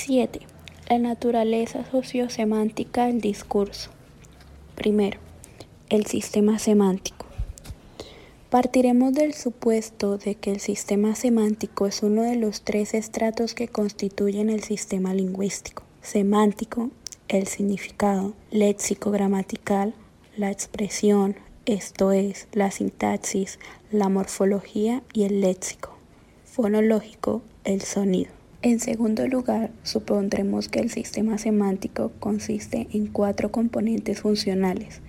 7. 0.00 0.40
La 0.88 0.98
naturaleza 0.98 1.84
sociosemántica 1.90 3.04
del 3.04 3.20
discurso. 3.20 3.90
Primero, 4.74 5.20
el 5.90 6.06
sistema 6.06 6.58
semántico. 6.58 7.26
Partiremos 8.48 9.12
del 9.12 9.34
supuesto 9.34 10.16
de 10.16 10.36
que 10.36 10.52
el 10.52 10.60
sistema 10.60 11.14
semántico 11.14 11.86
es 11.86 12.02
uno 12.02 12.22
de 12.22 12.36
los 12.36 12.62
tres 12.62 12.94
estratos 12.94 13.54
que 13.54 13.68
constituyen 13.68 14.48
el 14.48 14.62
sistema 14.62 15.12
lingüístico. 15.12 15.82
Semántico, 16.00 16.88
el 17.28 17.46
significado, 17.46 18.32
léxico 18.50 19.10
gramatical, 19.10 19.92
la 20.34 20.50
expresión, 20.50 21.36
esto 21.66 22.12
es, 22.12 22.48
la 22.52 22.70
sintaxis, 22.70 23.58
la 23.92 24.08
morfología 24.08 25.02
y 25.12 25.24
el 25.24 25.42
léxico. 25.42 25.94
Fonológico, 26.46 27.42
el 27.64 27.82
sonido. 27.82 28.39
En 28.62 28.78
segundo 28.78 29.26
lugar, 29.26 29.70
supondremos 29.84 30.68
que 30.68 30.80
el 30.80 30.90
sistema 30.90 31.38
semántico 31.38 32.12
consiste 32.18 32.88
en 32.92 33.06
cuatro 33.06 33.50
componentes 33.50 34.20
funcionales, 34.20 35.00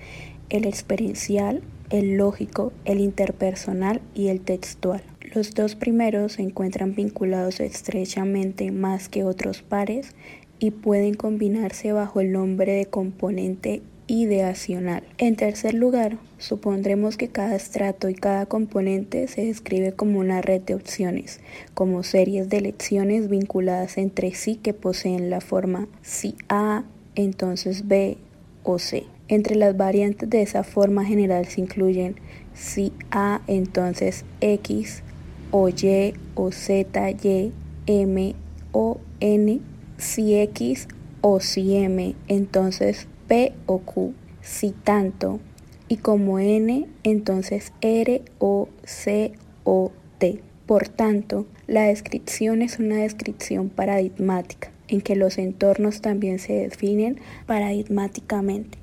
el 0.50 0.64
experiencial, 0.64 1.62
el 1.90 2.16
lógico, 2.16 2.72
el 2.86 3.02
interpersonal 3.02 4.00
y 4.16 4.30
el 4.30 4.40
textual. 4.40 5.04
Los 5.36 5.54
dos 5.54 5.76
primeros 5.76 6.34
se 6.34 6.44
encuentran 6.44 6.96
vinculados 6.96 7.60
estrechamente 7.60 8.72
más 8.72 9.10
que 9.10 9.26
otros 9.26 9.62
pares 9.62 10.16
y 10.60 10.72
pueden 10.72 11.16
combinarse 11.16 11.92
bajo 11.92 12.22
el 12.22 12.32
nombre 12.32 12.72
de 12.72 12.86
componente 12.86 13.82
ideacional. 14.12 15.04
En 15.18 15.38
tercer 15.38 15.74
lugar, 15.74 16.18
supondremos 16.38 17.16
que 17.16 17.30
cada 17.30 17.56
estrato 17.56 18.10
y 18.10 18.14
cada 18.14 18.46
componente 18.46 19.26
se 19.30 19.46
describe 19.46 19.94
como 19.94 20.20
una 20.20 20.42
red 20.42 20.62
de 20.62 20.76
opciones, 20.76 21.40
como 21.74 22.04
series 22.04 22.50
de 22.50 22.60
lecciones 22.60 23.30
vinculadas 23.30 23.98
entre 23.98 24.34
sí 24.34 24.58
que 24.58 24.74
poseen 24.74 25.30
la 25.30 25.40
forma 25.40 25.88
si 26.02 26.36
A, 26.50 26.84
entonces 27.16 27.88
B 27.88 28.18
o 28.64 28.80
C. 28.80 29.06
Entre 29.30 29.56
las 29.56 29.78
variantes 29.78 30.30
de 30.30 30.42
esa 30.42 30.66
forma 30.66 31.06
general 31.06 31.46
se 31.46 31.62
incluyen 31.62 32.16
si 32.54 32.92
A, 33.12 33.40
entonces 33.48 34.26
X 34.42 35.04
o 35.52 35.70
Y 35.70 36.16
o 36.36 36.52
Z, 36.52 37.12
Y, 37.12 37.54
M 37.88 38.36
o 38.74 39.00
N, 39.22 39.62
si 39.98 40.36
X 40.36 40.90
o 41.22 41.40
si 41.40 41.78
M, 41.78 42.14
entonces 42.28 43.08
P 43.32 43.54
o 43.66 43.78
Q, 43.78 44.14
si 44.42 44.72
tanto, 44.72 45.40
y 45.88 45.96
como 45.96 46.40
N, 46.40 46.86
entonces 47.04 47.72
R 47.80 48.24
o 48.40 48.68
C 48.84 49.32
o 49.64 49.94
T. 50.18 50.42
Por 50.66 50.90
tanto, 50.90 51.46
la 51.66 51.84
descripción 51.84 52.62
es 52.62 52.78
una 52.78 52.98
descripción 52.98 53.70
paradigmática, 53.70 54.72
en 54.90 55.00
que 55.00 55.16
los 55.16 55.38
entornos 55.38 56.02
también 56.02 56.40
se 56.40 56.52
definen 56.52 57.22
paradigmáticamente. 57.46 58.80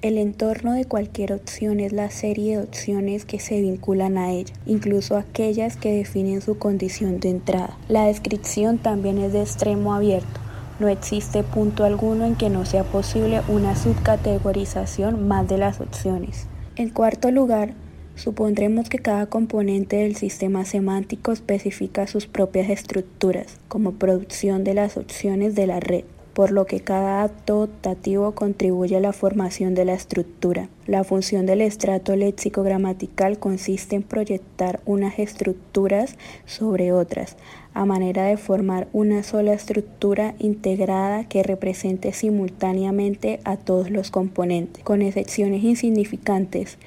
El 0.00 0.16
entorno 0.16 0.72
de 0.72 0.86
cualquier 0.86 1.34
opción 1.34 1.78
es 1.78 1.92
la 1.92 2.10
serie 2.10 2.56
de 2.56 2.62
opciones 2.62 3.26
que 3.26 3.40
se 3.40 3.60
vinculan 3.60 4.16
a 4.16 4.32
ella, 4.32 4.54
incluso 4.64 5.18
aquellas 5.18 5.76
que 5.76 5.92
definen 5.92 6.40
su 6.40 6.56
condición 6.56 7.20
de 7.20 7.28
entrada. 7.28 7.76
La 7.88 8.06
descripción 8.06 8.78
también 8.78 9.18
es 9.18 9.34
de 9.34 9.42
extremo 9.42 9.92
abierto, 9.92 10.40
no 10.82 10.88
existe 10.88 11.44
punto 11.44 11.84
alguno 11.84 12.26
en 12.26 12.34
que 12.34 12.50
no 12.50 12.66
sea 12.66 12.82
posible 12.82 13.40
una 13.46 13.76
subcategorización 13.76 15.28
más 15.28 15.46
de 15.48 15.56
las 15.56 15.80
opciones. 15.80 16.48
En 16.74 16.90
cuarto 16.90 17.30
lugar, 17.30 17.74
supondremos 18.16 18.88
que 18.88 18.98
cada 18.98 19.26
componente 19.26 19.96
del 19.96 20.16
sistema 20.16 20.64
semántico 20.64 21.30
especifica 21.30 22.08
sus 22.08 22.26
propias 22.26 22.68
estructuras 22.68 23.60
como 23.68 23.92
producción 23.92 24.64
de 24.64 24.74
las 24.74 24.96
opciones 24.96 25.54
de 25.54 25.68
la 25.68 25.78
red 25.78 26.04
por 26.32 26.50
lo 26.50 26.66
que 26.66 26.80
cada 26.80 27.22
acto 27.22 27.60
optativo 27.60 28.32
contribuye 28.32 28.96
a 28.96 29.00
la 29.00 29.12
formación 29.12 29.74
de 29.74 29.84
la 29.84 29.94
estructura. 29.94 30.68
La 30.86 31.04
función 31.04 31.46
del 31.46 31.60
estrato 31.60 32.16
léxico-gramatical 32.16 33.38
consiste 33.38 33.96
en 33.96 34.02
proyectar 34.02 34.80
unas 34.86 35.18
estructuras 35.18 36.16
sobre 36.46 36.92
otras, 36.92 37.36
a 37.74 37.84
manera 37.84 38.24
de 38.24 38.36
formar 38.36 38.88
una 38.92 39.22
sola 39.22 39.52
estructura 39.52 40.34
integrada 40.38 41.24
que 41.24 41.42
represente 41.42 42.12
simultáneamente 42.12 43.40
a 43.44 43.56
todos 43.56 43.90
los 43.90 44.10
componentes, 44.10 44.82
con 44.84 45.02
excepciones 45.02 45.62
insignificantes. 45.64 46.78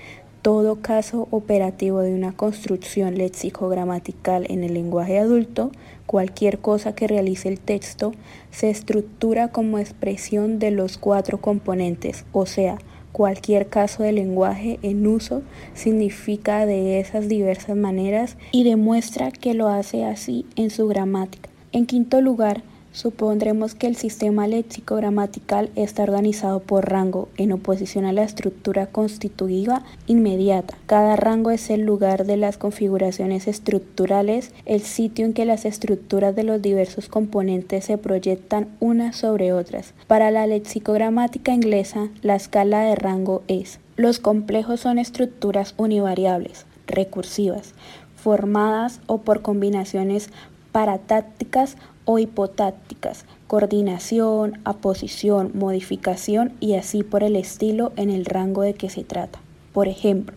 Todo 0.42 0.82
caso 0.82 1.28
operativo 1.32 2.02
de 2.02 2.14
una 2.14 2.32
construcción 2.32 3.18
léxico-gramatical 3.18 4.46
en 4.50 4.64
el 4.64 4.76
lenguaje 4.76 5.18
adulto, 5.18 5.72
cualquier 6.06 6.60
cosa 6.60 6.94
que 6.94 7.08
realice 7.08 7.50
el 7.50 7.60
texto, 7.60 8.12
se 8.52 8.70
estructura 8.70 9.48
como 9.48 9.80
expresión 9.80 10.60
de 10.60 10.70
los 10.70 11.00
cuatro 11.00 11.42
componentes, 11.42 12.26
o 12.32 12.46
sea, 12.46 12.78
cualquier 13.16 13.68
caso 13.68 14.04
de 14.04 14.12
lenguaje 14.12 14.78
en 14.82 15.08
uso 15.08 15.42
significa 15.74 16.66
de 16.66 17.00
esas 17.00 17.30
diversas 17.30 17.78
maneras 17.78 18.36
y 18.52 18.66
demuestra 18.66 19.32
que 19.32 19.54
lo 19.54 19.70
hace 19.70 20.04
así 20.04 20.46
en 20.58 20.70
su 20.70 20.86
gramática. 20.90 21.50
En 21.72 21.86
quinto 21.86 22.20
lugar, 22.20 22.62
Supondremos 22.96 23.76
que 23.76 23.88
el 23.88 23.98
sistema 23.98 24.48
léxico-gramatical 24.48 25.70
está 25.76 26.04
organizado 26.04 26.62
por 26.62 26.90
rango, 26.90 27.28
en 27.36 27.52
oposición 27.52 28.06
a 28.06 28.14
la 28.14 28.24
estructura 28.24 28.88
constitutiva 28.88 29.84
inmediata. 30.08 30.78
Cada 30.86 31.18
rango 31.18 31.52
es 31.52 31.70
el 31.70 31.82
lugar 31.82 32.26
de 32.26 32.38
las 32.38 32.58
configuraciones 32.58 33.50
estructurales, 33.50 34.54
el 34.66 34.80
sitio 34.80 35.26
en 35.26 35.34
que 35.34 35.44
las 35.44 35.66
estructuras 35.66 36.38
de 36.38 36.44
los 36.44 36.62
diversos 36.62 37.10
componentes 37.10 37.84
se 37.84 37.98
proyectan 37.98 38.70
unas 38.80 39.18
sobre 39.18 39.52
otras. 39.52 39.94
Para 40.08 40.32
la 40.32 40.48
lexicogramática 40.48 41.52
inglesa, 41.52 42.08
la 42.22 42.38
escala 42.38 42.80
de 42.84 42.96
rango 42.96 43.44
es 43.50 43.80
los 43.98 44.20
complejos 44.20 44.80
son 44.80 45.00
estructuras 45.00 45.74
univariables, 45.76 46.66
recursivas, 46.88 47.74
formadas 48.16 49.02
o 49.06 49.18
por 49.18 49.42
combinaciones 49.42 50.30
paratácticas 50.72 51.78
o 52.06 52.20
hipotácticas, 52.20 53.26
coordinación, 53.48 54.60
aposición, 54.64 55.52
modificación 55.54 56.54
y 56.60 56.76
así 56.76 57.04
por 57.04 57.24
el 57.24 57.36
estilo 57.36 57.92
en 57.98 58.10
el 58.10 58.26
rango 58.26 58.62
de 58.62 58.74
que 58.74 58.90
se 58.90 59.04
trata. 59.04 59.40
Por 59.74 59.88
ejemplo, 59.88 60.36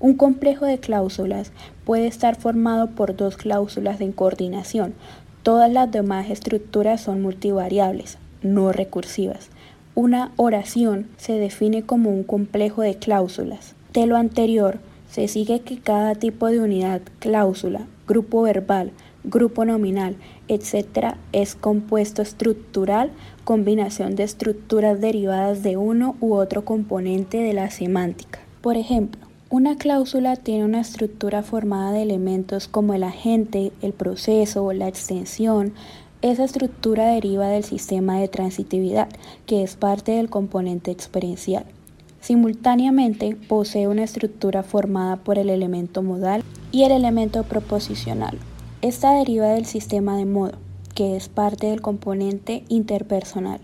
un 0.00 0.14
complejo 0.14 0.64
de 0.64 0.78
cláusulas 0.78 1.52
puede 1.84 2.06
estar 2.06 2.36
formado 2.36 2.88
por 2.88 3.16
dos 3.16 3.36
cláusulas 3.36 4.00
en 4.00 4.12
coordinación. 4.12 4.94
Todas 5.42 5.70
las 5.72 5.90
demás 5.90 6.30
estructuras 6.30 7.00
son 7.00 7.20
multivariables, 7.20 8.18
no 8.42 8.72
recursivas. 8.72 9.50
Una 9.94 10.30
oración 10.36 11.08
se 11.16 11.32
define 11.32 11.82
como 11.82 12.10
un 12.10 12.22
complejo 12.22 12.82
de 12.82 12.94
cláusulas. 12.94 13.74
De 13.92 14.06
lo 14.06 14.16
anterior, 14.16 14.78
se 15.10 15.26
sigue 15.26 15.60
que 15.60 15.78
cada 15.78 16.14
tipo 16.14 16.46
de 16.46 16.60
unidad, 16.60 17.00
cláusula, 17.18 17.86
grupo 18.06 18.42
verbal, 18.42 18.92
grupo 19.30 19.64
nominal, 19.64 20.16
etc., 20.48 21.16
es 21.32 21.54
compuesto 21.54 22.22
estructural, 22.22 23.10
combinación 23.44 24.16
de 24.16 24.24
estructuras 24.24 25.00
derivadas 25.00 25.62
de 25.62 25.76
uno 25.76 26.16
u 26.20 26.34
otro 26.34 26.64
componente 26.64 27.38
de 27.38 27.52
la 27.52 27.70
semántica. 27.70 28.40
Por 28.60 28.76
ejemplo, 28.76 29.28
una 29.50 29.76
cláusula 29.76 30.36
tiene 30.36 30.66
una 30.66 30.80
estructura 30.80 31.42
formada 31.42 31.92
de 31.92 32.02
elementos 32.02 32.68
como 32.68 32.92
el 32.92 33.02
agente, 33.02 33.72
el 33.80 33.94
proceso, 33.94 34.72
la 34.74 34.88
extensión. 34.88 35.72
Esa 36.20 36.44
estructura 36.44 37.06
deriva 37.06 37.48
del 37.48 37.64
sistema 37.64 38.20
de 38.20 38.28
transitividad, 38.28 39.08
que 39.46 39.62
es 39.62 39.76
parte 39.76 40.12
del 40.12 40.28
componente 40.28 40.90
experiencial. 40.90 41.64
Simultáneamente 42.20 43.36
posee 43.48 43.88
una 43.88 44.04
estructura 44.04 44.62
formada 44.62 45.16
por 45.16 45.38
el 45.38 45.48
elemento 45.48 46.02
modal 46.02 46.42
y 46.70 46.82
el 46.82 46.92
elemento 46.92 47.42
proposicional. 47.44 48.36
Esta 48.80 49.12
deriva 49.12 49.48
del 49.48 49.66
sistema 49.66 50.16
de 50.16 50.24
modo, 50.24 50.52
que 50.94 51.16
es 51.16 51.28
parte 51.28 51.66
del 51.66 51.80
componente 51.80 52.62
interpersonal. 52.68 53.58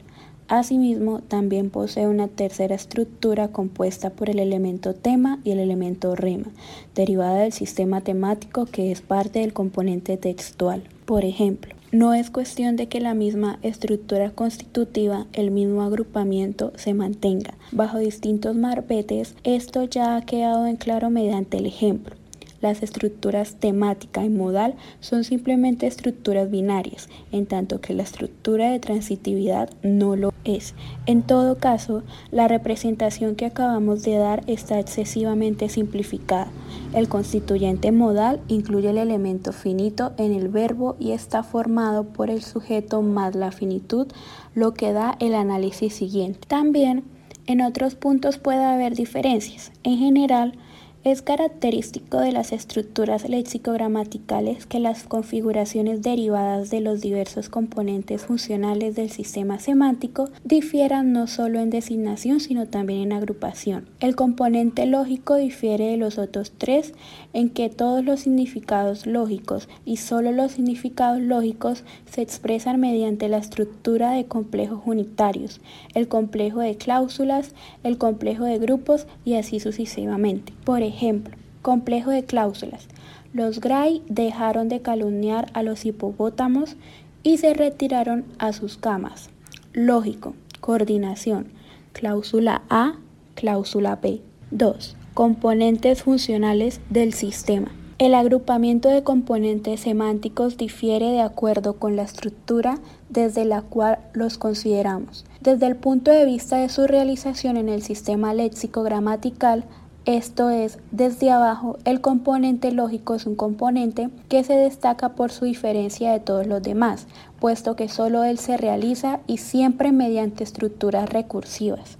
Asimismo, 0.48 1.20
también 1.20 1.70
posee 1.70 2.08
una 2.08 2.26
tercera 2.26 2.74
estructura 2.74 3.46
compuesta 3.46 4.10
por 4.10 4.28
el 4.28 4.40
elemento 4.40 4.92
tema 4.92 5.38
y 5.44 5.52
el 5.52 5.60
elemento 5.60 6.16
rema, 6.16 6.48
derivada 6.96 7.42
del 7.42 7.52
sistema 7.52 8.00
temático 8.00 8.66
que 8.66 8.90
es 8.90 9.02
parte 9.02 9.38
del 9.38 9.52
componente 9.52 10.16
textual. 10.16 10.82
Por 11.04 11.24
ejemplo, 11.24 11.76
no 11.92 12.12
es 12.12 12.30
cuestión 12.30 12.74
de 12.74 12.88
que 12.88 12.98
la 13.00 13.14
misma 13.14 13.60
estructura 13.62 14.30
constitutiva, 14.30 15.28
el 15.32 15.52
mismo 15.52 15.82
agrupamiento, 15.82 16.72
se 16.74 16.92
mantenga. 16.92 17.54
Bajo 17.70 17.98
distintos 17.98 18.56
marbetes, 18.56 19.36
esto 19.44 19.84
ya 19.84 20.16
ha 20.16 20.22
quedado 20.22 20.66
en 20.66 20.74
claro 20.74 21.08
mediante 21.08 21.58
el 21.58 21.66
ejemplo. 21.66 22.16
Las 22.64 22.82
estructuras 22.82 23.56
temática 23.56 24.24
y 24.24 24.30
modal 24.30 24.74
son 25.00 25.24
simplemente 25.24 25.86
estructuras 25.86 26.50
binarias, 26.50 27.10
en 27.30 27.44
tanto 27.44 27.82
que 27.82 27.92
la 27.92 28.04
estructura 28.04 28.70
de 28.70 28.78
transitividad 28.78 29.68
no 29.82 30.16
lo 30.16 30.32
es. 30.44 30.74
En 31.04 31.20
todo 31.20 31.58
caso, 31.58 32.04
la 32.30 32.48
representación 32.48 33.34
que 33.34 33.44
acabamos 33.44 34.02
de 34.02 34.16
dar 34.16 34.44
está 34.46 34.80
excesivamente 34.80 35.68
simplificada. 35.68 36.48
El 36.94 37.06
constituyente 37.10 37.92
modal 37.92 38.40
incluye 38.48 38.88
el 38.88 38.96
elemento 38.96 39.52
finito 39.52 40.14
en 40.16 40.32
el 40.32 40.48
verbo 40.48 40.96
y 40.98 41.10
está 41.10 41.42
formado 41.42 42.04
por 42.04 42.30
el 42.30 42.40
sujeto 42.40 43.02
más 43.02 43.34
la 43.34 43.52
finitud, 43.52 44.06
lo 44.54 44.72
que 44.72 44.94
da 44.94 45.18
el 45.20 45.34
análisis 45.34 45.92
siguiente. 45.92 46.48
También 46.48 47.04
en 47.46 47.60
otros 47.60 47.94
puntos 47.94 48.38
puede 48.38 48.64
haber 48.64 48.94
diferencias. 48.94 49.70
En 49.82 49.98
general, 49.98 50.54
es 51.04 51.20
característico 51.20 52.18
de 52.18 52.32
las 52.32 52.52
estructuras 52.52 53.28
léxico-gramaticales 53.28 54.64
que 54.64 54.80
las 54.80 55.04
configuraciones 55.04 56.00
derivadas 56.00 56.70
de 56.70 56.80
los 56.80 57.02
diversos 57.02 57.50
componentes 57.50 58.22
funcionales 58.22 58.96
del 58.96 59.10
sistema 59.10 59.58
semántico 59.58 60.30
difieran 60.44 61.12
no 61.12 61.26
solo 61.26 61.60
en 61.60 61.68
designación 61.68 62.40
sino 62.40 62.66
también 62.66 63.02
en 63.02 63.12
agrupación. 63.12 63.86
El 64.00 64.16
componente 64.16 64.86
lógico 64.86 65.36
difiere 65.36 65.88
de 65.88 65.98
los 65.98 66.16
otros 66.16 66.52
tres 66.56 66.94
en 67.34 67.50
que 67.50 67.68
todos 67.68 68.02
los 68.02 68.20
significados 68.20 69.06
lógicos 69.06 69.68
y 69.84 69.98
solo 69.98 70.32
los 70.32 70.52
significados 70.52 71.20
lógicos 71.20 71.84
se 72.10 72.22
expresan 72.22 72.80
mediante 72.80 73.28
la 73.28 73.38
estructura 73.38 74.12
de 74.12 74.24
complejos 74.24 74.80
unitarios, 74.86 75.60
el 75.94 76.08
complejo 76.08 76.60
de 76.60 76.76
cláusulas, 76.76 77.52
el 77.82 77.98
complejo 77.98 78.44
de 78.44 78.58
grupos 78.58 79.06
y 79.24 79.34
así 79.34 79.60
sucesivamente. 79.60 80.54
Por 80.64 80.82
ejemplo, 80.82 81.36
complejo 81.60 82.10
de 82.10 82.24
cláusulas. 82.24 82.86
Los 83.32 83.60
Gray 83.60 84.00
dejaron 84.08 84.68
de 84.68 84.80
calumniar 84.80 85.50
a 85.54 85.62
los 85.64 85.84
hipopótamos 85.84 86.76
y 87.24 87.38
se 87.38 87.52
retiraron 87.52 88.24
a 88.38 88.52
sus 88.52 88.76
camas. 88.76 89.28
Lógico, 89.72 90.34
coordinación. 90.60 91.48
Cláusula 91.92 92.62
A, 92.70 92.94
cláusula 93.34 93.96
B. 93.96 94.20
2. 94.52 94.96
Componentes 95.14 96.02
funcionales 96.02 96.80
del 96.90 97.14
sistema. 97.14 97.70
El 97.98 98.16
agrupamiento 98.16 98.88
de 98.88 99.04
componentes 99.04 99.78
semánticos 99.78 100.56
difiere 100.56 101.12
de 101.12 101.20
acuerdo 101.20 101.74
con 101.74 101.94
la 101.94 102.02
estructura 102.02 102.80
desde 103.10 103.44
la 103.44 103.62
cual 103.62 104.00
los 104.12 104.38
consideramos. 104.38 105.24
Desde 105.40 105.68
el 105.68 105.76
punto 105.76 106.10
de 106.10 106.24
vista 106.24 106.56
de 106.56 106.68
su 106.68 106.88
realización 106.88 107.56
en 107.56 107.68
el 107.68 107.82
sistema 107.82 108.34
léxico-gramatical, 108.34 109.62
esto 110.04 110.50
es, 110.50 110.80
desde 110.90 111.30
abajo, 111.30 111.78
el 111.84 112.00
componente 112.00 112.72
lógico 112.72 113.14
es 113.14 113.24
un 113.24 113.36
componente 113.36 114.10
que 114.28 114.42
se 114.42 114.54
destaca 114.54 115.10
por 115.10 115.30
su 115.30 115.44
diferencia 115.44 116.10
de 116.10 116.18
todos 116.18 116.48
los 116.48 116.60
demás, 116.60 117.06
puesto 117.38 117.76
que 117.76 117.88
solo 117.88 118.24
él 118.24 118.38
se 118.38 118.56
realiza 118.56 119.20
y 119.28 119.36
siempre 119.36 119.92
mediante 119.92 120.42
estructuras 120.42 121.08
recursivas. 121.08 121.98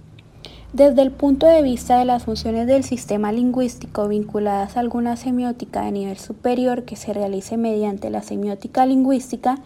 Desde 0.73 1.01
el 1.03 1.11
punto 1.11 1.47
de 1.47 1.61
vista 1.61 1.97
de 1.99 2.05
las 2.05 2.23
funciones 2.23 2.67
del 2.67 2.83
sistema 2.83 3.31
lingüístico 3.31 4.07
vinculadas 4.07 4.75
a 4.75 4.81
alguna 4.81 5.15
semiótica 5.15 5.83
de 5.83 5.91
nivel 5.91 6.17
superior 6.17 6.83
que 6.83 6.95
se 6.95 7.13
realice 7.13 7.55
mediante 7.55 8.09
la 8.09 8.21
semiótica 8.21 8.85
lingüística, 8.85 9.59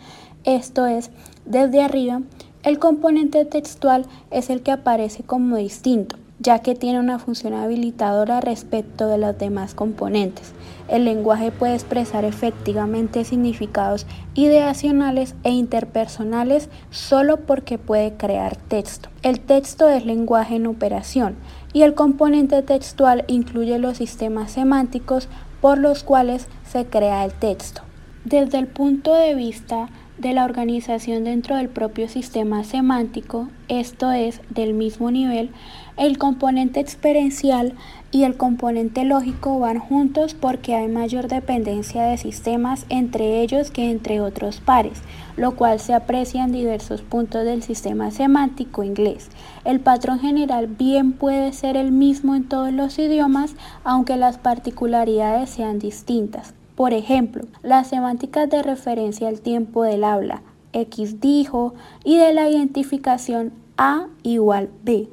esto 0.44 0.86
es, 0.86 1.10
desde 1.46 1.82
arriba, 1.82 2.22
el 2.64 2.78
componente 2.78 3.46
textual 3.46 4.06
es 4.32 4.50
el 4.50 4.62
que 4.62 4.72
aparece 4.72 5.24
como 5.24 5.56
distinto, 5.56 6.18
ya 6.40 6.60
que 6.60 6.76
tiene 6.76 7.00
una 7.00 7.18
función 7.18 7.54
habilitadora 7.54 8.40
respecto 8.42 9.08
de 9.08 9.18
los 9.18 9.38
demás 9.38 9.74
componentes. 9.74 10.54
El 10.90 11.06
lenguaje 11.06 11.52
puede 11.52 11.76
expresar 11.76 12.26
efectivamente 12.26 13.24
significados 13.24 14.08
ideacionales 14.34 15.36
e 15.44 15.52
interpersonales 15.52 16.70
solo 16.90 17.38
porque 17.38 17.78
puede 17.78 18.14
crear 18.14 18.56
texto. 18.56 19.10
El 19.22 19.40
texto 19.40 19.88
es 19.88 20.06
lenguaje 20.06 20.56
en 20.56 20.66
operación 20.66 21.36
y 21.74 21.84
el 21.84 21.94
componente 21.94 22.64
textual 22.64 23.24
incluye 23.28 23.78
los 23.78 23.98
sistemas 23.98 24.52
semánticos 24.52 25.30
por 25.62 25.78
los 25.78 26.04
cuales 26.04 26.48
se 26.68 26.86
crea 26.86 27.24
el 27.24 27.34
texto. 27.34 27.82
Desde 28.26 28.58
el 28.58 28.68
punto 28.68 29.14
de 29.14 29.36
vista 29.36 29.90
de 30.20 30.34
la 30.34 30.44
organización 30.44 31.24
dentro 31.24 31.56
del 31.56 31.70
propio 31.70 32.10
sistema 32.10 32.64
semántico, 32.64 33.48
esto 33.70 34.12
es, 34.12 34.42
del 34.50 34.74
mismo 34.74 35.12
nivel, 35.12 35.52
el 35.96 36.18
componente 36.18 36.80
experiencial 36.80 37.74
y 38.12 38.24
el 38.24 38.36
componente 38.36 39.06
lógico 39.06 39.60
van 39.60 39.80
juntos 39.80 40.34
porque 40.34 40.76
hay 40.76 40.88
mayor 40.90 41.28
dependencia 41.28 42.04
de 42.04 42.18
sistemas 42.18 42.86
entre 42.90 43.42
ellos 43.42 43.72
que 43.72 43.92
entre 43.92 44.20
otros 44.20 44.60
pares, 44.60 45.02
lo 45.38 45.56
cual 45.56 45.80
se 45.80 45.94
aprecia 45.94 46.44
en 46.44 46.52
diversos 46.52 47.02
puntos 47.02 47.46
del 47.46 47.64
sistema 47.64 48.12
semántico 48.12 48.84
inglés. 48.84 49.30
El 49.64 49.80
patrón 49.80 50.20
general 50.20 50.68
bien 50.68 51.14
puede 51.14 51.54
ser 51.54 51.78
el 51.78 51.92
mismo 51.92 52.36
en 52.36 52.48
todos 52.48 52.74
los 52.74 53.00
idiomas, 53.00 53.56
aunque 53.86 54.18
las 54.18 54.38
particularidades 54.38 55.50
sean 55.50 55.80
distintas. 55.80 56.59
Por 56.80 56.94
ejemplo, 56.94 57.44
las 57.62 57.90
semánticas 57.90 58.50
de 58.50 58.64
referencia 58.64 59.28
al 59.28 59.42
tiempo 59.42 59.84
del 59.84 60.06
habla, 60.06 60.44
X 60.72 61.20
dijo, 61.20 61.74
y 62.06 62.16
de 62.16 62.32
la 62.32 62.48
identificación 62.48 63.52
A 63.76 64.08
igual 64.24 64.70
B, 64.86 65.10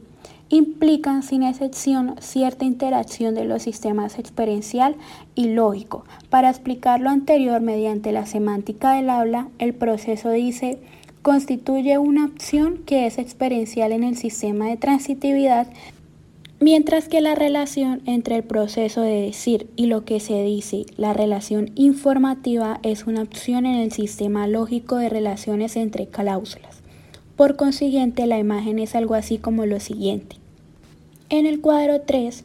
implican 0.48 1.24
sin 1.24 1.42
excepción 1.42 2.14
cierta 2.20 2.64
interacción 2.64 3.34
de 3.34 3.46
los 3.46 3.64
sistemas 3.64 4.20
experiencial 4.20 4.94
y 5.34 5.48
lógico. 5.48 6.04
Para 6.30 6.50
explicar 6.50 7.00
lo 7.00 7.10
anterior 7.10 7.60
mediante 7.60 8.12
la 8.12 8.26
semántica 8.26 8.92
del 8.92 9.10
habla, 9.10 9.48
el 9.58 9.74
proceso 9.74 10.30
dice 10.30 10.78
constituye 11.22 11.98
una 11.98 12.26
opción 12.26 12.78
que 12.86 13.06
es 13.06 13.18
experiencial 13.18 13.90
en 13.90 14.04
el 14.04 14.16
sistema 14.16 14.66
de 14.66 14.76
transitividad 14.76 15.66
Mientras 16.58 17.08
que 17.08 17.20
la 17.20 17.34
relación 17.34 18.00
entre 18.06 18.36
el 18.36 18.42
proceso 18.42 19.02
de 19.02 19.20
decir 19.20 19.68
y 19.76 19.86
lo 19.86 20.06
que 20.06 20.20
se 20.20 20.42
dice, 20.42 20.86
la 20.96 21.12
relación 21.12 21.70
informativa, 21.74 22.80
es 22.82 23.06
una 23.06 23.20
opción 23.22 23.66
en 23.66 23.74
el 23.74 23.92
sistema 23.92 24.46
lógico 24.46 24.96
de 24.96 25.10
relaciones 25.10 25.76
entre 25.76 26.06
cláusulas. 26.06 26.80
Por 27.36 27.56
consiguiente, 27.56 28.26
la 28.26 28.38
imagen 28.38 28.78
es 28.78 28.94
algo 28.94 29.14
así 29.14 29.36
como 29.36 29.66
lo 29.66 29.80
siguiente. 29.80 30.36
En 31.28 31.44
el 31.44 31.60
cuadro 31.60 32.00
3 32.00 32.44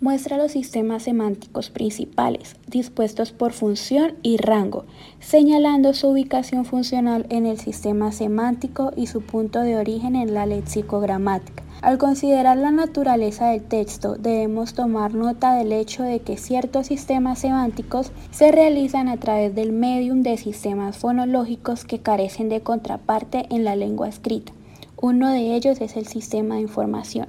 muestra 0.00 0.38
los 0.38 0.52
sistemas 0.52 1.02
semánticos 1.02 1.68
principales, 1.68 2.56
dispuestos 2.66 3.32
por 3.32 3.52
función 3.52 4.14
y 4.22 4.38
rango, 4.38 4.86
señalando 5.18 5.92
su 5.92 6.08
ubicación 6.08 6.64
funcional 6.64 7.26
en 7.28 7.44
el 7.44 7.58
sistema 7.58 8.10
semántico 8.10 8.92
y 8.96 9.08
su 9.08 9.20
punto 9.20 9.60
de 9.60 9.76
origen 9.76 10.16
en 10.16 10.32
la 10.32 10.46
lexicogramática. 10.46 11.62
Al 11.82 11.96
considerar 11.96 12.58
la 12.58 12.72
naturaleza 12.72 13.48
del 13.48 13.62
texto, 13.62 14.16
debemos 14.16 14.74
tomar 14.74 15.14
nota 15.14 15.54
del 15.54 15.72
hecho 15.72 16.02
de 16.02 16.20
que 16.20 16.36
ciertos 16.36 16.88
sistemas 16.88 17.38
semánticos 17.38 18.12
se 18.30 18.52
realizan 18.52 19.08
a 19.08 19.16
través 19.16 19.54
del 19.54 19.72
medium 19.72 20.22
de 20.22 20.36
sistemas 20.36 20.98
fonológicos 20.98 21.86
que 21.86 22.00
carecen 22.00 22.50
de 22.50 22.60
contraparte 22.60 23.46
en 23.48 23.64
la 23.64 23.76
lengua 23.76 24.10
escrita. 24.10 24.52
Uno 25.00 25.30
de 25.30 25.56
ellos 25.56 25.80
es 25.80 25.96
el 25.96 26.06
sistema 26.06 26.56
de 26.56 26.60
información. 26.60 27.28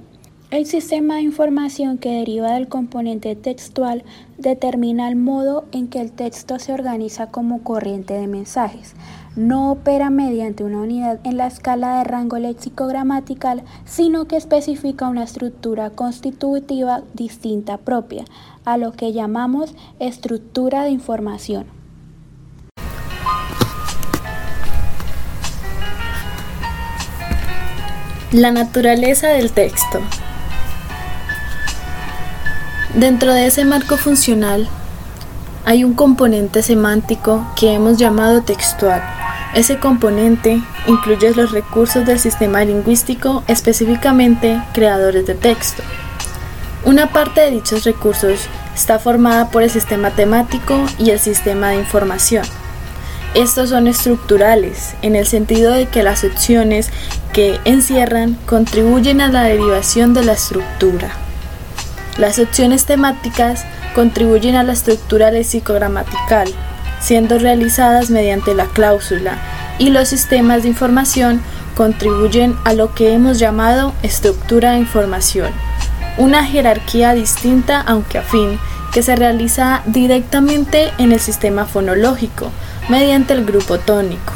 El 0.50 0.66
sistema 0.66 1.14
de 1.14 1.22
información 1.22 1.96
que 1.96 2.10
deriva 2.10 2.52
del 2.52 2.68
componente 2.68 3.34
textual 3.36 4.04
determina 4.36 5.08
el 5.08 5.16
modo 5.16 5.64
en 5.72 5.88
que 5.88 5.98
el 5.98 6.12
texto 6.12 6.58
se 6.58 6.74
organiza 6.74 7.28
como 7.28 7.62
corriente 7.62 8.12
de 8.12 8.26
mensajes. 8.26 8.92
No 9.34 9.72
opera 9.72 10.10
mediante 10.10 10.62
una 10.62 10.82
unidad 10.82 11.18
en 11.24 11.38
la 11.38 11.46
escala 11.46 11.96
de 11.96 12.04
rango 12.04 12.36
léxico-gramatical, 12.36 13.62
sino 13.86 14.26
que 14.26 14.36
especifica 14.36 15.08
una 15.08 15.24
estructura 15.24 15.88
constitutiva 15.88 17.00
distinta 17.14 17.78
propia, 17.78 18.26
a 18.66 18.76
lo 18.76 18.92
que 18.92 19.14
llamamos 19.14 19.74
estructura 20.00 20.82
de 20.84 20.90
información. 20.90 21.64
La 28.32 28.50
naturaleza 28.50 29.28
del 29.28 29.50
texto. 29.52 30.00
Dentro 32.94 33.32
de 33.32 33.46
ese 33.46 33.64
marco 33.64 33.96
funcional 33.96 34.68
hay 35.64 35.84
un 35.84 35.94
componente 35.94 36.62
semántico 36.62 37.46
que 37.56 37.72
hemos 37.72 37.96
llamado 37.96 38.42
textual. 38.42 39.21
Ese 39.54 39.78
componente 39.78 40.62
incluye 40.86 41.34
los 41.34 41.52
recursos 41.52 42.06
del 42.06 42.18
sistema 42.18 42.64
lingüístico, 42.64 43.44
específicamente 43.48 44.62
creadores 44.72 45.26
de 45.26 45.34
texto. 45.34 45.82
Una 46.84 47.08
parte 47.08 47.42
de 47.42 47.50
dichos 47.50 47.84
recursos 47.84 48.48
está 48.74 48.98
formada 48.98 49.50
por 49.50 49.62
el 49.62 49.70
sistema 49.70 50.10
temático 50.10 50.84
y 50.98 51.10
el 51.10 51.18
sistema 51.18 51.68
de 51.68 51.76
información. 51.76 52.44
Estos 53.34 53.70
son 53.70 53.86
estructurales, 53.88 54.94
en 55.02 55.16
el 55.16 55.26
sentido 55.26 55.72
de 55.72 55.86
que 55.86 56.02
las 56.02 56.24
opciones 56.24 56.90
que 57.32 57.60
encierran 57.64 58.38
contribuyen 58.46 59.20
a 59.20 59.28
la 59.28 59.42
derivación 59.44 60.12
de 60.14 60.24
la 60.24 60.32
estructura. 60.32 61.10
Las 62.18 62.38
opciones 62.38 62.84
temáticas 62.84 63.64
contribuyen 63.94 64.56
a 64.56 64.62
la 64.62 64.72
estructura 64.72 65.30
lexicogramatical, 65.30 66.52
siendo 67.02 67.38
realizadas 67.38 68.10
mediante 68.10 68.54
la 68.54 68.66
cláusula, 68.66 69.36
y 69.78 69.90
los 69.90 70.08
sistemas 70.08 70.62
de 70.62 70.68
información 70.68 71.42
contribuyen 71.74 72.56
a 72.64 72.72
lo 72.72 72.94
que 72.94 73.12
hemos 73.12 73.38
llamado 73.38 73.92
estructura 74.02 74.72
de 74.72 74.78
información, 74.78 75.50
una 76.16 76.44
jerarquía 76.44 77.12
distinta 77.14 77.80
aunque 77.80 78.18
afín 78.18 78.58
que 78.92 79.02
se 79.02 79.16
realiza 79.16 79.82
directamente 79.86 80.92
en 80.98 81.12
el 81.12 81.20
sistema 81.20 81.64
fonológico 81.64 82.50
mediante 82.88 83.32
el 83.32 83.44
grupo 83.44 83.78
tónico. 83.78 84.32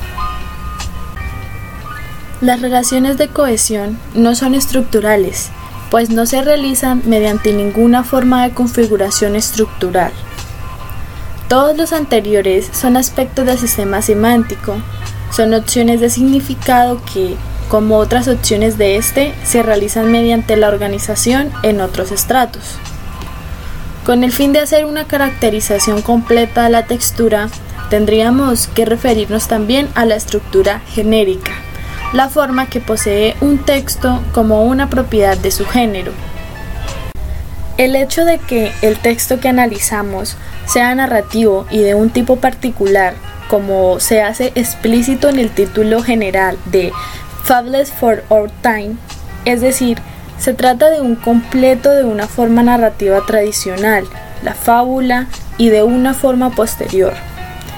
Las 2.40 2.60
relaciones 2.60 3.18
de 3.18 3.28
cohesión 3.28 3.98
no 4.14 4.34
son 4.34 4.54
estructurales, 4.54 5.50
pues 5.90 6.10
no 6.10 6.26
se 6.26 6.42
realizan 6.42 7.02
mediante 7.04 7.52
ninguna 7.52 8.02
forma 8.02 8.44
de 8.44 8.54
configuración 8.54 9.36
estructural. 9.36 10.12
Todos 11.48 11.76
los 11.76 11.92
anteriores 11.92 12.68
son 12.72 12.96
aspectos 12.96 13.46
del 13.46 13.56
sistema 13.56 14.02
semántico, 14.02 14.74
son 15.30 15.54
opciones 15.54 16.00
de 16.00 16.10
significado 16.10 17.00
que, 17.12 17.36
como 17.68 17.98
otras 17.98 18.26
opciones 18.26 18.78
de 18.78 18.96
este, 18.96 19.32
se 19.44 19.62
realizan 19.62 20.10
mediante 20.10 20.56
la 20.56 20.68
organización 20.68 21.52
en 21.62 21.80
otros 21.80 22.10
estratos. 22.10 22.78
Con 24.04 24.24
el 24.24 24.32
fin 24.32 24.52
de 24.52 24.58
hacer 24.58 24.86
una 24.86 25.04
caracterización 25.04 26.02
completa 26.02 26.64
de 26.64 26.70
la 26.70 26.86
textura, 26.86 27.48
tendríamos 27.90 28.66
que 28.66 28.84
referirnos 28.84 29.46
también 29.46 29.88
a 29.94 30.04
la 30.04 30.16
estructura 30.16 30.80
genérica, 30.88 31.52
la 32.12 32.28
forma 32.28 32.66
que 32.66 32.80
posee 32.80 33.36
un 33.40 33.58
texto 33.58 34.20
como 34.32 34.64
una 34.64 34.90
propiedad 34.90 35.36
de 35.36 35.52
su 35.52 35.64
género. 35.64 36.10
El 37.78 37.94
hecho 37.94 38.24
de 38.24 38.38
que 38.38 38.72
el 38.82 38.98
texto 38.98 39.38
que 39.38 39.48
analizamos 39.48 40.36
sea 40.66 40.94
narrativo 40.94 41.66
y 41.70 41.78
de 41.78 41.94
un 41.94 42.10
tipo 42.10 42.36
particular, 42.36 43.14
como 43.48 44.00
se 44.00 44.22
hace 44.22 44.52
explícito 44.54 45.28
en 45.28 45.38
el 45.38 45.50
título 45.50 46.02
general 46.02 46.58
de 46.66 46.92
Fables 47.44 47.92
for 47.92 48.24
Our 48.28 48.50
Time, 48.62 48.96
es 49.44 49.60
decir, 49.60 49.98
se 50.38 50.52
trata 50.52 50.90
de 50.90 51.00
un 51.00 51.14
completo 51.16 51.90
de 51.90 52.04
una 52.04 52.26
forma 52.26 52.62
narrativa 52.62 53.24
tradicional, 53.26 54.04
la 54.42 54.54
fábula, 54.54 55.28
y 55.58 55.70
de 55.70 55.82
una 55.82 56.14
forma 56.14 56.50
posterior. 56.50 57.14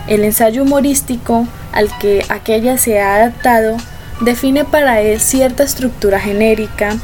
El 0.07 0.25
ensayo 0.25 0.63
humorístico 0.63 1.47
al 1.73 1.97
que 1.99 2.25
aquella 2.29 2.79
se 2.79 3.01
ha 3.01 3.17
adaptado 3.17 3.77
define 4.21 4.65
para 4.65 5.01
él 5.01 5.21
cierta 5.21 5.63
estructura 5.63 6.19
genérica 6.19 6.97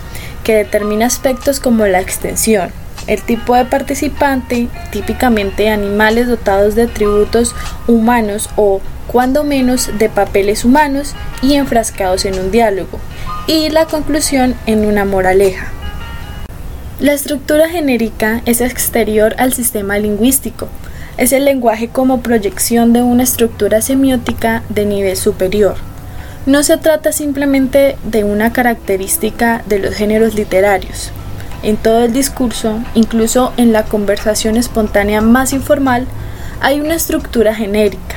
que 0.43 0.57
determina 0.57 1.07
aspectos 1.07 1.61
como 1.61 1.87
la 1.87 2.01
extensión, 2.01 2.71
el 3.07 3.23
tipo 3.23 3.55
de 3.55 3.65
participante, 3.65 4.69
típicamente 4.91 5.69
animales 5.69 6.27
dotados 6.27 6.75
de 6.75 6.83
atributos 6.83 7.55
humanos 7.87 8.51
o, 8.57 8.81
cuando 9.07 9.45
menos, 9.45 9.91
de 9.99 10.09
papeles 10.09 10.65
humanos 10.65 11.15
y 11.43 11.55
enfrascados 11.55 12.25
en 12.25 12.39
un 12.39 12.51
diálogo, 12.51 12.99
y 13.47 13.69
la 13.71 13.87
conclusión 13.87 14.55
en 14.67 14.87
una 14.87 15.05
moraleja. 15.05 15.73
La 17.01 17.13
estructura 17.13 17.69
genérica 17.69 18.41
es 18.47 18.61
exterior 18.61 19.35
al 19.39 19.53
sistema 19.53 19.99
lingüístico, 19.99 20.69
es 21.17 21.33
el 21.33 21.45
lenguaje 21.45 21.89
como 21.89 22.21
proyección 22.21 22.93
de 22.93 23.03
una 23.03 23.23
estructura 23.23 23.81
semiótica 23.83 24.63
de 24.69 24.85
nivel 24.85 25.17
superior. 25.17 25.77
No 26.47 26.63
se 26.63 26.77
trata 26.77 27.13
simplemente 27.13 27.97
de 28.05 28.25
una 28.25 28.53
característica 28.53 29.63
de 29.67 29.79
los 29.79 29.95
géneros 29.95 30.35
literarios, 30.35 31.11
en 31.65 31.77
todo 31.77 32.05
el 32.05 32.13
discurso, 32.13 32.79
incluso 32.95 33.53
en 33.57 33.73
la 33.73 33.83
conversación 33.85 34.57
espontánea 34.57 35.21
más 35.21 35.53
informal, 35.53 36.07
hay 36.61 36.81
una 36.81 36.95
estructura 36.95 37.53
genérica. 37.55 38.17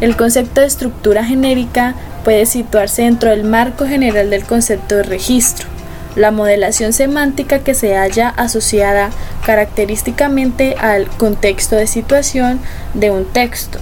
El 0.00 0.16
concepto 0.16 0.60
de 0.60 0.68
estructura 0.68 1.24
genérica 1.24 1.94
puede 2.24 2.46
situarse 2.46 3.02
dentro 3.02 3.28
del 3.30 3.44
marco 3.44 3.86
general 3.86 4.30
del 4.30 4.44
concepto 4.44 4.96
de 4.96 5.02
registro, 5.02 5.68
la 6.16 6.30
modelación 6.30 6.92
semántica 6.92 7.60
que 7.60 7.74
se 7.74 7.96
halla 7.96 8.28
asociada 8.28 9.10
característicamente 9.44 10.76
al 10.78 11.08
contexto 11.08 11.76
de 11.76 11.86
situación 11.86 12.60
de 12.94 13.10
un 13.10 13.24
texto. 13.24 13.78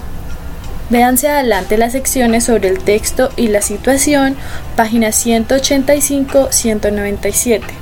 Véanse 0.89 1.29
adelante 1.29 1.77
las 1.77 1.91
secciones 1.93 2.45
sobre 2.45 2.69
el 2.69 2.79
texto 2.79 3.29
y 3.37 3.47
la 3.47 3.61
situación, 3.61 4.35
páginas 4.75 5.25
185-197 5.25 7.80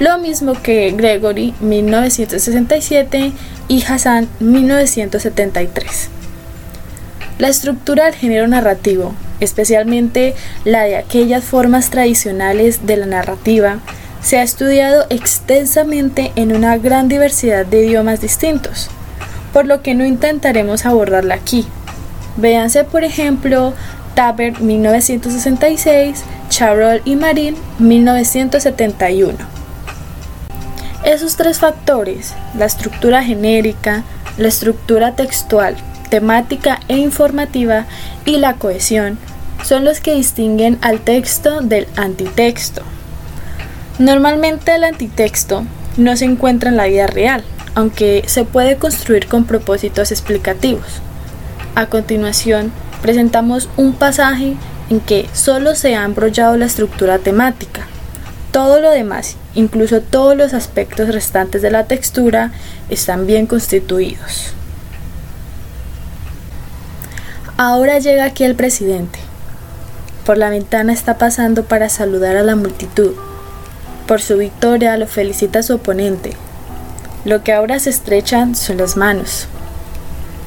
lo 0.00 0.18
mismo 0.18 0.54
que 0.54 0.90
Gregory 0.92 1.54
1967 1.60 3.32
y 3.68 3.84
Hassan 3.84 4.28
1973. 4.40 6.08
La 7.38 7.48
estructura 7.48 8.06
del 8.06 8.14
género 8.14 8.48
narrativo, 8.48 9.14
especialmente 9.40 10.34
la 10.64 10.84
de 10.84 10.96
aquellas 10.96 11.44
formas 11.44 11.90
tradicionales 11.90 12.86
de 12.86 12.96
la 12.96 13.06
narrativa, 13.06 13.78
se 14.22 14.38
ha 14.38 14.42
estudiado 14.42 15.04
extensamente 15.10 16.32
en 16.34 16.56
una 16.56 16.78
gran 16.78 17.08
diversidad 17.08 17.66
de 17.66 17.84
idiomas 17.84 18.22
distintos, 18.22 18.88
por 19.52 19.66
lo 19.66 19.82
que 19.82 19.94
no 19.94 20.06
intentaremos 20.06 20.86
abordarla 20.86 21.34
aquí. 21.34 21.66
Véanse, 22.38 22.84
por 22.84 23.04
ejemplo, 23.04 23.74
Taber 24.14 24.62
1966, 24.62 26.24
Charol 26.48 27.02
y 27.04 27.16
Marin 27.16 27.54
1971. 27.78 29.59
Esos 31.04 31.36
tres 31.36 31.58
factores, 31.58 32.34
la 32.54 32.66
estructura 32.66 33.24
genérica, 33.24 34.04
la 34.36 34.48
estructura 34.48 35.16
textual, 35.16 35.74
temática 36.10 36.78
e 36.88 36.98
informativa 36.98 37.86
y 38.26 38.36
la 38.36 38.54
cohesión, 38.56 39.18
son 39.64 39.84
los 39.84 40.00
que 40.00 40.14
distinguen 40.14 40.78
al 40.82 41.00
texto 41.00 41.62
del 41.62 41.88
antitexto. 41.96 42.82
Normalmente 43.98 44.74
el 44.74 44.84
antitexto 44.84 45.64
no 45.96 46.16
se 46.18 46.26
encuentra 46.26 46.68
en 46.68 46.76
la 46.76 46.86
vida 46.86 47.06
real, 47.06 47.44
aunque 47.74 48.22
se 48.26 48.44
puede 48.44 48.76
construir 48.76 49.26
con 49.26 49.44
propósitos 49.44 50.12
explicativos. 50.12 51.00
A 51.76 51.86
continuación, 51.86 52.72
presentamos 53.00 53.70
un 53.78 53.94
pasaje 53.94 54.54
en 54.90 55.00
que 55.00 55.30
solo 55.32 55.74
se 55.74 55.96
ha 55.96 56.04
embrollado 56.04 56.58
la 56.58 56.66
estructura 56.66 57.18
temática. 57.18 57.86
Todo 58.52 58.80
lo 58.80 58.90
demás, 58.90 59.36
Incluso 59.54 60.00
todos 60.00 60.36
los 60.36 60.54
aspectos 60.54 61.08
restantes 61.08 61.60
de 61.60 61.70
la 61.70 61.84
textura 61.86 62.52
están 62.88 63.26
bien 63.26 63.46
constituidos. 63.46 64.52
Ahora 67.56 67.98
llega 67.98 68.24
aquí 68.24 68.44
el 68.44 68.54
presidente. 68.54 69.18
Por 70.24 70.38
la 70.38 70.50
ventana 70.50 70.92
está 70.92 71.18
pasando 71.18 71.64
para 71.64 71.88
saludar 71.88 72.36
a 72.36 72.44
la 72.44 72.54
multitud. 72.54 73.14
Por 74.06 74.22
su 74.22 74.36
victoria 74.36 74.96
lo 74.96 75.08
felicita 75.08 75.62
su 75.62 75.74
oponente. 75.74 76.32
Lo 77.24 77.42
que 77.42 77.52
ahora 77.52 77.80
se 77.80 77.90
estrechan 77.90 78.54
son 78.54 78.76
las 78.76 78.96
manos. 78.96 79.48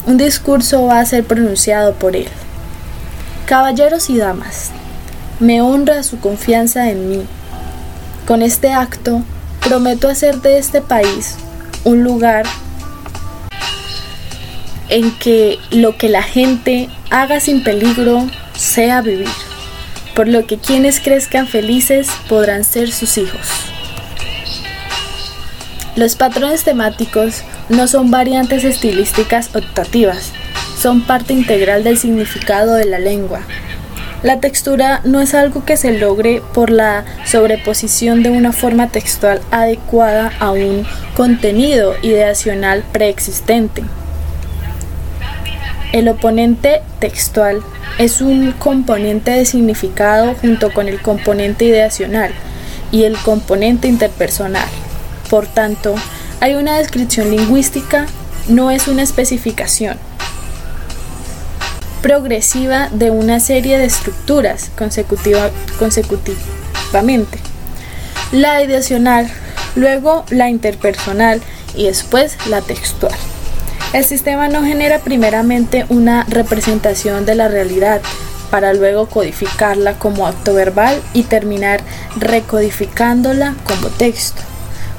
Un 0.07 0.17
discurso 0.17 0.86
va 0.86 1.00
a 1.00 1.05
ser 1.05 1.25
pronunciado 1.25 1.93
por 1.93 2.15
él. 2.15 2.27
Caballeros 3.45 4.10
y 4.10 4.17
damas, 4.17 4.72
me 5.39 5.62
honra 5.62 6.03
su 6.03 6.19
confianza 6.19 6.89
en 6.89 7.10
mí 7.10 7.27
con 8.25 8.42
este 8.42 8.72
acto, 8.72 9.22
prometo 9.62 10.08
hacer 10.08 10.42
de 10.42 10.58
este 10.58 10.82
país 10.82 11.36
un 11.84 12.03
lugar 12.03 12.46
en 14.89 15.12
que 15.18 15.60
lo 15.72 15.98
que 15.98 16.10
la 16.10 16.24
gente 16.24 16.89
haga 17.10 17.39
sin 17.39 17.63
peligro 17.63 18.27
sea 18.56 19.01
vivir, 19.01 19.27
por 20.15 20.27
lo 20.27 20.46
que 20.46 20.58
quienes 20.58 21.00
crezcan 21.00 21.48
felices 21.48 22.08
podrán 22.30 22.63
ser 22.63 22.92
sus 22.92 23.18
hijos. 23.18 23.48
Los 25.96 26.15
patrones 26.15 26.63
temáticos 26.63 27.44
no 27.70 27.88
son 27.88 28.12
variantes 28.12 28.63
estilísticas 28.63 29.56
optativas, 29.56 30.32
son 30.80 31.01
parte 31.01 31.34
integral 31.34 31.84
del 31.84 31.98
significado 31.98 32.74
de 32.75 32.86
la 32.86 33.00
lengua, 33.00 33.42
la 34.24 34.39
textura 34.39 35.01
no 35.03 35.20
es 35.20 35.34
algo 35.34 35.65
que 35.65 35.75
se 35.75 35.92
logre 35.92 36.42
por 36.53 36.70
la 36.70 37.03
sobreposición 37.25 38.24
de 38.24 38.30
una 38.30 38.53
forma 38.53 38.88
textual 38.88 39.42
adecuada 39.51 40.32
a 40.39 40.51
un 40.51 40.88
contenido 41.13 41.96
ideacional 42.01 42.86
preexistente. 42.94 43.84
El 45.92 46.08
oponente 46.08 46.82
textual 47.00 47.62
es 48.00 48.22
un 48.22 48.53
componente 48.53 49.32
de 49.32 49.46
significado 49.46 50.36
junto 50.36 50.74
con 50.74 50.88
el 50.88 51.01
componente 51.01 51.65
ideacional 51.65 52.32
y 52.92 53.03
el 53.03 53.18
componente 53.18 53.89
interpersonal. 53.89 54.70
Por 55.30 55.48
tanto, 55.48 55.96
hay 56.39 56.56
una 56.56 56.77
descripción 56.77 57.30
lingüística, 57.30 58.06
no 58.48 58.72
es 58.72 58.88
una 58.88 59.03
especificación 59.03 59.98
progresiva 62.03 62.89
de 62.91 63.10
una 63.10 63.39
serie 63.39 63.79
de 63.79 63.86
estructuras 63.86 64.69
consecutiva, 64.77 65.50
consecutivamente. 65.79 67.39
La 68.33 68.62
ideacional, 68.62 69.27
luego 69.75 70.25
la 70.29 70.50
interpersonal 70.50 71.41
y 71.75 71.86
después 71.86 72.38
la 72.50 72.62
textual. 72.62 73.15
El 73.93 74.03
sistema 74.03 74.50
no 74.50 74.63
genera 74.63 75.00
primeramente 75.00 75.86
una 75.88 76.25
representación 76.27 77.25
de 77.25 77.36
la 77.36 77.48
realidad, 77.48 78.01
para 78.51 78.74
luego 78.74 79.07
codificarla 79.07 79.98
como 79.98 80.27
acto 80.27 80.53
verbal 80.53 81.01
y 81.13 81.24
terminar 81.24 81.81
recodificándola 82.17 83.55
como 83.63 83.88
texto, 83.88 84.41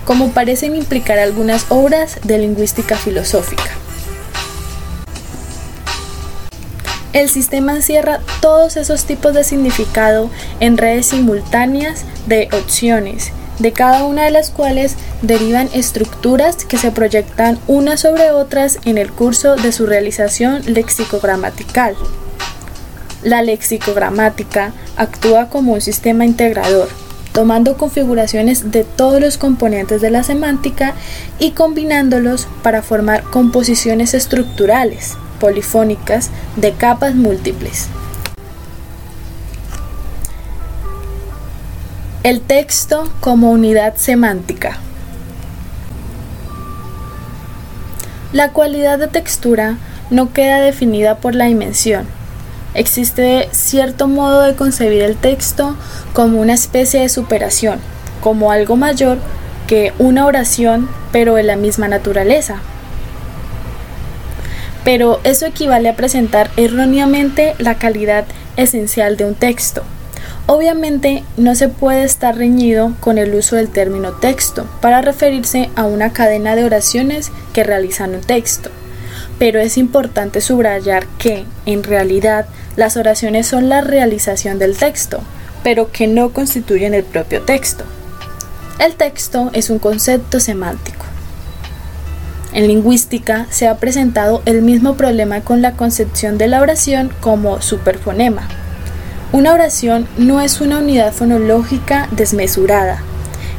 como 0.05 0.31
parecen 0.31 0.75
implicar 0.75 1.21
algunas 1.21 1.67
obras 1.69 2.19
de 2.25 2.39
lingüística 2.39 2.97
filosófica. 2.97 3.84
El 7.15 7.29
sistema 7.29 7.77
encierra 7.77 8.19
todos 8.41 8.77
esos 8.77 9.05
tipos 9.05 9.33
de 9.35 9.45
significado 9.45 10.31
en 10.59 10.77
redes 10.77 11.07
simultáneas 11.07 12.05
de 12.27 12.49
opciones, 12.53 13.31
de 13.61 13.73
cada 13.73 14.03
una 14.05 14.25
de 14.25 14.33
las 14.33 14.51
cuales 14.51 14.97
derivan 15.23 15.69
estructuras 15.73 16.65
que 16.65 16.77
se 16.77 16.91
proyectan 16.91 17.61
unas 17.69 18.01
sobre 18.01 18.33
otras 18.33 18.81
en 18.85 18.99
el 18.99 19.13
curso 19.13 19.55
de 19.55 19.71
su 19.71 19.87
realización 19.87 20.63
lexicogramatical. 20.67 21.95
La 23.23 23.43
lexicogramática 23.43 24.73
actúa 24.97 25.49
como 25.49 25.75
un 25.75 25.81
sistema 25.81 26.25
integrador, 26.25 26.89
tomando 27.33 27.77
configuraciones 27.77 28.73
de 28.73 28.83
todos 28.83 29.21
los 29.21 29.39
componentes 29.39 30.01
de 30.01 30.11
la 30.11 30.25
semántica 30.25 30.95
y 31.39 31.53
combinándolos 31.53 32.49
para 32.65 32.83
formar 32.83 33.23
composiciones 33.23 34.15
estructurales 34.15 35.17
polifónicas 35.45 36.31
de 36.57 36.73
capas 36.73 37.15
múltiples. 37.15 37.89
El 42.23 42.41
texto 42.41 43.11
como 43.21 43.51
unidad 43.51 43.97
semántica. 43.97 44.79
La 48.33 48.53
cualidad 48.53 48.99
de 48.99 49.09
textura 49.09 49.77
no 50.09 50.33
queda 50.33 50.63
definida 50.63 51.17
por 51.17 51.35
la 51.35 51.45
dimensión. 51.45 52.07
Existe 52.73 53.51
cierto 53.53 54.09
modo 54.09 54.41
de 54.41 54.57
concebir 54.57 55.03
el 55.03 55.15
texto 55.15 55.77
como 56.15 56.41
una 56.41 56.55
especie 56.55 57.01
de 57.01 57.11
superación, 57.11 57.81
como 58.23 58.51
algo 58.51 58.77
mayor 58.77 59.19
que 59.67 59.93
una 59.99 60.25
oración, 60.25 60.89
pero 61.13 61.35
de 61.35 61.43
la 61.43 61.57
misma 61.57 61.87
naturaleza 61.87 62.63
pero 64.85 65.21
eso 65.25 65.47
equivale 65.47 65.89
a 65.89 65.97
presentar 65.97 66.51
erróneamente 66.57 67.55
la 67.59 67.77
calidad 67.77 68.25
esencial 68.57 69.17
de 69.17 69.25
un 69.25 69.35
texto. 69.35 69.83
Obviamente 70.47 71.25
no 71.39 71.55
se 71.55 71.69
puede 71.69 72.05
estar 72.05 72.37
reñido 72.37 72.95
con 73.01 73.17
el 73.17 73.35
uso 73.35 73.57
del 73.57 73.71
término 73.71 74.13
texto 74.13 74.67
para 74.83 75.01
referirse 75.01 75.71
a 75.75 75.87
una 75.87 76.13
cadena 76.13 76.55
de 76.55 76.65
oraciones 76.65 77.33
que 77.55 77.65
realizan 77.65 78.15
un 78.15 78.21
texto, 78.21 78.71
pero 79.39 79.59
es 79.59 79.79
importante 79.79 80.43
subrayar 80.43 81.07
que, 81.19 81.45
en 81.65 81.83
realidad, 81.83 82.47
las 82.77 82.99
oraciones 82.99 83.47
son 83.47 83.71
la 83.71 83.81
realización 83.81 84.59
del 84.59 84.77
texto, 84.77 85.21
pero 85.63 85.91
que 85.91 86.07
no 86.07 86.31
constituyen 86.35 86.93
el 86.93 87.05
propio 87.05 87.41
texto. 87.41 87.85
El 88.79 88.97
texto 88.97 89.51
es 89.55 89.71
un 89.71 89.79
concepto 89.79 90.41
semántico 90.41 90.94
en 92.55 92.69
lingüística 92.69 93.47
se 93.51 93.67
ha 93.67 93.77
presentado 93.79 94.41
el 94.47 94.63
mismo 94.63 94.95
problema 94.95 95.41
con 95.41 95.61
la 95.61 95.73
concepción 95.73 96.39
de 96.39 96.47
la 96.47 96.63
oración 96.63 97.13
como 97.21 97.61
superfonema. 97.61 98.49
Una 99.33 99.53
oración 99.53 100.07
no 100.17 100.41
es 100.41 100.61
una 100.61 100.79
unidad 100.79 101.13
fonológica 101.13 102.09
desmesurada, 102.13 103.03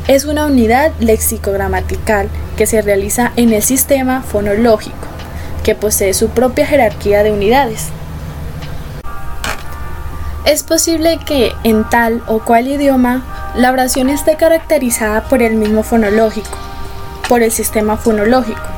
es 0.07 0.23
una 0.23 0.45
unidad 0.45 0.93
lexicogramatical 0.99 2.29
que 2.55 2.65
se 2.65 2.81
realiza 2.81 3.33
en 3.35 3.51
el 3.51 3.61
sistema 3.61 4.21
fonológico, 4.21 4.95
que 5.63 5.75
posee 5.75 6.13
su 6.13 6.29
propia 6.29 6.65
jerarquía 6.65 7.21
de 7.23 7.33
unidades. 7.33 7.87
Es 10.45 10.63
posible 10.63 11.19
que 11.25 11.51
en 11.63 11.83
tal 11.89 12.23
o 12.27 12.39
cual 12.39 12.67
idioma 12.69 13.25
la 13.57 13.71
oración 13.71 14.09
esté 14.09 14.37
caracterizada 14.37 15.23
por 15.23 15.41
el 15.41 15.55
mismo 15.55 15.83
fonológico, 15.83 16.57
por 17.27 17.41
el 17.41 17.51
sistema 17.51 17.97
fonológico, 17.97 18.74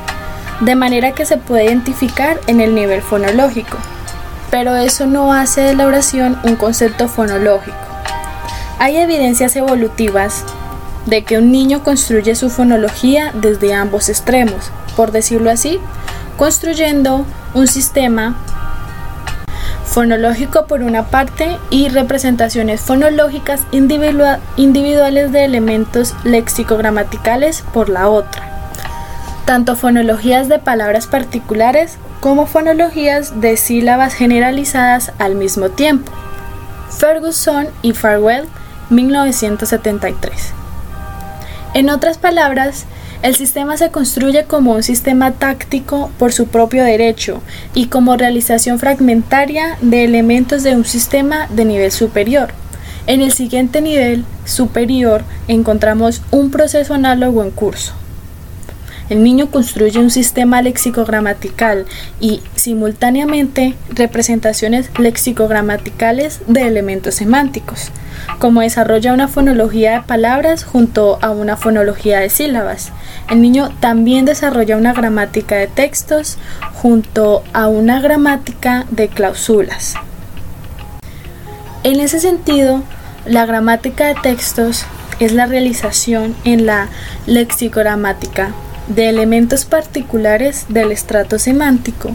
de 0.60 0.74
manera 0.74 1.12
que 1.12 1.24
se 1.24 1.36
puede 1.36 1.66
identificar 1.66 2.40
en 2.46 2.60
el 2.60 2.74
nivel 2.74 3.00
fonológico, 3.00 3.78
pero 4.50 4.74
eso 4.76 5.06
no 5.06 5.32
hace 5.32 5.60
de 5.60 5.74
la 5.74 5.86
oración 5.86 6.38
un 6.42 6.56
concepto 6.56 7.08
fonológico. 7.08 7.76
Hay 8.78 8.96
evidencias 8.96 9.54
evolutivas 9.56 10.44
de 11.06 11.22
que 11.22 11.38
un 11.38 11.52
niño 11.52 11.82
construye 11.82 12.34
su 12.34 12.50
fonología 12.50 13.32
desde 13.34 13.72
ambos 13.72 14.08
extremos, 14.08 14.70
por 14.96 15.12
decirlo 15.12 15.50
así, 15.50 15.80
construyendo 16.36 17.24
un 17.54 17.66
sistema 17.66 18.36
fonológico 19.84 20.66
por 20.66 20.82
una 20.82 21.06
parte 21.06 21.56
y 21.70 21.88
representaciones 21.88 22.80
fonológicas 22.80 23.62
individuales 23.72 25.32
de 25.32 25.44
elementos 25.44 26.14
léxico-gramaticales 26.24 27.62
por 27.72 27.88
la 27.88 28.08
otra 28.08 28.57
tanto 29.48 29.76
fonologías 29.76 30.48
de 30.48 30.58
palabras 30.58 31.06
particulares 31.06 31.96
como 32.20 32.44
fonologías 32.44 33.40
de 33.40 33.56
sílabas 33.56 34.12
generalizadas 34.12 35.12
al 35.18 35.36
mismo 35.36 35.70
tiempo. 35.70 36.12
Ferguson 36.90 37.66
y 37.80 37.94
Farwell, 37.94 38.44
1973. 38.90 40.52
En 41.72 41.88
otras 41.88 42.18
palabras, 42.18 42.84
el 43.22 43.36
sistema 43.36 43.78
se 43.78 43.90
construye 43.90 44.44
como 44.44 44.74
un 44.74 44.82
sistema 44.82 45.30
táctico 45.30 46.10
por 46.18 46.34
su 46.34 46.48
propio 46.48 46.84
derecho 46.84 47.40
y 47.72 47.86
como 47.86 48.18
realización 48.18 48.78
fragmentaria 48.78 49.78
de 49.80 50.04
elementos 50.04 50.62
de 50.62 50.76
un 50.76 50.84
sistema 50.84 51.46
de 51.48 51.64
nivel 51.64 51.90
superior. 51.90 52.50
En 53.06 53.22
el 53.22 53.32
siguiente 53.32 53.80
nivel 53.80 54.26
superior 54.44 55.22
encontramos 55.46 56.20
un 56.32 56.50
proceso 56.50 56.92
análogo 56.92 57.42
en 57.42 57.50
curso. 57.50 57.94
El 59.08 59.22
niño 59.22 59.50
construye 59.50 59.98
un 59.98 60.10
sistema 60.10 60.60
lexicogramatical 60.60 61.86
y, 62.20 62.42
simultáneamente, 62.56 63.74
representaciones 63.88 64.90
lexicogramaticales 64.98 66.40
de 66.46 66.66
elementos 66.66 67.14
semánticos, 67.14 67.90
como 68.38 68.60
desarrolla 68.60 69.14
una 69.14 69.26
fonología 69.26 69.92
de 69.92 70.02
palabras 70.02 70.64
junto 70.64 71.18
a 71.22 71.30
una 71.30 71.56
fonología 71.56 72.20
de 72.20 72.28
sílabas. 72.28 72.92
El 73.30 73.40
niño 73.40 73.70
también 73.80 74.26
desarrolla 74.26 74.76
una 74.76 74.92
gramática 74.92 75.56
de 75.56 75.68
textos 75.68 76.36
junto 76.74 77.42
a 77.54 77.68
una 77.68 78.00
gramática 78.00 78.84
de 78.90 79.08
cláusulas. 79.08 79.94
En 81.82 82.00
ese 82.00 82.20
sentido, 82.20 82.82
la 83.24 83.46
gramática 83.46 84.08
de 84.08 84.16
textos 84.16 84.84
es 85.18 85.32
la 85.32 85.46
realización 85.46 86.36
en 86.44 86.66
la 86.66 86.88
lexicogramática 87.26 88.52
de 88.88 89.08
elementos 89.08 89.64
particulares 89.64 90.66
del 90.68 90.92
estrato 90.92 91.38
semántico 91.38 92.10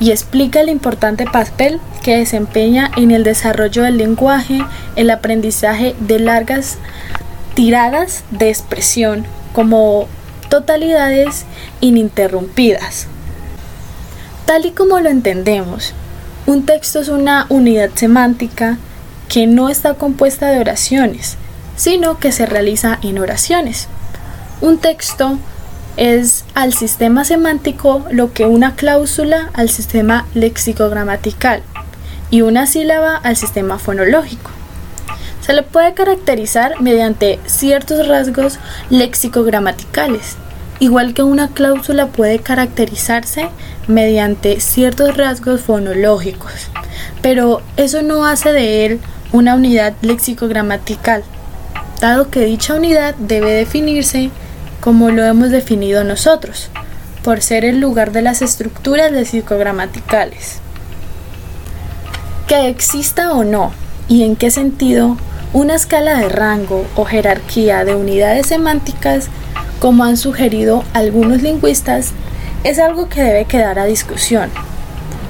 y 0.00 0.10
explica 0.10 0.60
el 0.60 0.68
importante 0.68 1.24
papel 1.24 1.80
que 2.02 2.16
desempeña 2.16 2.90
en 2.96 3.10
el 3.10 3.24
desarrollo 3.24 3.82
del 3.82 3.98
lenguaje 3.98 4.64
el 4.96 5.10
aprendizaje 5.10 5.96
de 6.00 6.18
largas 6.20 6.78
tiradas 7.54 8.22
de 8.30 8.48
expresión 8.48 9.26
como 9.52 10.06
totalidades 10.48 11.44
ininterrumpidas. 11.80 13.06
Tal 14.46 14.64
y 14.64 14.70
como 14.70 15.00
lo 15.00 15.10
entendemos, 15.10 15.92
un 16.46 16.64
texto 16.64 17.00
es 17.00 17.08
una 17.08 17.46
unidad 17.48 17.90
semántica 17.94 18.78
que 19.28 19.46
no 19.46 19.68
está 19.68 19.94
compuesta 19.94 20.48
de 20.48 20.60
oraciones, 20.60 21.36
sino 21.76 22.18
que 22.18 22.32
se 22.32 22.46
realiza 22.46 22.98
en 23.02 23.18
oraciones. 23.18 23.88
Un 24.60 24.78
texto 24.78 25.38
es 25.98 26.44
al 26.54 26.72
sistema 26.72 27.24
semántico 27.24 28.06
lo 28.12 28.32
que 28.32 28.46
una 28.46 28.76
cláusula 28.76 29.50
al 29.52 29.68
sistema 29.68 30.26
léxico-gramatical 30.32 31.60
y 32.30 32.42
una 32.42 32.66
sílaba 32.66 33.16
al 33.16 33.36
sistema 33.36 33.80
fonológico. 33.80 34.50
Se 35.40 35.52
le 35.52 35.64
puede 35.64 35.94
caracterizar 35.94 36.80
mediante 36.80 37.40
ciertos 37.46 38.06
rasgos 38.06 38.60
léxico-gramaticales, 38.90 40.36
igual 40.78 41.14
que 41.14 41.24
una 41.24 41.48
cláusula 41.48 42.06
puede 42.06 42.38
caracterizarse 42.38 43.48
mediante 43.88 44.60
ciertos 44.60 45.16
rasgos 45.16 45.62
fonológicos, 45.62 46.52
pero 47.22 47.60
eso 47.76 48.02
no 48.02 48.24
hace 48.24 48.52
de 48.52 48.86
él 48.86 49.00
una 49.32 49.56
unidad 49.56 49.94
léxico-gramatical, 50.02 51.24
dado 52.00 52.30
que 52.30 52.44
dicha 52.44 52.74
unidad 52.74 53.16
debe 53.16 53.50
definirse 53.50 54.30
como 54.88 55.10
lo 55.10 55.22
hemos 55.22 55.50
definido 55.50 56.02
nosotros, 56.02 56.70
por 57.22 57.42
ser 57.42 57.66
el 57.66 57.78
lugar 57.78 58.10
de 58.10 58.22
las 58.22 58.40
estructuras 58.40 59.12
lexicogramaticales. 59.12 60.60
Que 62.46 62.68
exista 62.68 63.34
o 63.34 63.44
no, 63.44 63.70
y 64.08 64.22
en 64.22 64.34
qué 64.34 64.50
sentido, 64.50 65.18
una 65.52 65.74
escala 65.74 66.18
de 66.18 66.30
rango 66.30 66.86
o 66.96 67.04
jerarquía 67.04 67.84
de 67.84 67.96
unidades 67.96 68.46
semánticas, 68.46 69.28
como 69.78 70.04
han 70.04 70.16
sugerido 70.16 70.84
algunos 70.94 71.42
lingüistas, 71.42 72.12
es 72.64 72.78
algo 72.78 73.10
que 73.10 73.22
debe 73.22 73.44
quedar 73.44 73.78
a 73.78 73.84
discusión. 73.84 74.48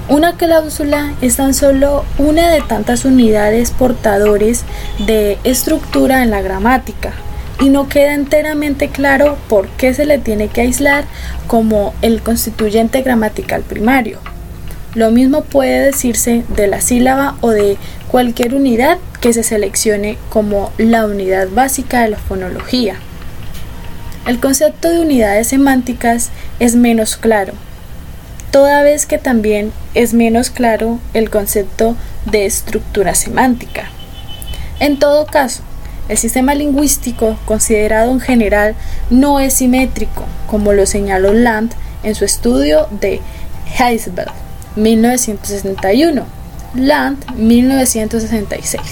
Una 0.09 0.35
cláusula 0.37 1.15
es 1.21 1.35
tan 1.35 1.53
solo 1.53 2.05
una 2.17 2.49
de 2.49 2.61
tantas 2.61 3.05
unidades 3.05 3.73
portadores 3.73 4.63
de 5.01 5.37
estructura 5.43 6.23
en 6.23 6.31
la 6.31 6.43
gramática 6.43 7.13
y 7.61 7.71
no 7.71 7.89
queda 7.89 8.15
enteramente 8.15 8.89
claro 8.89 9.37
por 9.49 9.69
qué 9.69 9.93
se 9.95 10.07
le 10.07 10.19
tiene 10.19 10.49
que 10.49 10.61
aislar 10.61 11.05
como 11.47 11.95
el 12.03 12.23
constituyente 12.23 13.03
gramatical 13.03 13.63
primario. 13.63 14.19
Lo 14.95 15.11
mismo 15.11 15.43
puede 15.43 15.81
decirse 15.81 16.45
de 16.49 16.67
la 16.67 16.81
sílaba 16.81 17.37
o 17.41 17.51
de 17.51 17.77
cualquier 18.09 18.55
unidad 18.55 18.99
que 19.21 19.33
se 19.33 19.43
seleccione 19.43 20.17
como 20.31 20.73
la 20.79 21.05
unidad 21.05 21.49
básica 21.49 22.03
de 22.03 22.11
la 22.11 22.19
fonología. 22.19 22.97
El 24.27 24.41
concepto 24.41 24.89
de 24.91 25.01
unidades 25.01 25.49
semánticas 25.49 26.31
es 26.59 26.75
menos 26.75 27.17
claro, 27.17 27.55
toda 28.51 28.83
vez 28.83 29.07
que 29.07 29.19
también 29.19 29.73
es 29.95 30.15
menos 30.15 30.51
claro 30.51 30.99
el 31.15 31.31
concepto 31.31 31.97
de 32.25 32.47
estructura 32.47 33.15
semántica. 33.15 33.91
En 34.81 34.99
todo 34.99 35.27
caso, 35.27 35.63
el 36.09 36.17
sistema 36.17 36.55
lingüístico, 36.55 37.37
considerado 37.45 38.11
en 38.13 38.21
general, 38.21 38.75
no 39.11 39.41
es 39.41 39.55
simétrico, 39.55 40.25
como 40.47 40.73
lo 40.73 40.87
señaló 40.87 41.35
Land 41.35 41.73
en 42.03 42.15
su 42.15 42.25
estudio 42.25 42.89
de 43.01 43.21
Heisenberg, 43.79 44.33
1961, 44.77 46.25
Land, 46.75 47.37
1966. 47.37 48.83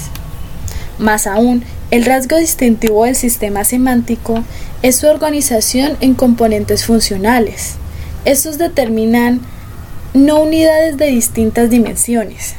Más 0.99 1.27
aún, 1.27 1.65
el 1.91 2.05
rasgo 2.05 2.37
distintivo 2.37 3.05
del 3.05 3.15
sistema 3.15 3.65
semántico 3.65 4.43
es 4.83 4.97
su 4.97 5.07
organización 5.07 5.97
en 6.01 6.15
componentes 6.15 6.85
funcionales. 6.85 7.75
Estos 8.25 8.59
determinan 8.59 9.41
no 10.15 10.41
unidades 10.41 10.97
de 10.97 11.07
distintas 11.07 11.71
dimensiones, 11.71 12.55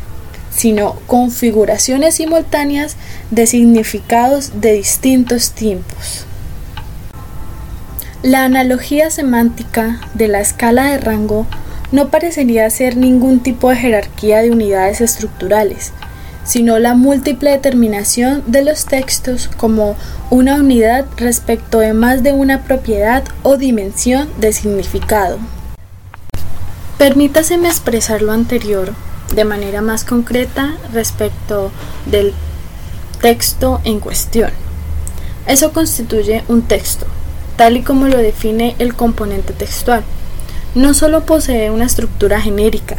sino 0.57 0.95
configuraciones 1.05 2.15
simultáneas 2.15 2.97
de 3.29 3.45
significados 3.45 4.59
de 4.59 4.73
distintos 4.73 5.51
tiempos. 5.51 6.25
La 8.23 8.43
analogía 8.43 9.11
semántica 9.11 10.01
de 10.15 10.27
la 10.27 10.41
escala 10.41 10.85
de 10.85 10.97
rango 10.97 11.45
no 11.91 12.09
parecería 12.09 12.67
ser 12.71 12.97
ningún 12.97 13.41
tipo 13.41 13.69
de 13.69 13.75
jerarquía 13.75 14.41
de 14.41 14.49
unidades 14.49 14.99
estructurales, 14.99 15.93
sino 16.43 16.79
la 16.79 16.95
múltiple 16.95 17.51
determinación 17.51 18.43
de 18.47 18.63
los 18.63 18.85
textos 18.85 19.51
como 19.57 19.95
una 20.31 20.55
unidad 20.55 21.05
respecto 21.17 21.79
de 21.79 21.93
más 21.93 22.23
de 22.23 22.33
una 22.33 22.63
propiedad 22.63 23.23
o 23.43 23.57
dimensión 23.57 24.27
de 24.39 24.51
significado. 24.53 25.37
Permítaseme 26.97 27.67
expresar 27.67 28.23
lo 28.23 28.31
anterior 28.31 28.95
de 29.33 29.45
manera 29.45 29.81
más 29.81 30.03
concreta 30.03 30.75
respecto 30.93 31.71
del 32.05 32.33
texto 33.21 33.81
en 33.83 33.99
cuestión. 33.99 34.51
Eso 35.47 35.71
constituye 35.71 36.43
un 36.47 36.61
texto, 36.63 37.05
tal 37.55 37.77
y 37.77 37.81
como 37.81 38.07
lo 38.07 38.17
define 38.17 38.75
el 38.79 38.95
componente 38.95 39.53
textual. 39.53 40.03
No 40.75 40.93
solo 40.93 41.25
posee 41.25 41.71
una 41.71 41.85
estructura 41.85 42.41
genérica, 42.41 42.97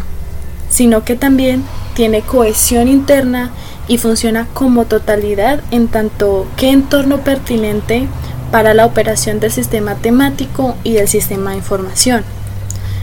sino 0.71 1.05
que 1.05 1.17
también 1.17 1.65
tiene 1.95 2.23
cohesión 2.23 2.89
interna 2.89 3.51
y 3.87 3.99
funciona 3.99 4.47
como 4.55 4.85
totalidad 4.85 5.61
en 5.71 5.89
tanto 5.89 6.47
que 6.57 6.71
entorno 6.71 7.19
pertinente 7.19 8.07
para 8.51 8.75
la 8.75 8.87
operación 8.87 9.41
del 9.41 9.53
sistema 9.53 9.95
temático 9.95 10.75
y 10.85 10.93
del 10.95 11.09
sistema 11.09 11.51
de 11.51 11.59
información. 11.59 12.25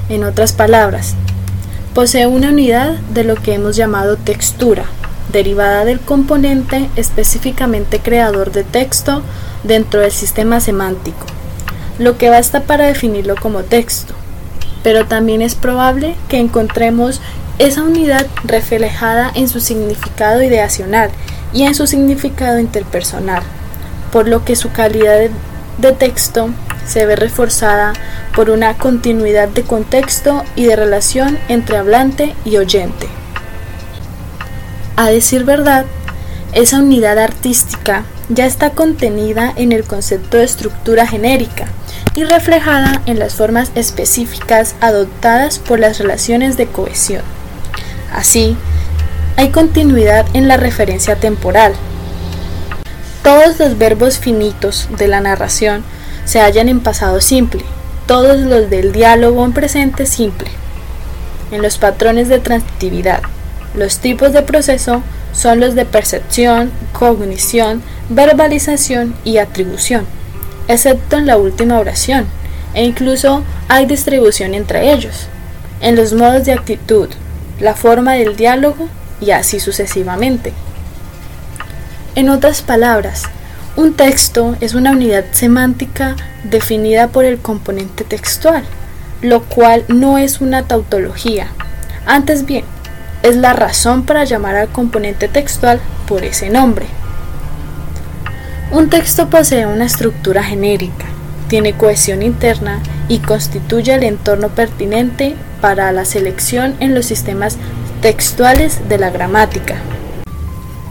En 0.10 0.24
otras 0.24 0.54
palabras, 0.54 1.16
Posee 1.96 2.28
una 2.28 2.50
unidad 2.50 2.96
de 3.14 3.24
lo 3.24 3.36
que 3.36 3.54
hemos 3.54 3.78
llamado 3.78 4.18
textura, 4.18 4.84
derivada 5.32 5.86
del 5.86 6.02
componente 6.02 6.90
específicamente 6.98 8.00
creador 8.00 8.52
de 8.52 8.66
texto 8.66 9.22
dentro 9.64 10.02
del 10.02 10.12
sistema 10.12 10.60
semántico, 10.60 11.26
lo 11.98 12.18
que 12.18 12.30
basta 12.30 12.64
para 12.64 12.86
definirlo 12.86 13.36
como 13.38 13.64
texto. 13.64 14.14
Pero 14.84 15.06
también 15.06 15.42
es 15.42 15.56
probable 15.56 16.16
que 16.28 16.38
encontremos 16.38 17.22
esa 17.60 17.84
unidad 17.84 18.28
reflejada 18.44 19.32
en 19.34 19.48
su 19.48 19.62
significado 19.62 20.44
ideacional 20.44 21.12
y 21.54 21.64
en 21.64 21.76
su 21.76 21.88
significado 21.88 22.60
interpersonal, 22.60 23.42
por 24.12 24.28
lo 24.28 24.44
que 24.44 24.58
su 24.58 24.70
calidad 24.74 25.30
de, 25.78 25.92
texto 25.94 26.50
se 26.88 27.06
ve 27.06 27.16
reforzada 27.16 27.94
por 28.36 28.50
una 28.50 28.78
continuidad 28.78 29.48
de 29.48 29.64
contexto 29.64 30.44
y 30.56 30.66
de 30.66 30.76
relación 30.76 31.38
entre 31.48 31.78
hablante 31.78 32.36
y 32.46 32.58
oyente. 32.58 33.08
A 34.96 35.10
decir 35.10 35.44
verdad, 35.44 35.86
esa 36.54 36.80
unidad 36.80 37.20
artística 37.20 38.06
ya 38.30 38.46
está 38.46 38.72
contenida 38.72 39.54
en 39.56 39.72
el 39.72 39.84
concepto 39.84 40.38
de 40.38 40.46
estructura 40.46 41.06
genérica 41.06 41.68
y 42.16 42.24
reflejada 42.24 43.02
en 43.06 43.20
las 43.20 43.36
formas 43.36 43.72
específicas 43.76 44.76
adoptadas 44.82 45.60
por 45.60 45.80
las 45.80 46.00
relaciones 46.00 46.58
de 46.58 46.68
cohesión. 46.68 47.24
Así, 48.14 48.56
hay 49.36 49.50
continuidad 49.50 50.26
en 50.34 50.48
la 50.48 50.56
referencia 50.56 51.18
temporal. 51.18 51.74
Todos 53.22 53.60
los 53.60 53.78
verbos 53.78 54.18
finitos 54.18 54.88
de 54.98 55.08
la 55.08 55.20
narración 55.20 55.84
se 56.26 56.42
hallan 56.42 56.70
en 56.70 56.80
pasado 56.82 57.22
simple, 57.22 57.64
todos 58.08 58.40
los 58.40 58.70
del 58.70 58.92
diálogo 58.92 59.46
en 59.46 59.54
presente 59.54 60.06
simple. 60.06 60.50
En 61.52 61.62
los 61.62 61.78
patrones 61.78 62.28
de 62.28 62.40
transitividad, 62.40 63.22
los 63.76 64.00
tipos 64.00 64.34
de 64.34 64.42
proceso 64.42 65.02
son 65.34 65.60
los 65.60 65.76
de 65.76 65.86
percepción, 65.86 66.72
cognición, 66.94 67.82
verbalización 68.10 69.16
y 69.24 69.38
atribución, 69.38 70.06
excepto 70.68 71.18
en 71.18 71.28
la 71.28 71.38
última 71.38 71.80
oración, 71.80 72.26
e 72.74 72.84
incluso 72.84 73.44
hay 73.68 73.86
distribución 73.86 74.54
entre 74.54 74.94
ellos, 74.94 75.28
en 75.82 75.96
los 75.96 76.14
modos 76.14 76.46
de 76.46 76.54
actitud, 76.54 77.10
la 77.60 77.76
forma 77.76 78.14
del 78.14 78.36
diálogo 78.36 78.88
y 79.22 79.32
así 79.32 79.60
sucesivamente. 79.60 80.54
En 82.16 82.30
otras 82.30 82.62
palabras, 82.62 83.24
un 83.78 83.94
texto 83.94 84.56
es 84.62 84.74
una 84.74 84.92
unidad 84.92 85.26
semántica 85.32 86.16
definida 86.44 87.10
por 87.10 87.26
el 87.26 87.40
componente 87.40 88.06
textual, 88.06 88.64
lo 89.22 89.44
cual 89.44 89.84
no 89.90 90.18
es 90.18 90.40
una 90.40 90.64
tautología. 90.64 91.48
Antes 92.06 92.46
bien, 92.46 92.64
es 93.22 93.36
la 93.36 93.52
razón 93.54 94.06
para 94.06 94.24
llamar 94.24 94.56
al 94.56 94.70
componente 94.70 95.28
textual 95.28 95.82
por 96.08 96.24
ese 96.24 96.50
nombre. 96.50 96.86
Un 98.72 98.90
texto 98.90 99.30
posee 99.30 99.66
una 99.66 99.86
estructura 99.86 100.42
genérica, 100.42 101.06
tiene 101.50 101.74
cohesión 101.74 102.24
interna 102.24 102.80
y 103.10 103.20
constituye 103.20 103.94
el 103.94 104.04
entorno 104.04 104.50
pertinente 104.50 105.36
para 105.60 105.92
la 105.92 106.06
selección 106.06 106.76
en 106.80 106.96
los 106.96 107.08
sistemas 107.08 107.58
textuales 108.02 108.88
de 108.88 109.00
la 109.00 109.10
gramática. 109.10 109.76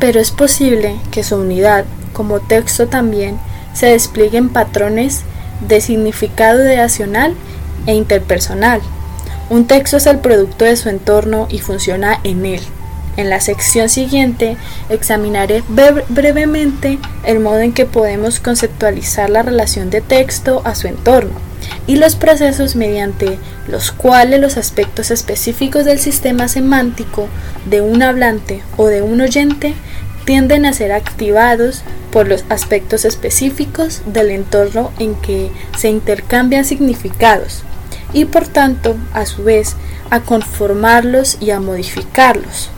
Pero 0.01 0.21
es 0.21 0.33
posible 0.33 0.97
que 1.11 1.25
su 1.25 1.37
unidad 1.37 1.85
como 2.15 2.41
texto 2.41 2.87
también 2.87 3.39
se 3.75 3.89
desplieguen 3.89 4.49
patrones 4.49 5.21
de 5.69 5.83
significado 5.83 6.65
ideacional 6.65 7.35
e 7.87 7.95
interpersonal. 7.95 8.81
Un 9.51 9.67
texto 9.67 9.99
es 9.99 10.07
el 10.07 10.21
producto 10.21 10.65
de 10.65 10.77
su 10.77 10.89
entorno 10.89 11.47
y 11.51 11.59
funciona 11.59 12.19
en 12.25 12.47
él. 12.47 12.61
En 13.17 13.31
la 13.31 13.41
sección 13.41 13.89
siguiente 13.89 14.57
examinaré 14.89 15.63
brevemente 16.09 16.99
el 17.25 17.41
modo 17.41 17.61
en 17.61 17.73
que 17.73 17.87
podemos 17.87 18.41
conceptualizar 18.41 19.31
la 19.31 19.43
relación 19.43 19.91
de 19.91 20.01
texto 20.01 20.63
a 20.65 20.75
su 20.75 20.89
entorno 20.89 21.33
y 21.87 21.97
los 21.97 22.17
procesos 22.17 22.77
mediante 22.77 23.39
los 23.69 23.93
cuales 23.93 24.41
los 24.41 24.57
aspectos 24.57 25.11
específicos 25.11 25.85
del 25.85 25.99
sistema 25.99 26.49
semántico 26.49 27.29
de 27.67 27.81
un 27.81 28.03
hablante 28.03 28.63
o 28.77 28.87
de 28.87 29.03
un 29.03 29.21
oyente 29.21 29.75
tienden 30.25 30.67
a 30.67 30.73
ser 30.73 30.93
activados 30.93 31.83
por 32.11 32.29
los 32.29 32.45
aspectos 32.49 33.05
específicos 33.05 34.03
del 34.07 34.31
entorno 34.31 34.93
en 34.99 35.15
que 35.17 35.51
se 35.77 35.89
intercambian 35.89 36.65
significados 36.65 37.63
y 38.13 38.25
por 38.25 38.47
tanto 38.47 38.97
a 39.13 39.27
su 39.27 39.45
vez 39.45 39.77
a 40.11 40.21
conformarlos 40.21 41.39
y 41.41 41.51
a 41.51 41.61
modificarlos. 41.61 42.71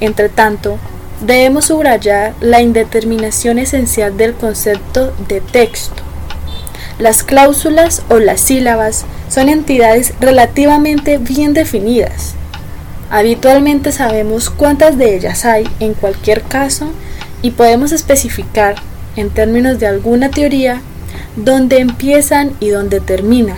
Entre 0.00 0.28
tanto, 0.28 0.78
debemos 1.22 1.66
subrayar 1.66 2.34
la 2.40 2.60
indeterminación 2.60 3.58
esencial 3.58 4.16
del 4.16 4.34
concepto 4.34 5.12
de 5.26 5.40
texto. 5.40 6.02
Las 6.98 7.22
cláusulas 7.22 8.02
o 8.08 8.18
las 8.18 8.40
sílabas 8.40 9.04
son 9.28 9.48
entidades 9.48 10.14
relativamente 10.20 11.18
bien 11.18 11.54
definidas, 11.54 12.34
Habitualmente 13.10 13.90
sabemos 13.92 14.50
cuántas 14.50 14.98
de 14.98 15.16
ellas 15.16 15.44
hay 15.44 15.66
en 15.80 15.94
cualquier 15.94 16.42
caso 16.42 16.90
y 17.40 17.52
podemos 17.52 17.92
especificar, 17.92 18.76
en 19.16 19.30
términos 19.30 19.78
de 19.78 19.86
alguna 19.86 20.30
teoría, 20.30 20.82
dónde 21.36 21.78
empiezan 21.78 22.52
y 22.60 22.68
dónde 22.68 23.00
terminan. 23.00 23.56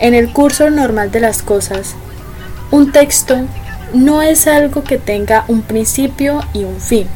En 0.00 0.14
el 0.14 0.32
curso 0.32 0.70
normal 0.70 1.10
de 1.10 1.20
las 1.20 1.42
cosas, 1.42 1.94
Un 2.70 2.90
texto 2.90 3.46
no 3.94 4.22
es 4.22 4.48
algo 4.48 4.82
que 4.82 4.98
tenga 4.98 5.44
un 5.46 5.62
principio 5.62 6.42
y 6.52 6.64
un 6.64 6.80
fin. 6.80 7.06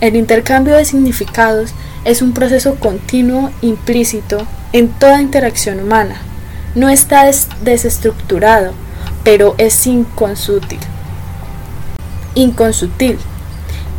El 0.00 0.16
intercambio 0.16 0.76
de 0.76 0.86
significados 0.86 1.72
es 2.04 2.22
un 2.22 2.32
proceso 2.32 2.76
continuo 2.76 3.50
implícito 3.60 4.46
en 4.72 4.88
toda 4.88 5.20
interacción 5.20 5.78
humana. 5.80 6.16
No 6.74 6.88
está 6.88 7.30
desestructurado, 7.62 8.72
pero 9.24 9.54
es 9.58 9.86
inconsútil. 9.86 10.78
Inconsutil. 12.34 13.18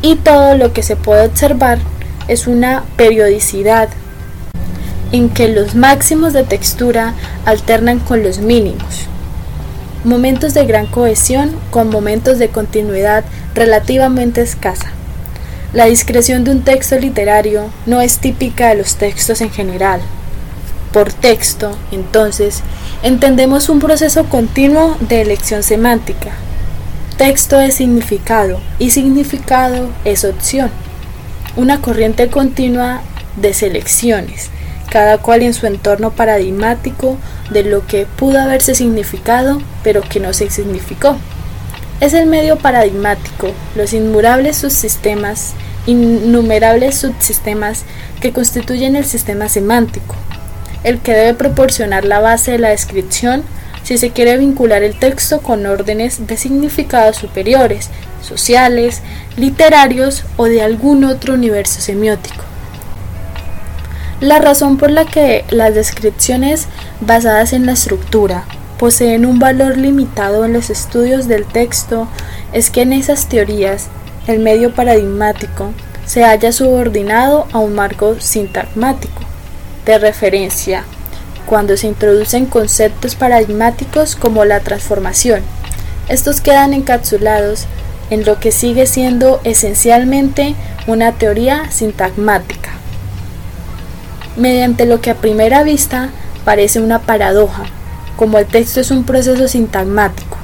Y 0.01 0.15
todo 0.15 0.55
lo 0.57 0.73
que 0.73 0.83
se 0.83 0.95
puede 0.95 1.25
observar 1.25 1.79
es 2.27 2.47
una 2.47 2.83
periodicidad 2.95 3.89
en 5.11 5.29
que 5.29 5.49
los 5.49 5.75
máximos 5.75 6.33
de 6.33 6.43
textura 6.43 7.13
alternan 7.45 7.99
con 7.99 8.23
los 8.23 8.39
mínimos. 8.39 9.07
Momentos 10.03 10.53
de 10.53 10.65
gran 10.65 10.87
cohesión 10.87 11.55
con 11.69 11.89
momentos 11.89 12.39
de 12.39 12.49
continuidad 12.49 13.23
relativamente 13.53 14.41
escasa. 14.41 14.91
La 15.73 15.85
discreción 15.85 16.43
de 16.43 16.51
un 16.51 16.63
texto 16.63 16.97
literario 16.97 17.65
no 17.85 18.01
es 18.01 18.17
típica 18.17 18.69
de 18.69 18.75
los 18.75 18.95
textos 18.95 19.41
en 19.41 19.51
general. 19.51 20.01
Por 20.91 21.13
texto, 21.13 21.77
entonces, 21.91 22.61
entendemos 23.03 23.69
un 23.69 23.79
proceso 23.79 24.25
continuo 24.25 24.97
de 24.99 25.21
elección 25.21 25.63
semántica. 25.63 26.31
Texto 27.17 27.59
es 27.59 27.75
significado 27.75 28.59
y 28.79 28.91
significado 28.91 29.89
es 30.05 30.23
opción. 30.23 30.71
Una 31.55 31.81
corriente 31.81 32.29
continua 32.29 33.01
de 33.35 33.53
selecciones 33.53 34.49
cada 34.91 35.19
cual 35.19 35.41
en 35.41 35.53
su 35.53 35.65
entorno 35.67 36.11
paradigmático 36.11 37.17
de 37.49 37.63
lo 37.63 37.87
que 37.87 38.05
pudo 38.05 38.41
haberse 38.41 38.75
significado, 38.75 39.61
pero 39.83 40.01
que 40.01 40.19
no 40.19 40.33
se 40.33 40.49
significó. 40.49 41.15
Es 42.01 42.13
el 42.13 42.27
medio 42.27 42.57
paradigmático, 42.57 43.51
los 43.75 43.93
innumerables 43.93 44.57
subsistemas, 44.57 45.53
innumerables 45.85 46.95
subsistemas 46.95 47.85
que 48.19 48.33
constituyen 48.33 48.97
el 48.97 49.05
sistema 49.05 49.47
semántico, 49.47 50.15
el 50.83 50.99
que 50.99 51.13
debe 51.13 51.33
proporcionar 51.33 52.05
la 52.05 52.19
base 52.19 52.51
de 52.51 52.59
la 52.59 52.69
descripción 52.69 53.43
si 53.83 53.97
se 53.97 54.11
quiere 54.11 54.37
vincular 54.37 54.83
el 54.83 54.97
texto 54.97 55.41
con 55.41 55.65
órdenes 55.65 56.27
de 56.27 56.37
significados 56.37 57.17
superiores, 57.17 57.89
sociales, 58.21 59.01
literarios 59.37 60.23
o 60.37 60.45
de 60.45 60.61
algún 60.61 61.03
otro 61.03 61.33
universo 61.33 61.81
semiótico. 61.81 62.43
La 64.19 64.37
razón 64.37 64.77
por 64.77 64.91
la 64.91 65.05
que 65.05 65.45
las 65.49 65.73
descripciones 65.73 66.67
basadas 66.99 67.53
en 67.53 67.65
la 67.65 67.71
estructura 67.71 68.45
poseen 68.77 69.25
un 69.25 69.39
valor 69.39 69.77
limitado 69.77 70.45
en 70.45 70.53
los 70.53 70.69
estudios 70.69 71.27
del 71.27 71.45
texto 71.45 72.07
es 72.53 72.69
que 72.69 72.83
en 72.83 72.93
esas 72.93 73.27
teorías 73.27 73.87
el 74.27 74.39
medio 74.39 74.75
paradigmático 74.75 75.71
se 76.05 76.23
haya 76.23 76.51
subordinado 76.51 77.47
a 77.51 77.59
un 77.59 77.73
marco 77.73 78.19
sintagmático 78.19 79.30
de 79.91 79.99
referencia 79.99 80.83
cuando 81.45 81.75
se 81.75 81.87
introducen 81.87 82.45
conceptos 82.45 83.15
paradigmáticos 83.15 84.15
como 84.15 84.45
la 84.45 84.61
transformación. 84.61 85.41
Estos 86.07 86.39
quedan 86.39 86.73
encapsulados 86.73 87.65
en 88.09 88.25
lo 88.25 88.39
que 88.39 88.51
sigue 88.51 88.85
siendo 88.85 89.41
esencialmente 89.43 90.55
una 90.87 91.11
teoría 91.11 91.69
sintagmática 91.71 92.71
mediante 94.35 94.85
lo 94.85 95.01
que 95.01 95.11
a 95.11 95.15
primera 95.15 95.63
vista 95.63 96.09
parece 96.45 96.79
una 96.79 96.99
paradoja, 96.99 97.63
como 98.15 98.39
el 98.39 98.45
texto 98.45 98.79
es 98.79 98.91
un 98.91 99.03
proceso 99.03 99.47
sintagmático. 99.47 100.37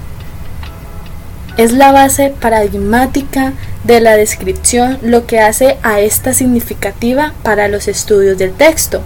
Es 1.57 1.71
la 1.71 1.91
base 1.91 2.33
paradigmática 2.39 3.53
de 3.83 3.99
la 3.99 4.15
descripción 4.15 4.99
lo 5.01 5.25
que 5.25 5.39
hace 5.39 5.77
a 5.81 6.01
esta 6.01 6.33
significativa 6.33 7.33
para 7.43 7.67
los 7.67 7.87
estudios 7.87 8.37
del 8.37 8.51
texto. 8.51 9.01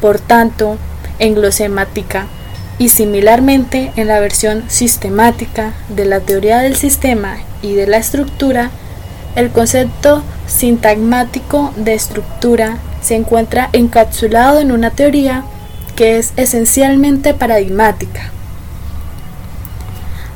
Por 0.00 0.20
tanto, 0.20 0.76
en 1.18 1.34
glosemática 1.34 2.26
y 2.78 2.90
similarmente 2.90 3.92
en 3.96 4.06
la 4.06 4.20
versión 4.20 4.64
sistemática 4.68 5.72
de 5.88 6.04
la 6.04 6.20
teoría 6.20 6.58
del 6.58 6.76
sistema 6.76 7.38
y 7.60 7.74
de 7.74 7.86
la 7.86 7.96
estructura, 7.96 8.70
el 9.34 9.50
concepto 9.50 10.22
sintagmático 10.46 11.72
de 11.76 11.94
estructura 11.94 12.78
se 13.02 13.16
encuentra 13.16 13.68
encapsulado 13.72 14.60
en 14.60 14.72
una 14.72 14.90
teoría 14.90 15.44
que 15.96 16.18
es 16.18 16.32
esencialmente 16.36 17.34
paradigmática. 17.34 18.30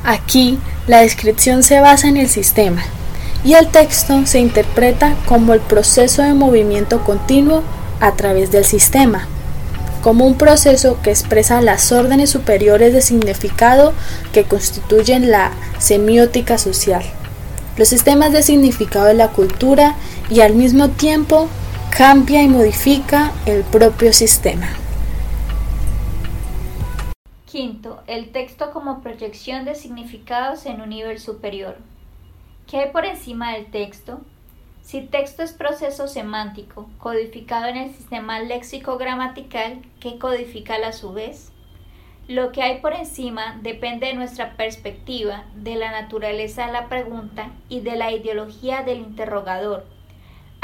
Aquí 0.03 0.59
la 0.87 0.99
descripción 0.99 1.63
se 1.63 1.79
basa 1.79 2.09
en 2.09 2.17
el 2.17 2.27
sistema 2.27 2.83
y 3.45 3.53
el 3.53 3.67
texto 3.67 4.25
se 4.25 4.39
interpreta 4.39 5.15
como 5.25 5.53
el 5.53 5.61
proceso 5.61 6.21
de 6.21 6.33
movimiento 6.33 7.03
continuo 7.03 7.63
a 8.01 8.11
través 8.13 8.51
del 8.51 8.65
sistema, 8.65 9.27
como 10.03 10.25
un 10.25 10.37
proceso 10.37 10.99
que 11.01 11.11
expresa 11.11 11.61
las 11.61 11.93
órdenes 11.93 12.29
superiores 12.29 12.91
de 12.91 13.01
significado 13.01 13.93
que 14.33 14.43
constituyen 14.43 15.31
la 15.31 15.53
semiótica 15.79 16.57
social, 16.57 17.03
los 17.77 17.87
sistemas 17.87 18.33
de 18.33 18.43
significado 18.43 19.05
de 19.05 19.13
la 19.13 19.29
cultura 19.29 19.95
y 20.29 20.41
al 20.41 20.55
mismo 20.55 20.89
tiempo 20.89 21.47
cambia 21.89 22.43
y 22.43 22.49
modifica 22.49 23.31
el 23.45 23.63
propio 23.63 24.11
sistema. 24.11 24.67
Quinto, 27.45 28.03
el 28.07 28.33
texto 28.33 28.71
como 28.71 29.01
proyección 29.01 29.63
de 29.63 29.73
significados 29.73 30.65
en 30.65 30.81
un 30.81 30.89
nivel 30.89 31.17
superior. 31.17 31.77
¿Qué 32.67 32.79
hay 32.79 32.91
por 32.91 33.05
encima 33.05 33.53
del 33.53 33.67
texto? 33.67 34.19
Si 34.83 35.01
texto 35.01 35.41
es 35.41 35.53
proceso 35.53 36.07
semántico, 36.07 36.87
codificado 36.99 37.65
en 37.65 37.77
el 37.77 37.95
sistema 37.95 38.39
léxico-gramatical, 38.39 39.81
¿qué 39.99 40.19
codifica 40.19 40.75
a 40.75 40.93
su 40.93 41.13
vez? 41.13 41.51
Lo 42.27 42.51
que 42.51 42.61
hay 42.61 42.79
por 42.79 42.93
encima 42.93 43.59
depende 43.63 44.05
de 44.07 44.13
nuestra 44.13 44.55
perspectiva, 44.55 45.45
de 45.55 45.75
la 45.75 45.91
naturaleza 45.91 46.67
de 46.67 46.73
la 46.73 46.87
pregunta 46.87 47.49
y 47.67 47.79
de 47.79 47.95
la 47.95 48.11
ideología 48.11 48.83
del 48.83 48.99
interrogador, 48.99 49.85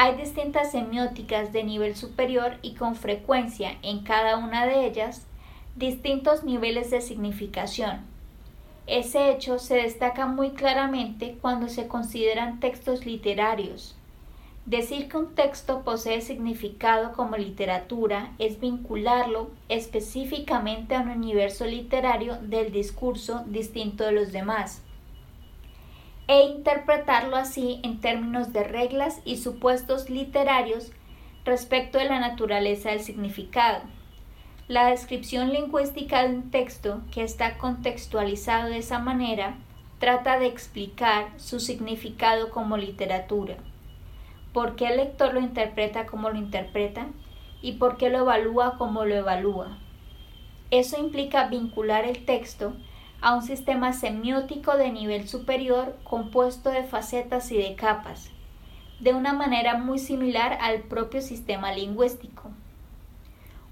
hay 0.02 0.16
distintas 0.16 0.72
semióticas 0.72 1.52
de 1.52 1.62
nivel 1.66 1.94
superior 1.94 2.54
y 2.62 2.76
con 2.76 2.96
frecuencia 2.96 3.76
en 3.82 4.00
cada 4.06 4.38
una 4.38 4.66
de 4.66 4.86
ellas 4.86 5.28
distintos 5.76 6.46
niveles 6.46 6.90
de 6.90 7.02
significación. 7.02 8.06
Ese 8.88 9.30
hecho 9.30 9.60
se 9.60 9.76
destaca 9.76 10.26
muy 10.26 10.52
claramente 10.52 11.38
cuando 11.42 11.68
se 11.68 11.90
consideran 11.90 12.62
textos 12.62 13.06
literarios. 13.06 13.99
Decir 14.70 15.10
que 15.10 15.18
un 15.18 15.34
texto 15.34 15.82
posee 15.82 16.22
significado 16.22 17.14
como 17.14 17.36
literatura 17.38 18.34
es 18.38 18.60
vincularlo 18.60 19.50
específicamente 19.68 20.94
a 20.94 21.02
un 21.02 21.10
universo 21.10 21.66
literario 21.66 22.36
del 22.36 22.72
discurso 22.72 23.44
distinto 23.48 24.04
de 24.04 24.12
los 24.12 24.32
demás 24.32 24.84
e 26.28 26.44
interpretarlo 26.44 27.36
así 27.36 27.80
en 27.82 28.00
términos 28.00 28.54
de 28.54 28.64
reglas 28.64 29.22
y 29.26 29.38
supuestos 29.38 30.12
literarios 30.12 30.92
respecto 31.46 31.98
de 31.98 32.06
la 32.06 32.20
naturaleza 32.20 32.92
del 32.92 33.00
significado. 33.00 33.82
La 34.68 34.92
descripción 34.92 35.50
lingüística 35.50 36.28
de 36.28 36.36
un 36.36 36.52
texto 36.52 37.02
que 37.12 37.24
está 37.24 37.58
contextualizado 37.58 38.70
de 38.70 38.78
esa 38.78 39.00
manera 39.00 39.58
trata 39.98 40.38
de 40.38 40.46
explicar 40.46 41.30
su 41.38 41.60
significado 41.60 42.52
como 42.52 42.78
literatura, 42.78 43.58
por 44.54 44.76
qué 44.76 44.88
el 44.88 44.98
lector 44.98 45.34
lo 45.34 45.40
interpreta 45.40 46.06
como 46.06 46.30
lo 46.30 46.38
interpreta 46.38 47.08
y 47.62 47.74
por 47.74 47.98
qué 47.98 48.10
lo 48.10 48.20
evalúa 48.20 48.78
como 48.78 49.06
lo 49.06 49.16
evalúa. 49.16 49.78
Eso 50.72 51.00
implica 51.00 51.48
vincular 51.48 52.06
el 52.06 52.26
texto 52.26 52.74
a 53.22 53.36
un 53.36 53.42
sistema 53.42 53.94
semiótico 53.94 54.78
de 54.78 54.92
nivel 54.92 55.28
superior 55.28 55.98
compuesto 56.04 56.70
de 56.70 56.84
facetas 56.84 57.52
y 57.52 57.58
de 57.58 57.76
capas, 57.76 58.32
de 59.00 59.14
una 59.14 59.34
manera 59.34 59.78
muy 59.78 60.00
similar 60.00 60.58
al 60.62 60.82
propio 60.84 61.22
sistema 61.22 61.74
lingüístico. 61.74 62.50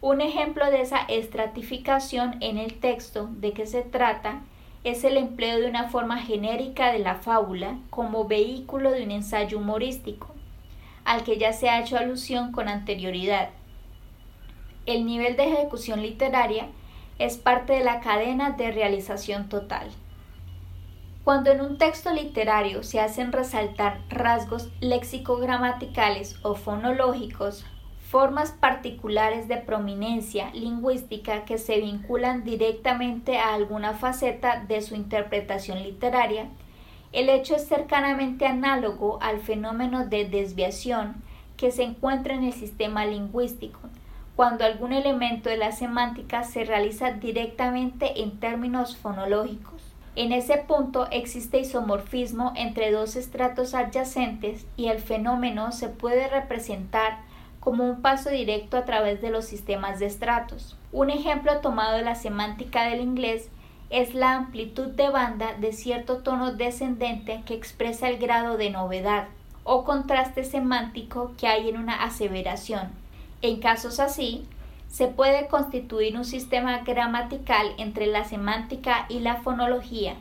Un 0.01 0.21
ejemplo 0.21 0.69
de 0.69 0.81
esa 0.81 0.99
estratificación 1.07 2.37
en 2.41 2.57
el 2.57 2.79
texto 2.79 3.29
de 3.31 3.53
que 3.53 3.65
se 3.65 3.81
trata 3.81 4.41
es 4.83 5.03
el 5.03 5.17
empleo 5.17 5.59
de 5.59 5.67
una 5.67 5.89
forma 5.89 6.19
genérica 6.19 6.91
de 6.91 6.99
la 6.99 7.15
fábula 7.15 7.77
como 7.89 8.25
vehículo 8.25 8.91
de 8.91 9.03
un 9.03 9.11
ensayo 9.11 9.57
humorístico, 9.57 10.36
al 11.07 11.23
que 11.23 11.37
ya 11.37 11.53
se 11.53 11.69
ha 11.69 11.79
hecho 11.79 11.97
alusión 11.97 12.51
con 12.51 12.67
anterioridad. 12.67 13.49
El 14.85 15.05
nivel 15.05 15.37
de 15.37 15.45
ejecución 15.45 16.01
literaria 16.01 16.67
es 17.17 17.37
parte 17.37 17.73
de 17.73 17.83
la 17.83 18.01
cadena 18.01 18.51
de 18.51 18.71
realización 18.71 19.47
total. 19.47 19.87
Cuando 21.23 21.49
en 21.49 21.61
un 21.61 21.77
texto 21.77 22.11
literario 22.11 22.83
se 22.83 22.99
hacen 22.99 23.31
resaltar 23.31 24.01
rasgos 24.09 24.69
léxico-gramaticales 24.81 26.39
o 26.43 26.55
fonológicos, 26.55 27.65
formas 28.09 28.51
particulares 28.51 29.47
de 29.47 29.57
prominencia 29.57 30.51
lingüística 30.53 31.45
que 31.45 31.57
se 31.57 31.79
vinculan 31.79 32.43
directamente 32.43 33.37
a 33.37 33.53
alguna 33.53 33.93
faceta 33.93 34.61
de 34.67 34.81
su 34.81 34.93
interpretación 34.93 35.83
literaria, 35.83 36.49
el 37.11 37.29
hecho 37.29 37.55
es 37.55 37.67
cercanamente 37.67 38.45
análogo 38.45 39.19
al 39.21 39.39
fenómeno 39.39 40.05
de 40.05 40.25
desviación 40.25 41.23
que 41.55 41.71
se 41.71 41.83
encuentra 41.83 42.35
en 42.35 42.43
el 42.43 42.53
sistema 42.53 43.05
lingüístico, 43.05 43.79
cuando 44.35 44.65
algún 44.65 44.93
elemento 44.93 45.49
de 45.49 45.57
la 45.57 45.71
semántica 45.71 46.43
se 46.43 46.63
realiza 46.63 47.11
directamente 47.11 48.21
en 48.21 48.39
términos 48.39 48.95
fonológicos. 48.95 49.81
En 50.15 50.31
ese 50.31 50.57
punto 50.57 51.07
existe 51.11 51.59
isomorfismo 51.59 52.51
entre 52.55 52.91
dos 52.91 53.15
estratos 53.15 53.73
adyacentes 53.73 54.65
y 54.75 54.87
el 54.87 54.99
fenómeno 54.99 55.71
se 55.71 55.89
puede 55.89 56.27
representar 56.27 57.19
como 57.59 57.83
un 57.83 58.01
paso 58.01 58.29
directo 58.29 58.77
a 58.77 58.85
través 58.85 59.21
de 59.21 59.29
los 59.29 59.45
sistemas 59.45 59.99
de 59.99 60.05
estratos. 60.05 60.75
Un 60.91 61.09
ejemplo 61.09 61.59
tomado 61.59 61.97
de 61.97 62.03
la 62.03 62.15
semántica 62.15 62.85
del 62.85 63.01
inglés 63.01 63.49
es 63.89 64.13
la 64.13 64.35
amplitud 64.35 64.87
de 64.87 65.09
banda 65.09 65.53
de 65.59 65.71
cierto 65.71 66.17
tono 66.17 66.53
descendente 66.53 67.43
que 67.45 67.53
expresa 67.53 68.09
el 68.09 68.17
grado 68.17 68.57
de 68.57 68.69
novedad 68.69 69.27
o 69.63 69.83
contraste 69.83 70.43
semántico 70.43 71.31
que 71.37 71.47
hay 71.47 71.69
en 71.69 71.77
una 71.77 72.03
aseveración. 72.03 72.89
En 73.41 73.59
casos 73.59 73.99
así, 73.99 74.45
se 74.89 75.07
puede 75.07 75.47
constituir 75.47 76.17
un 76.17 76.25
sistema 76.25 76.79
gramatical 76.79 77.73
entre 77.77 78.07
la 78.07 78.23
semántica 78.23 79.05
y 79.09 79.19
la 79.19 79.35
fonología, 79.35 80.15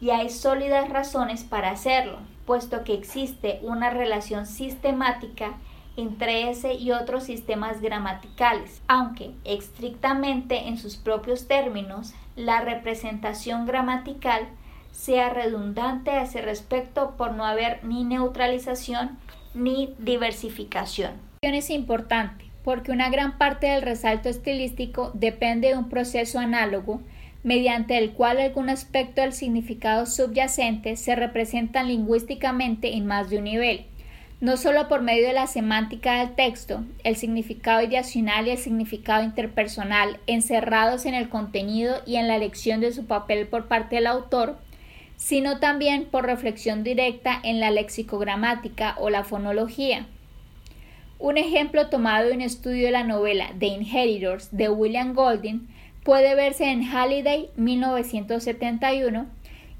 y 0.00 0.10
hay 0.10 0.30
sólidas 0.30 0.88
razones 0.88 1.44
para 1.44 1.70
hacerlo, 1.70 2.18
puesto 2.46 2.84
que 2.84 2.94
existe 2.94 3.60
una 3.62 3.90
relación 3.90 4.46
sistemática 4.46 5.54
entre 5.96 6.50
ese 6.50 6.74
y 6.74 6.92
otros 6.92 7.24
sistemas 7.24 7.80
gramaticales, 7.80 8.80
aunque 8.86 9.32
estrictamente 9.44 10.68
en 10.68 10.78
sus 10.78 10.96
propios 10.96 11.46
términos 11.48 12.14
la 12.36 12.60
representación 12.60 13.66
gramatical 13.66 14.48
sea 14.92 15.30
redundante 15.30 16.10
a 16.10 16.22
ese 16.22 16.42
respecto 16.42 17.14
por 17.16 17.32
no 17.32 17.44
haber 17.44 17.84
ni 17.84 18.04
neutralización 18.04 19.18
ni 19.54 19.94
diversificación. 19.98 21.12
Es 21.42 21.70
importante 21.70 22.44
porque 22.64 22.92
una 22.92 23.08
gran 23.08 23.38
parte 23.38 23.68
del 23.68 23.82
resalto 23.82 24.28
estilístico 24.28 25.10
depende 25.14 25.68
de 25.68 25.76
un 25.76 25.88
proceso 25.88 26.38
análogo 26.38 27.00
mediante 27.42 27.96
el 27.96 28.12
cual 28.12 28.38
algún 28.38 28.68
aspecto 28.68 29.22
del 29.22 29.32
significado 29.32 30.04
subyacente 30.04 30.96
se 30.96 31.16
representan 31.16 31.88
lingüísticamente 31.88 32.94
en 32.94 33.06
más 33.06 33.30
de 33.30 33.38
un 33.38 33.44
nivel 33.44 33.86
no 34.40 34.56
solo 34.56 34.88
por 34.88 35.02
medio 35.02 35.26
de 35.26 35.34
la 35.34 35.46
semántica 35.46 36.20
del 36.20 36.34
texto, 36.34 36.82
el 37.04 37.16
significado 37.16 37.82
ideacional 37.82 38.46
y 38.46 38.50
el 38.50 38.58
significado 38.58 39.22
interpersonal 39.22 40.18
encerrados 40.26 41.04
en 41.04 41.14
el 41.14 41.28
contenido 41.28 41.96
y 42.06 42.16
en 42.16 42.26
la 42.26 42.36
elección 42.36 42.80
de 42.80 42.92
su 42.92 43.04
papel 43.06 43.46
por 43.46 43.68
parte 43.68 43.96
del 43.96 44.06
autor, 44.06 44.58
sino 45.16 45.60
también 45.60 46.06
por 46.06 46.24
reflexión 46.24 46.82
directa 46.82 47.38
en 47.42 47.60
la 47.60 47.70
lexicogramática 47.70 48.96
o 48.98 49.10
la 49.10 49.24
fonología. 49.24 50.06
Un 51.18 51.36
ejemplo 51.36 51.88
tomado 51.88 52.28
de 52.28 52.32
un 52.32 52.40
estudio 52.40 52.86
de 52.86 52.92
la 52.92 53.04
novela 53.04 53.52
The 53.58 53.66
Inheritors 53.66 54.56
de 54.56 54.70
William 54.70 55.12
Golding 55.12 55.68
puede 56.02 56.34
verse 56.34 56.70
en 56.70 56.82
Halliday 56.82 57.50
1971 57.56 59.26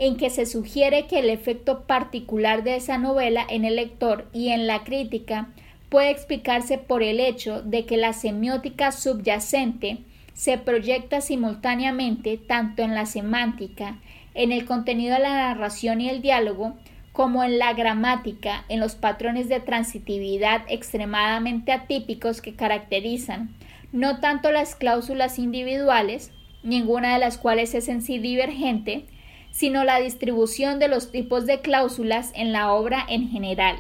en 0.00 0.16
que 0.16 0.30
se 0.30 0.46
sugiere 0.46 1.06
que 1.06 1.20
el 1.20 1.28
efecto 1.28 1.82
particular 1.86 2.64
de 2.64 2.76
esa 2.76 2.98
novela 2.98 3.46
en 3.48 3.64
el 3.64 3.76
lector 3.76 4.26
y 4.32 4.48
en 4.48 4.66
la 4.66 4.82
crítica 4.82 5.50
puede 5.90 6.10
explicarse 6.10 6.78
por 6.78 7.02
el 7.02 7.20
hecho 7.20 7.62
de 7.62 7.84
que 7.84 7.98
la 7.98 8.14
semiótica 8.14 8.90
subyacente 8.90 9.98
se 10.32 10.56
proyecta 10.56 11.20
simultáneamente 11.20 12.38
tanto 12.38 12.82
en 12.82 12.94
la 12.94 13.04
semántica, 13.04 13.98
en 14.34 14.52
el 14.52 14.64
contenido 14.64 15.14
de 15.14 15.20
la 15.20 15.34
narración 15.34 16.00
y 16.00 16.08
el 16.08 16.22
diálogo, 16.22 16.74
como 17.12 17.44
en 17.44 17.58
la 17.58 17.74
gramática, 17.74 18.64
en 18.70 18.80
los 18.80 18.94
patrones 18.94 19.50
de 19.50 19.60
transitividad 19.60 20.62
extremadamente 20.68 21.72
atípicos 21.72 22.40
que 22.40 22.54
caracterizan 22.54 23.54
no 23.92 24.20
tanto 24.20 24.50
las 24.50 24.76
cláusulas 24.76 25.38
individuales, 25.38 26.32
ninguna 26.62 27.12
de 27.12 27.18
las 27.18 27.36
cuales 27.36 27.74
es 27.74 27.88
en 27.88 28.02
sí 28.02 28.18
divergente, 28.18 29.04
sino 29.50 29.84
la 29.84 30.00
distribución 30.00 30.78
de 30.78 30.88
los 30.88 31.10
tipos 31.10 31.46
de 31.46 31.60
cláusulas 31.60 32.32
en 32.34 32.52
la 32.52 32.72
obra 32.72 33.04
en 33.08 33.28
general. 33.28 33.76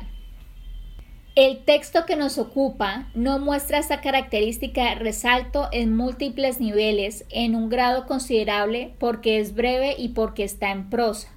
El 1.36 1.64
texto 1.64 2.06
que 2.06 2.16
nos 2.16 2.38
ocupa 2.38 3.08
no 3.14 3.38
muestra 3.38 3.78
esta 3.78 4.00
característica 4.00 4.94
resalto 4.96 5.68
en 5.72 5.96
múltiples 5.96 6.60
niveles 6.60 7.24
en 7.30 7.54
un 7.54 7.68
grado 7.68 8.06
considerable 8.06 8.94
porque 8.98 9.38
es 9.38 9.54
breve 9.54 9.94
y 9.96 10.08
porque 10.08 10.42
está 10.42 10.72
en 10.72 10.90
prosa. 10.90 11.28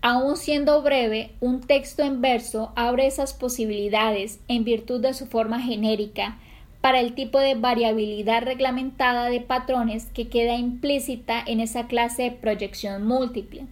Aun 0.00 0.36
siendo 0.36 0.80
breve, 0.80 1.32
un 1.40 1.60
texto 1.60 2.02
en 2.02 2.20
verso 2.20 2.72
abre 2.76 3.06
esas 3.06 3.34
posibilidades 3.34 4.40
en 4.48 4.64
virtud 4.64 5.02
de 5.02 5.12
su 5.12 5.26
forma 5.26 5.60
genérica 5.60 6.38
para 6.80 7.00
el 7.00 7.14
tipo 7.14 7.38
de 7.38 7.54
variabilidad 7.54 8.42
reglamentada 8.42 9.26
de 9.28 9.40
patrones 9.40 10.06
que 10.06 10.28
queda 10.28 10.54
implícita 10.54 11.42
en 11.46 11.60
esa 11.60 11.86
clase 11.86 12.24
de 12.24 12.30
proyección 12.30 13.06
múltiple, 13.06 13.66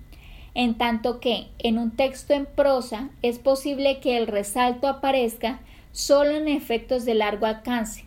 en 0.54 0.76
tanto 0.76 1.20
que 1.20 1.48
en 1.58 1.78
un 1.78 1.92
texto 1.92 2.34
en 2.34 2.46
prosa 2.46 3.10
es 3.22 3.38
posible 3.38 4.00
que 4.00 4.18
el 4.18 4.26
resalto 4.26 4.88
aparezca 4.88 5.60
solo 5.92 6.32
en 6.32 6.48
efectos 6.48 7.04
de 7.04 7.14
largo 7.14 7.46
alcance, 7.46 8.04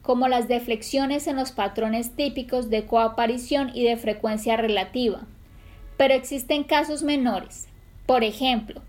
como 0.00 0.28
las 0.28 0.48
deflexiones 0.48 1.26
en 1.26 1.36
los 1.36 1.52
patrones 1.52 2.16
típicos 2.16 2.70
de 2.70 2.86
coaparición 2.86 3.70
y 3.74 3.84
de 3.84 3.96
frecuencia 3.96 4.56
relativa. 4.56 5.26
Pero 5.98 6.14
existen 6.14 6.64
casos 6.64 7.02
menores. 7.02 7.68
Por 8.06 8.24
ejemplo, 8.24 8.80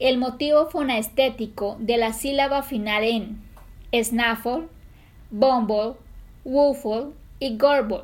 el 0.00 0.18
motivo 0.18 0.66
fonaestético 0.66 1.76
de 1.78 1.98
la 1.98 2.12
sílaba 2.12 2.62
final 2.62 3.04
en 3.04 3.38
snaffle 3.92 4.64
Bumble, 5.36 5.94
Woofle 6.44 7.12
y 7.40 7.58
Gorble, 7.58 8.02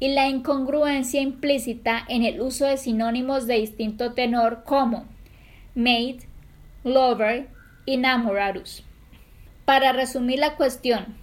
y 0.00 0.08
la 0.08 0.28
incongruencia 0.28 1.20
implícita 1.20 2.04
en 2.08 2.24
el 2.24 2.40
uso 2.40 2.66
de 2.66 2.78
sinónimos 2.78 3.46
de 3.46 3.60
distinto 3.60 4.12
tenor 4.12 4.64
como 4.64 5.06
mate, 5.76 6.26
lover 6.82 7.46
y 7.86 7.96
namorados. 7.96 8.82
Para 9.66 9.92
resumir 9.92 10.40
la 10.40 10.56
cuestión, 10.56 11.14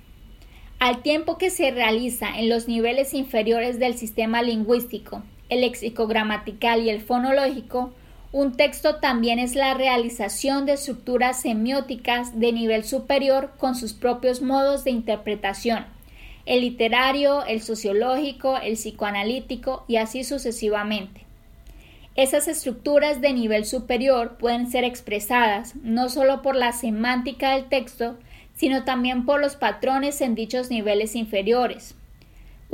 al 0.80 1.02
tiempo 1.02 1.38
que 1.38 1.50
se 1.50 1.70
realiza 1.70 2.40
en 2.40 2.48
los 2.48 2.70
niveles 2.70 3.14
inferiores 3.14 3.78
del 3.78 3.96
sistema 3.96 4.42
lingüístico, 4.42 5.22
el 5.50 5.62
lexicogramatical 5.62 6.82
y 6.82 6.90
el 6.90 7.02
fonológico, 7.02 7.94
un 8.36 8.58
texto 8.58 8.98
también 8.98 9.40
es 9.40 9.56
la 9.56 9.76
realización 9.76 10.66
de 10.66 10.74
estructuras 10.74 11.40
semióticas 11.40 12.38
de 12.38 12.52
nivel 12.52 12.84
superior 12.84 13.54
con 13.58 13.76
sus 13.76 13.94
propios 13.94 14.42
modos 14.42 14.84
de 14.84 14.92
interpretación, 14.92 15.86
el 16.46 16.60
literario, 16.60 17.46
el 17.46 17.62
sociológico, 17.62 18.58
el 18.58 18.74
psicoanalítico 18.74 19.86
y 19.88 19.96
así 19.96 20.26
sucesivamente. 20.26 21.22
Esas 22.16 22.50
estructuras 22.50 23.22
de 23.22 23.32
nivel 23.32 23.64
superior 23.64 24.36
pueden 24.38 24.70
ser 24.70 24.84
expresadas 24.84 25.74
no 25.78 26.10
solo 26.10 26.42
por 26.42 26.58
la 26.58 26.74
semántica 26.74 27.52
del 27.52 27.70
texto, 27.70 28.18
sino 28.54 28.84
también 28.84 29.26
por 29.26 29.40
los 29.40 29.56
patrones 29.56 30.20
en 30.20 30.36
dichos 30.36 30.70
niveles 30.70 31.16
inferiores. 31.16 31.96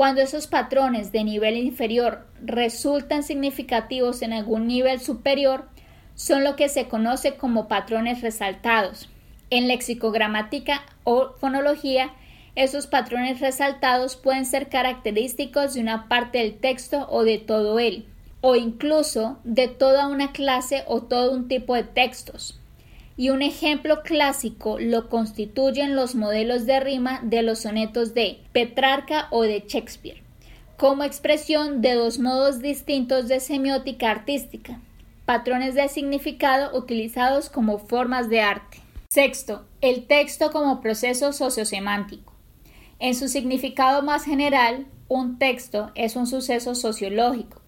Cuando 0.02 0.22
esos 0.22 0.48
patrones 0.48 1.12
de 1.12 1.24
nivel 1.24 1.58
inferior 1.58 2.26
resultan 2.44 3.22
significativos 3.22 4.24
en 4.24 4.34
algún 4.34 4.66
nivel 4.66 5.00
superior, 5.00 5.70
son 6.16 6.44
lo 6.44 6.56
que 6.56 6.70
se 6.70 6.88
conoce 6.88 7.36
como 7.36 7.68
patrones 7.68 8.24
resaltados. 8.24 9.10
En 9.52 9.68
lexicogramática 9.68 10.82
o 11.04 11.34
fonología, 11.40 12.14
esos 12.56 12.88
patrones 12.88 13.42
resaltados 13.42 14.16
pueden 14.16 14.48
ser 14.48 14.70
característicos 14.70 15.76
de 15.76 15.82
una 15.82 16.08
parte 16.08 16.40
del 16.40 16.58
texto 16.58 17.06
o 17.08 17.24
de 17.24 17.38
todo 17.38 17.78
él, 17.78 18.08
o 18.42 18.56
incluso 18.56 19.38
de 19.44 19.68
toda 19.68 20.08
una 20.08 20.32
clase 20.32 20.84
o 20.88 21.04
todo 21.04 21.32
un 21.32 21.48
tipo 21.48 21.76
de 21.76 21.84
textos 21.84 22.60
y 23.22 23.30
un 23.30 23.44
ejemplo 23.44 24.02
clásico 24.02 24.80
lo 24.80 25.08
constituyen 25.08 25.96
los 25.96 26.16
modelos 26.16 26.66
de 26.66 26.80
rima 26.80 27.20
de 27.22 27.44
los 27.44 27.60
sonetos 27.60 28.16
de 28.16 28.40
Petrarca 28.52 29.28
o 29.30 29.44
de 29.44 29.64
Shakespeare, 29.68 30.24
como 30.76 31.04
expresión 31.04 31.84
de 31.84 31.94
dos 31.94 32.18
modos 32.18 32.64
distintos 32.64 33.28
de 33.28 33.40
semiótica 33.40 34.10
artística, 34.10 34.82
patrones 35.26 35.76
de 35.76 35.88
significado 35.88 36.76
utilizados 36.76 37.52
como 37.52 37.78
formas 37.78 38.28
de 38.28 38.42
arte. 38.42 38.80
Sexto, 39.10 39.68
el 39.82 40.08
texto 40.08 40.50
como 40.50 40.82
proceso 40.82 41.32
sociosemántico. 41.32 42.34
En 42.98 43.14
su 43.14 43.28
significado 43.28 44.02
más 44.02 44.26
general, 44.26 44.88
un 45.10 45.38
texto 45.38 45.92
es 45.94 46.16
un 46.16 46.26
suceso 46.26 46.74
sociológico 46.74 47.61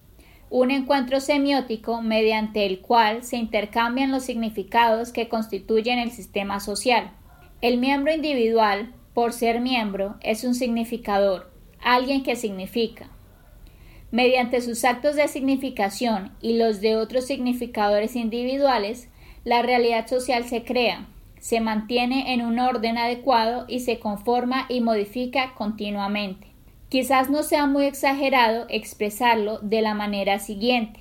un 0.55 0.69
encuentro 0.69 1.19
semiótico 1.19 2.03
mediante 2.03 2.67
el 2.67 2.79
cual 2.81 3.23
se 3.23 3.37
intercambian 3.37 4.11
los 4.11 4.21
significados 4.21 5.11
que 5.11 5.27
constituyen 5.27 5.97
el 5.97 6.11
sistema 6.11 6.59
social. 6.59 7.09
El 7.61 7.79
miembro 7.79 8.13
individual, 8.13 8.93
por 9.15 9.33
ser 9.33 9.61
miembro, 9.61 10.15
es 10.21 10.43
un 10.43 10.53
significador, 10.53 11.51
alguien 11.83 12.21
que 12.21 12.35
significa. 12.35 13.09
Mediante 14.11 14.61
sus 14.61 14.85
actos 14.85 15.15
de 15.15 15.27
significación 15.27 16.33
y 16.39 16.55
los 16.59 16.81
de 16.81 16.97
otros 16.97 17.25
significadores 17.25 18.15
individuales, 18.15 19.09
la 19.45 19.63
realidad 19.63 20.05
social 20.05 20.43
se 20.43 20.63
crea, 20.63 21.07
se 21.39 21.61
mantiene 21.61 22.31
en 22.31 22.45
un 22.45 22.59
orden 22.59 22.99
adecuado 22.99 23.65
y 23.67 23.79
se 23.79 23.97
conforma 23.97 24.67
y 24.69 24.81
modifica 24.81 25.55
continuamente. 25.55 26.52
Quizás 26.93 27.31
no 27.31 27.41
sea 27.41 27.65
muy 27.65 27.85
exagerado 27.85 28.67
expresarlo 28.69 29.57
de 29.63 29.81
la 29.81 29.95
manera 29.95 30.37
siguiente. 30.37 30.99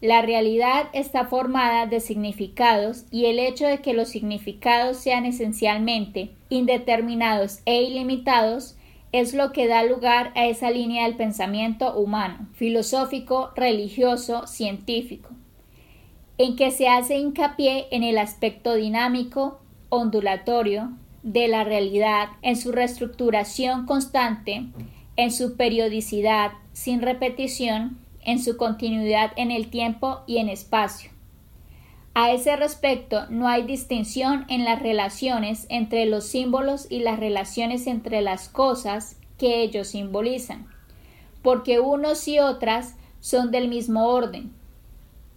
La 0.00 0.22
realidad 0.22 0.88
está 0.92 1.26
formada 1.26 1.86
de 1.86 2.00
significados 2.00 3.04
y 3.12 3.26
el 3.26 3.38
hecho 3.38 3.64
de 3.64 3.78
que 3.78 3.94
los 3.94 4.08
significados 4.08 4.96
sean 4.96 5.24
esencialmente 5.24 6.32
indeterminados 6.48 7.60
e 7.64 7.80
ilimitados 7.82 8.74
es 9.12 9.34
lo 9.34 9.52
que 9.52 9.68
da 9.68 9.84
lugar 9.84 10.32
a 10.34 10.46
esa 10.46 10.72
línea 10.72 11.04
del 11.04 11.14
pensamiento 11.14 11.96
humano, 11.96 12.48
filosófico, 12.54 13.52
religioso, 13.54 14.48
científico, 14.48 15.30
en 16.38 16.56
que 16.56 16.72
se 16.72 16.88
hace 16.88 17.18
hincapié 17.18 17.86
en 17.92 18.02
el 18.02 18.18
aspecto 18.18 18.74
dinámico, 18.74 19.60
ondulatorio, 19.90 20.90
de 21.22 21.46
la 21.46 21.62
realidad, 21.62 22.30
en 22.42 22.56
su 22.56 22.72
reestructuración 22.72 23.86
constante, 23.86 24.66
en 25.16 25.30
su 25.30 25.56
periodicidad 25.56 26.52
sin 26.72 27.02
repetición, 27.02 27.98
en 28.24 28.42
su 28.42 28.56
continuidad 28.56 29.32
en 29.36 29.50
el 29.50 29.68
tiempo 29.68 30.20
y 30.26 30.38
en 30.38 30.48
espacio. 30.48 31.10
A 32.14 32.30
ese 32.30 32.54
respecto, 32.54 33.26
no 33.28 33.48
hay 33.48 33.64
distinción 33.64 34.44
en 34.48 34.64
las 34.64 34.80
relaciones 34.80 35.66
entre 35.68 36.06
los 36.06 36.24
símbolos 36.24 36.86
y 36.88 37.00
las 37.00 37.18
relaciones 37.18 37.88
entre 37.88 38.22
las 38.22 38.48
cosas 38.48 39.16
que 39.36 39.62
ellos 39.62 39.88
simbolizan, 39.88 40.68
porque 41.42 41.80
unos 41.80 42.26
y 42.28 42.38
otras 42.38 42.94
son 43.18 43.50
del 43.50 43.68
mismo 43.68 44.06
orden. 44.06 44.52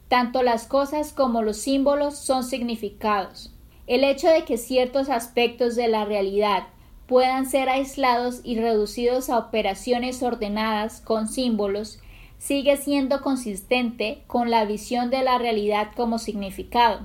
Tanto 0.07 0.43
las 0.43 0.67
cosas 0.67 1.13
como 1.13 1.41
los 1.41 1.57
símbolos 1.57 2.15
son 2.17 2.43
significados. 2.43 3.51
El 3.87 4.03
hecho 4.03 4.27
de 4.29 4.43
que 4.43 4.57
ciertos 4.57 5.09
aspectos 5.09 5.75
de 5.75 5.87
la 5.87 6.05
realidad 6.05 6.67
puedan 7.07 7.49
ser 7.49 7.69
aislados 7.69 8.41
y 8.43 8.59
reducidos 8.59 9.29
a 9.29 9.37
operaciones 9.37 10.21
ordenadas 10.21 11.01
con 11.01 11.27
símbolos 11.27 11.99
sigue 12.37 12.77
siendo 12.77 13.21
consistente 13.21 14.23
con 14.27 14.51
la 14.51 14.65
visión 14.65 15.09
de 15.09 15.23
la 15.23 15.37
realidad 15.37 15.89
como 15.95 16.19
significado. 16.19 16.99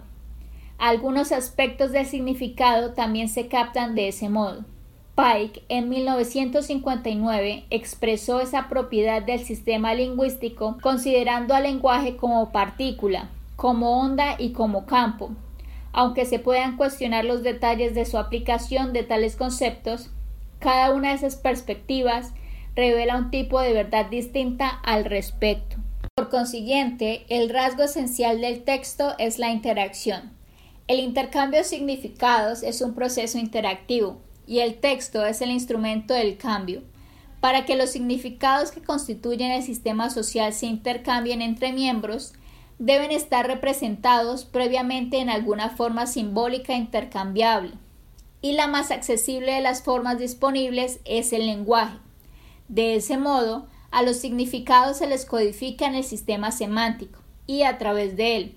Algunos 0.78 1.32
aspectos 1.32 1.92
del 1.92 2.06
significado 2.06 2.92
también 2.92 3.28
se 3.28 3.48
captan 3.48 3.94
de 3.94 4.08
ese 4.08 4.28
modo. 4.28 4.64
Pike 5.14 5.62
en 5.68 5.88
1959 5.88 7.64
expresó 7.70 8.40
esa 8.40 8.68
propiedad 8.68 9.22
del 9.22 9.40
sistema 9.40 9.94
lingüístico 9.94 10.78
considerando 10.82 11.54
al 11.54 11.64
lenguaje 11.64 12.16
como 12.16 12.50
partícula, 12.50 13.28
como 13.56 14.00
onda 14.00 14.36
y 14.38 14.52
como 14.52 14.86
campo. 14.86 15.30
Aunque 15.92 16.24
se 16.24 16.38
puedan 16.38 16.76
cuestionar 16.76 17.24
los 17.24 17.42
detalles 17.42 17.94
de 17.94 18.04
su 18.04 18.18
aplicación 18.18 18.92
de 18.92 19.02
tales 19.02 19.36
conceptos, 19.36 20.10
cada 20.58 20.92
una 20.94 21.10
de 21.10 21.16
esas 21.16 21.36
perspectivas 21.36 22.32
revela 22.74 23.18
un 23.18 23.30
tipo 23.30 23.60
de 23.60 23.72
verdad 23.72 24.06
distinta 24.06 24.68
al 24.68 25.04
respecto. 25.04 25.76
Por 26.14 26.30
consiguiente, 26.30 27.24
el 27.28 27.50
rasgo 27.50 27.82
esencial 27.82 28.40
del 28.40 28.64
texto 28.64 29.14
es 29.18 29.38
la 29.38 29.50
interacción. 29.50 30.32
El 30.88 30.98
intercambio 30.98 31.60
de 31.60 31.64
significados 31.64 32.62
es 32.62 32.80
un 32.80 32.94
proceso 32.94 33.38
interactivo 33.38 34.20
y 34.46 34.60
el 34.60 34.74
texto 34.74 35.24
es 35.24 35.40
el 35.40 35.50
instrumento 35.50 36.14
del 36.14 36.36
cambio. 36.36 36.82
Para 37.40 37.64
que 37.64 37.76
los 37.76 37.90
significados 37.90 38.70
que 38.70 38.82
constituyen 38.82 39.50
el 39.50 39.62
sistema 39.62 40.10
social 40.10 40.52
se 40.52 40.66
intercambien 40.66 41.42
entre 41.42 41.72
miembros, 41.72 42.34
deben 42.84 43.12
estar 43.12 43.46
representados 43.46 44.44
previamente 44.44 45.20
en 45.20 45.30
alguna 45.30 45.70
forma 45.70 46.08
simbólica 46.08 46.74
intercambiable. 46.74 47.74
Y 48.40 48.54
la 48.54 48.66
más 48.66 48.90
accesible 48.90 49.52
de 49.52 49.60
las 49.60 49.84
formas 49.84 50.18
disponibles 50.18 50.98
es 51.04 51.32
el 51.32 51.46
lenguaje. 51.46 51.96
De 52.66 52.96
ese 52.96 53.18
modo, 53.18 53.68
a 53.92 54.02
los 54.02 54.16
significados 54.16 54.96
se 54.96 55.06
les 55.06 55.26
codifica 55.26 55.86
en 55.86 55.94
el 55.94 56.02
sistema 56.02 56.50
semántico 56.50 57.20
y 57.46 57.62
a 57.62 57.78
través 57.78 58.16
de 58.16 58.36
él, 58.36 58.56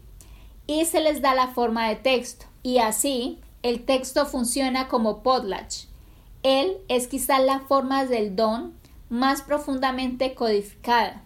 y 0.66 0.86
se 0.86 1.02
les 1.02 1.22
da 1.22 1.36
la 1.36 1.50
forma 1.50 1.88
de 1.88 1.96
texto, 1.96 2.48
y 2.64 2.80
así 2.80 3.38
el 3.62 3.86
texto 3.86 4.26
funciona 4.26 4.88
como 4.88 5.22
potlatch. 5.22 5.84
Él 6.42 6.78
es 6.88 7.08
quizá 7.08 7.38
la 7.38 7.60
forma 7.60 8.06
del 8.06 8.36
don 8.36 8.74
más 9.08 9.44
profundamente 9.44 10.34
codificada. 10.34 11.25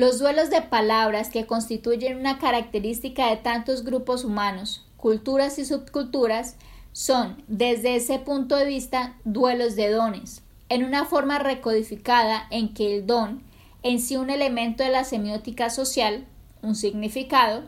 Los 0.00 0.18
duelos 0.18 0.48
de 0.48 0.62
palabras 0.62 1.28
que 1.28 1.44
constituyen 1.44 2.16
una 2.16 2.38
característica 2.38 3.28
de 3.28 3.36
tantos 3.36 3.84
grupos 3.84 4.24
humanos, 4.24 4.86
culturas 4.96 5.58
y 5.58 5.66
subculturas, 5.66 6.56
son, 6.92 7.44
desde 7.48 7.96
ese 7.96 8.18
punto 8.18 8.56
de 8.56 8.64
vista, 8.64 9.18
duelos 9.24 9.76
de 9.76 9.90
dones, 9.90 10.42
en 10.70 10.86
una 10.86 11.04
forma 11.04 11.38
recodificada 11.38 12.46
en 12.50 12.72
que 12.72 12.96
el 12.96 13.06
don, 13.06 13.42
en 13.82 14.00
sí 14.00 14.16
un 14.16 14.30
elemento 14.30 14.82
de 14.82 14.88
la 14.88 15.04
semiótica 15.04 15.68
social, 15.68 16.24
un 16.62 16.76
significado, 16.76 17.64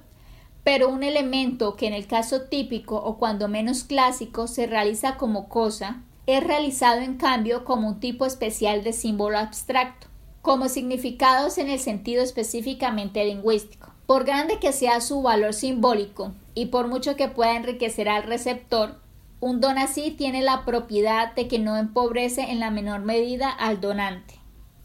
pero 0.64 0.88
un 0.88 1.02
elemento 1.02 1.76
que 1.76 1.86
en 1.86 1.92
el 1.92 2.06
caso 2.06 2.44
típico 2.44 2.96
o 2.96 3.18
cuando 3.18 3.46
menos 3.46 3.84
clásico 3.84 4.46
se 4.46 4.66
realiza 4.66 5.18
como 5.18 5.50
cosa, 5.50 6.00
es 6.26 6.42
realizado 6.42 7.02
en 7.02 7.18
cambio 7.18 7.66
como 7.66 7.88
un 7.88 8.00
tipo 8.00 8.24
especial 8.24 8.82
de 8.84 8.94
símbolo 8.94 9.36
abstracto, 9.36 10.06
como 10.42 10.68
significados 10.68 11.56
en 11.56 11.70
el 11.70 11.78
sentido 11.78 12.22
específicamente 12.22 13.24
lingüístico. 13.24 13.92
Por 14.06 14.24
grande 14.24 14.58
que 14.58 14.72
sea 14.72 15.00
su 15.00 15.22
valor 15.22 15.54
simbólico 15.54 16.32
y 16.54 16.66
por 16.66 16.88
mucho 16.88 17.16
que 17.16 17.28
pueda 17.28 17.56
enriquecer 17.56 18.08
al 18.08 18.24
receptor, 18.24 19.00
un 19.40 19.60
don 19.60 19.78
así 19.78 20.10
tiene 20.10 20.42
la 20.42 20.64
propiedad 20.64 21.34
de 21.34 21.48
que 21.48 21.58
no 21.58 21.76
empobrece 21.76 22.42
en 22.50 22.60
la 22.60 22.70
menor 22.70 23.00
medida 23.00 23.50
al 23.50 23.80
donante. 23.80 24.34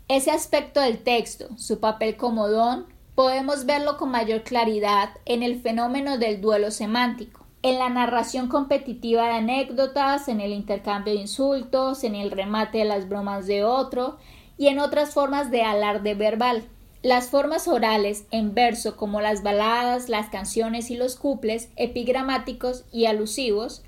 Ese 0.08 0.32
aspecto 0.32 0.80
del 0.80 1.00
texto, 1.00 1.50
su 1.58 1.80
papel 1.80 2.16
como 2.16 2.48
don, 2.48 2.86
podemos 3.16 3.66
verlo 3.66 3.98
con 3.98 4.10
mayor 4.10 4.44
claridad 4.44 5.10
en 5.26 5.42
el 5.42 5.60
fenómeno 5.60 6.18
del 6.20 6.40
duelo 6.40 6.72
semántico, 6.72 7.46
en 7.64 7.80
la 7.80 7.90
narración 7.90 8.48
competitiva 8.48 9.26
de 9.26 9.34
anécdotas, 9.34 10.28
en 10.28 10.40
el 10.40 10.54
intercambio 10.54 11.14
de 11.14 11.22
insultos, 11.22 12.04
en 12.04 12.16
el 12.16 12.32
remate 12.32 12.78
de 12.78 12.86
las 12.86 13.10
bromas 13.10 13.48
de 13.48 13.64
otro 13.64 14.18
y 14.58 14.68
en 14.68 14.80
otras 14.80 15.14
formas 15.14 15.52
de 15.52 15.64
alarde 15.64 16.16
verbal. 16.16 16.64
Las 17.04 17.30
formas 17.30 17.68
orales 17.68 18.26
en 18.32 18.54
verso 18.54 18.98
como 18.98 19.22
las 19.22 19.44
baladas, 19.44 20.10
las 20.10 20.30
canciones 20.30 20.90
y 20.90 20.98
los 20.98 21.16
cuples 21.16 21.70
epigramáticos 21.76 22.86
y 22.92 23.06
alusivos 23.06 23.84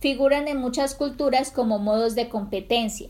figuran 0.00 0.48
en 0.48 0.58
muchas 0.58 0.94
culturas 0.94 1.50
como 1.50 1.78
modos 1.78 2.14
de 2.14 2.28
competencia, 2.28 3.08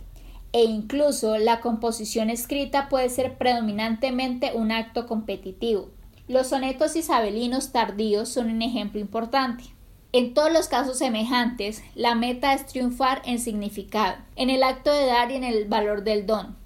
e 0.53 0.65
incluso 0.65 1.39
la 1.39 1.61
composición 1.61 2.29
escrita 2.29 2.89
puede 2.89 3.09
ser 3.09 3.39
predominantemente 3.39 4.53
un 4.55 4.73
acto 4.73 5.07
competitivo. 5.07 5.91
Los 6.29 6.49
sonetos 6.49 6.97
isabelinos 6.97 7.73
tardíos 7.73 8.29
son 8.29 8.51
un 8.51 8.63
ejemplo 8.63 9.01
importante. 9.01 9.65
En 10.13 10.35
todos 10.35 10.53
los 10.53 10.69
casos 10.69 10.99
semejantes, 10.99 11.83
la 11.95 12.15
meta 12.15 12.53
es 12.53 12.67
triunfar 12.67 13.23
en 13.25 13.39
significado, 13.39 14.17
en 14.37 14.51
el 14.51 14.63
acto 14.63 14.93
de 14.93 15.07
dar 15.07 15.31
y 15.31 15.37
en 15.37 15.45
el 15.45 15.67
valor 15.67 16.05
del 16.05 16.27
don. 16.27 16.62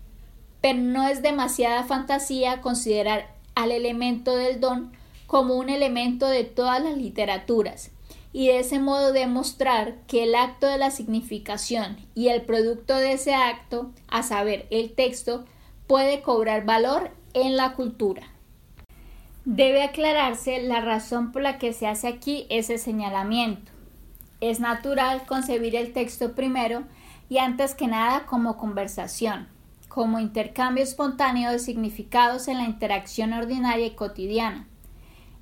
Pero 0.61 0.79
no 0.79 1.07
es 1.07 1.23
demasiada 1.23 1.85
fantasía 1.85 2.61
considerar 2.61 3.35
al 3.55 3.73
elemento 3.73 4.37
del 4.37 4.61
don 4.61 4.93
como 5.27 5.55
un 5.55 5.71
elemento 5.71 6.29
de 6.29 6.45
todas 6.45 6.83
las 6.83 6.97
literaturas, 6.97 7.91
y 8.33 8.49
de 8.49 8.61
ese 8.61 8.79
modo 8.79 9.13
demostrar 9.13 9.97
que 10.07 10.25
el 10.25 10.35
acto 10.35 10.67
de 10.67 10.79
la 10.79 10.91
significación 10.91 11.97
y 12.15 12.29
el 12.29 12.43
producto 12.43 12.95
de 12.95 13.13
ese 13.13 13.35
acto, 13.35 13.93
a 14.09 14.23
saber, 14.23 14.67
el 14.71 14.93
texto, 14.93 15.45
puede 15.87 16.21
cobrar 16.21 16.65
valor 16.65 17.11
en 17.33 17.57
la 17.57 17.73
cultura. 17.73 18.23
Debe 19.45 19.83
aclararse 19.83 20.63
la 20.63 20.81
razón 20.81 21.33
por 21.33 21.43
la 21.43 21.59
que 21.59 21.73
se 21.73 21.87
hace 21.87 22.09
aquí 22.09 22.47
ese 22.51 22.79
señalamiento. 22.79 23.73
Es 24.41 24.61
natural 24.61 25.25
concebir 25.27 25.77
el 25.77 25.93
texto 25.93 26.35
primero 26.35 26.83
y 27.29 27.39
antes 27.39 27.75
que 27.75 27.87
nada 27.87 28.27
como 28.27 28.57
conversación, 28.57 29.49
como 29.97 30.19
intercambio 30.19 30.85
espontáneo 30.85 31.51
de 31.51 31.59
significados 31.59 32.49
en 32.49 32.59
la 32.59 32.65
interacción 32.65 33.33
ordinaria 33.33 33.87
y 33.87 33.95
cotidiana 33.95 34.69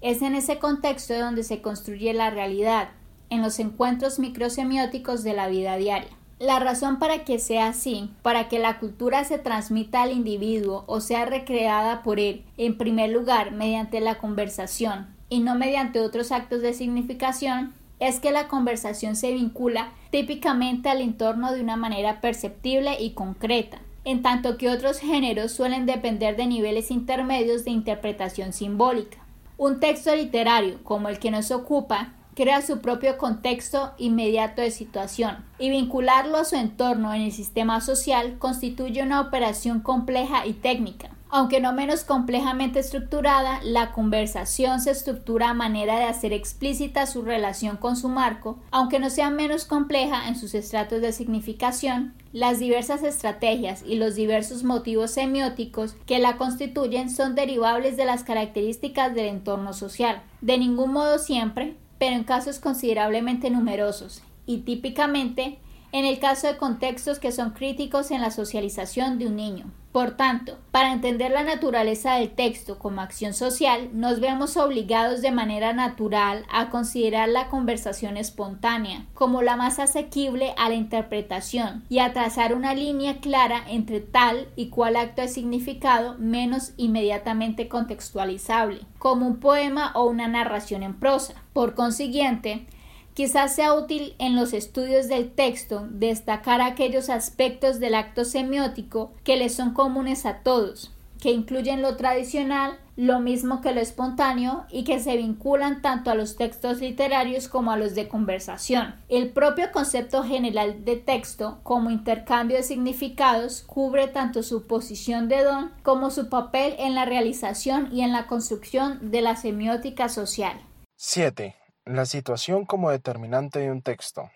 es 0.01 0.23
en 0.23 0.37
ese 0.37 0.61
contexto 0.61 1.19
donde 1.19 1.43
se 1.43 1.61
construye 1.61 2.15
la 2.15 2.31
realidad, 2.31 2.91
en 3.31 3.43
los 3.43 3.59
encuentros 3.59 4.21
microsemióticos 4.21 5.25
de 5.25 5.33
la 5.33 5.49
vida 5.49 5.75
diaria. 5.77 6.11
La 6.39 6.61
razón 6.61 7.01
para 7.01 7.25
que 7.25 7.41
sea 7.41 7.67
así, 7.67 8.13
para 8.23 8.49
que 8.49 8.61
la 8.61 8.79
cultura 8.79 9.25
se 9.25 9.39
transmita 9.39 10.03
al 10.03 10.13
individuo 10.13 10.85
o 10.87 11.01
sea 11.01 11.25
recreada 11.25 12.05
por 12.05 12.21
él, 12.21 12.45
en 12.57 12.79
primer 12.79 13.11
lugar 13.11 13.51
mediante 13.51 13.99
la 13.99 14.19
conversación 14.19 15.09
y 15.29 15.41
no 15.41 15.57
mediante 15.57 15.99
otros 15.99 16.31
actos 16.31 16.63
de 16.63 16.75
significación, 16.75 17.75
es 17.99 18.21
que 18.21 18.31
la 18.31 18.47
conversación 18.47 19.17
se 19.17 19.33
vincula 19.33 19.91
típicamente 20.11 20.91
al 20.91 21.01
entorno 21.01 21.53
de 21.53 21.61
una 21.61 21.75
manera 21.75 22.21
perceptible 22.21 23.03
y 23.03 23.15
concreta, 23.15 23.81
en 24.05 24.23
tanto 24.23 24.59
que 24.59 24.69
otros 24.69 24.99
géneros 24.99 25.53
suelen 25.53 25.87
depender 25.87 26.37
de 26.37 26.47
niveles 26.47 26.91
intermedios 26.91 27.65
de 27.65 27.71
interpretación 27.71 28.53
simbólica. 28.53 29.19
Un 29.57 29.81
texto 29.81 30.15
literario, 30.15 30.83
como 30.83 31.09
el 31.09 31.19
que 31.19 31.31
nos 31.31 31.51
ocupa, 31.51 32.13
crea 32.35 32.63
su 32.63 32.81
propio 32.81 33.17
contexto 33.17 33.93
inmediato 33.97 34.61
de 34.61 34.71
situación 34.71 35.45
y 35.59 35.71
vincularlo 35.71 36.37
a 36.37 36.45
su 36.45 36.57
entorno 36.57 37.15
en 37.15 37.23
el 37.23 37.33
sistema 37.33 37.81
social 37.81 38.39
constituye 38.39 39.03
una 39.03 39.21
operación 39.21 39.81
compleja 39.81 40.47
y 40.47 40.53
técnica. 40.53 41.11
Aunque 41.37 41.59
no 41.59 41.72
menos 41.72 42.05
complejamente 42.05 42.78
estructurada, 42.78 43.59
la 43.64 43.91
conversación 43.91 44.80
se 44.80 44.93
estructura 44.93 45.51
a 45.51 45.55
manera 45.55 45.99
de 45.99 46.05
hacer 46.05 46.32
explícita 46.32 47.07
su 47.07 47.22
relación 47.22 47.76
con 47.76 47.97
su 47.97 48.09
marco, 48.09 48.61
aunque 48.70 49.01
no 49.01 49.11
sea 49.11 49.30
menos 49.30 49.64
compleja 49.64 50.28
en 50.28 50.37
sus 50.37 50.55
estratos 50.55 51.01
de 51.01 51.11
significación, 51.11 52.14
las 52.32 52.61
diversas 52.61 53.03
estrategias 53.03 53.82
y 53.85 53.97
los 53.97 54.14
diversos 54.14 54.62
motivos 54.62 55.11
semióticos 55.11 55.97
que 56.07 56.20
la 56.20 56.37
constituyen 56.37 57.11
son 57.11 57.35
derivables 57.35 57.97
de 57.97 58.05
las 58.05 58.22
características 58.22 59.12
del 59.12 59.26
entorno 59.26 59.72
social. 59.72 60.22
De 60.41 60.57
ningún 60.57 60.93
modo 60.93 61.18
siempre, 61.18 61.76
pero 61.99 62.14
en 62.14 62.22
casos 62.22 62.61
considerablemente 62.61 63.51
numerosos, 63.51 64.22
y 64.47 64.59
típicamente 64.59 65.59
en 65.95 66.05
el 66.05 66.18
caso 66.18 66.49
de 66.49 66.57
contextos 66.57 67.20
que 67.20 67.30
son 67.30 67.51
críticos 67.51 68.11
en 68.11 68.20
la 68.20 68.32
socialización 68.32 69.16
de 69.20 69.28
un 69.28 69.36
niño. 69.36 69.66
Por 69.92 70.16
tanto, 70.16 70.59
para 70.72 70.92
entender 70.92 71.30
la 71.30 71.45
naturaleza 71.45 72.14
del 72.14 72.30
texto 72.30 72.80
como 72.80 73.01
acción 73.01 73.32
social, 73.32 73.90
nos 73.92 74.18
vemos 74.18 74.57
obligados 74.57 75.22
de 75.22 75.30
manera 75.30 75.72
natural 75.72 76.47
a 76.53 76.68
considerar 76.68 77.28
la 77.28 77.47
conversación 77.47 78.16
espontánea 78.16 79.07
como 79.14 79.40
la 79.40 79.55
más 79.55 79.78
asequible 79.78 80.53
a 80.59 80.68
la 80.68 80.74
interpretación 80.74 81.84
y 81.88 82.01
a 82.01 82.12
trazar 82.12 82.57
una 82.57 82.74
línea 82.74 83.18
clara 83.20 83.62
entre 83.68 84.01
tal 84.01 84.49
y 84.57 84.70
cual 84.70 84.97
acto 84.97 85.22
de 85.22 85.28
significado 85.28 86.16
menos 86.18 86.72
inmediatamente 86.76 87.68
contextualizable, 87.68 88.80
como 88.99 89.28
un 89.28 89.38
poema 89.38 89.92
o 89.95 90.07
una 90.07 90.26
narración 90.26 90.82
en 90.82 90.99
prosa. 90.99 91.34
Por 91.53 91.76
consiguiente, 91.76 92.66
Quizás 93.15 93.55
sea 93.55 93.75
útil 93.75 94.17
en 94.19 94.35
los 94.35 94.53
estudios 94.53 95.07
del 95.07 95.31
texto 95.31 95.87
destacar 95.89 96.61
aquellos 96.61 97.09
aspectos 97.09 97.79
del 97.79 97.95
acto 97.95 98.25
semiótico 98.25 99.12
que 99.23 99.37
le 99.37 99.51
son 99.51 99.73
comunes 99.73 100.27
a 100.27 100.41
todos, 100.41 100.93
que 101.21 101.31
incluyen 101.31 101.81
lo 101.81 101.97
tradicional, 101.97 102.77
lo 102.97 103.21
mismo 103.21 103.61
que 103.61 103.73
lo 103.73 103.81
espontáneo 103.81 104.67
y 104.69 104.83
que 104.83 104.99
se 104.99 105.17
vinculan 105.17 105.81
tanto 105.81 106.11
a 106.11 106.17
los 106.17 106.37
textos 106.37 106.81
literarios 106.81 107.47
como 107.47 107.71
a 107.71 107.77
los 107.77 107.95
de 107.95 108.09
conversación. 108.09 108.97
El 109.09 109.31
propio 109.31 109.71
concepto 109.71 110.25
general 110.25 110.85
de 110.85 110.97
texto 110.97 111.61
como 111.62 111.93
intercambio 111.93 112.57
de 112.57 112.62
significados 112.65 113.62
cubre 113.62 114.09
tanto 114.09 114.43
su 114.43 114.67
posición 114.67 115.29
de 115.29 115.45
don 115.45 115.71
como 115.85 116.11
su 116.11 116.29
papel 116.29 116.75
en 116.79 116.97
la 116.97 117.05
realización 117.05 117.91
y 117.93 118.01
en 118.01 118.11
la 118.11 118.27
construcción 118.27 119.12
de 119.12 119.23
la 119.23 119.37
semiótica 119.37 120.09
social. 120.09 120.61
7. 120.97 121.64
La 121.87 122.07
situación 122.07 122.64
como 122.64 122.91
determinante 122.91 123.59
de 123.59 123.70
un 123.70 123.82
texto. 123.82 124.30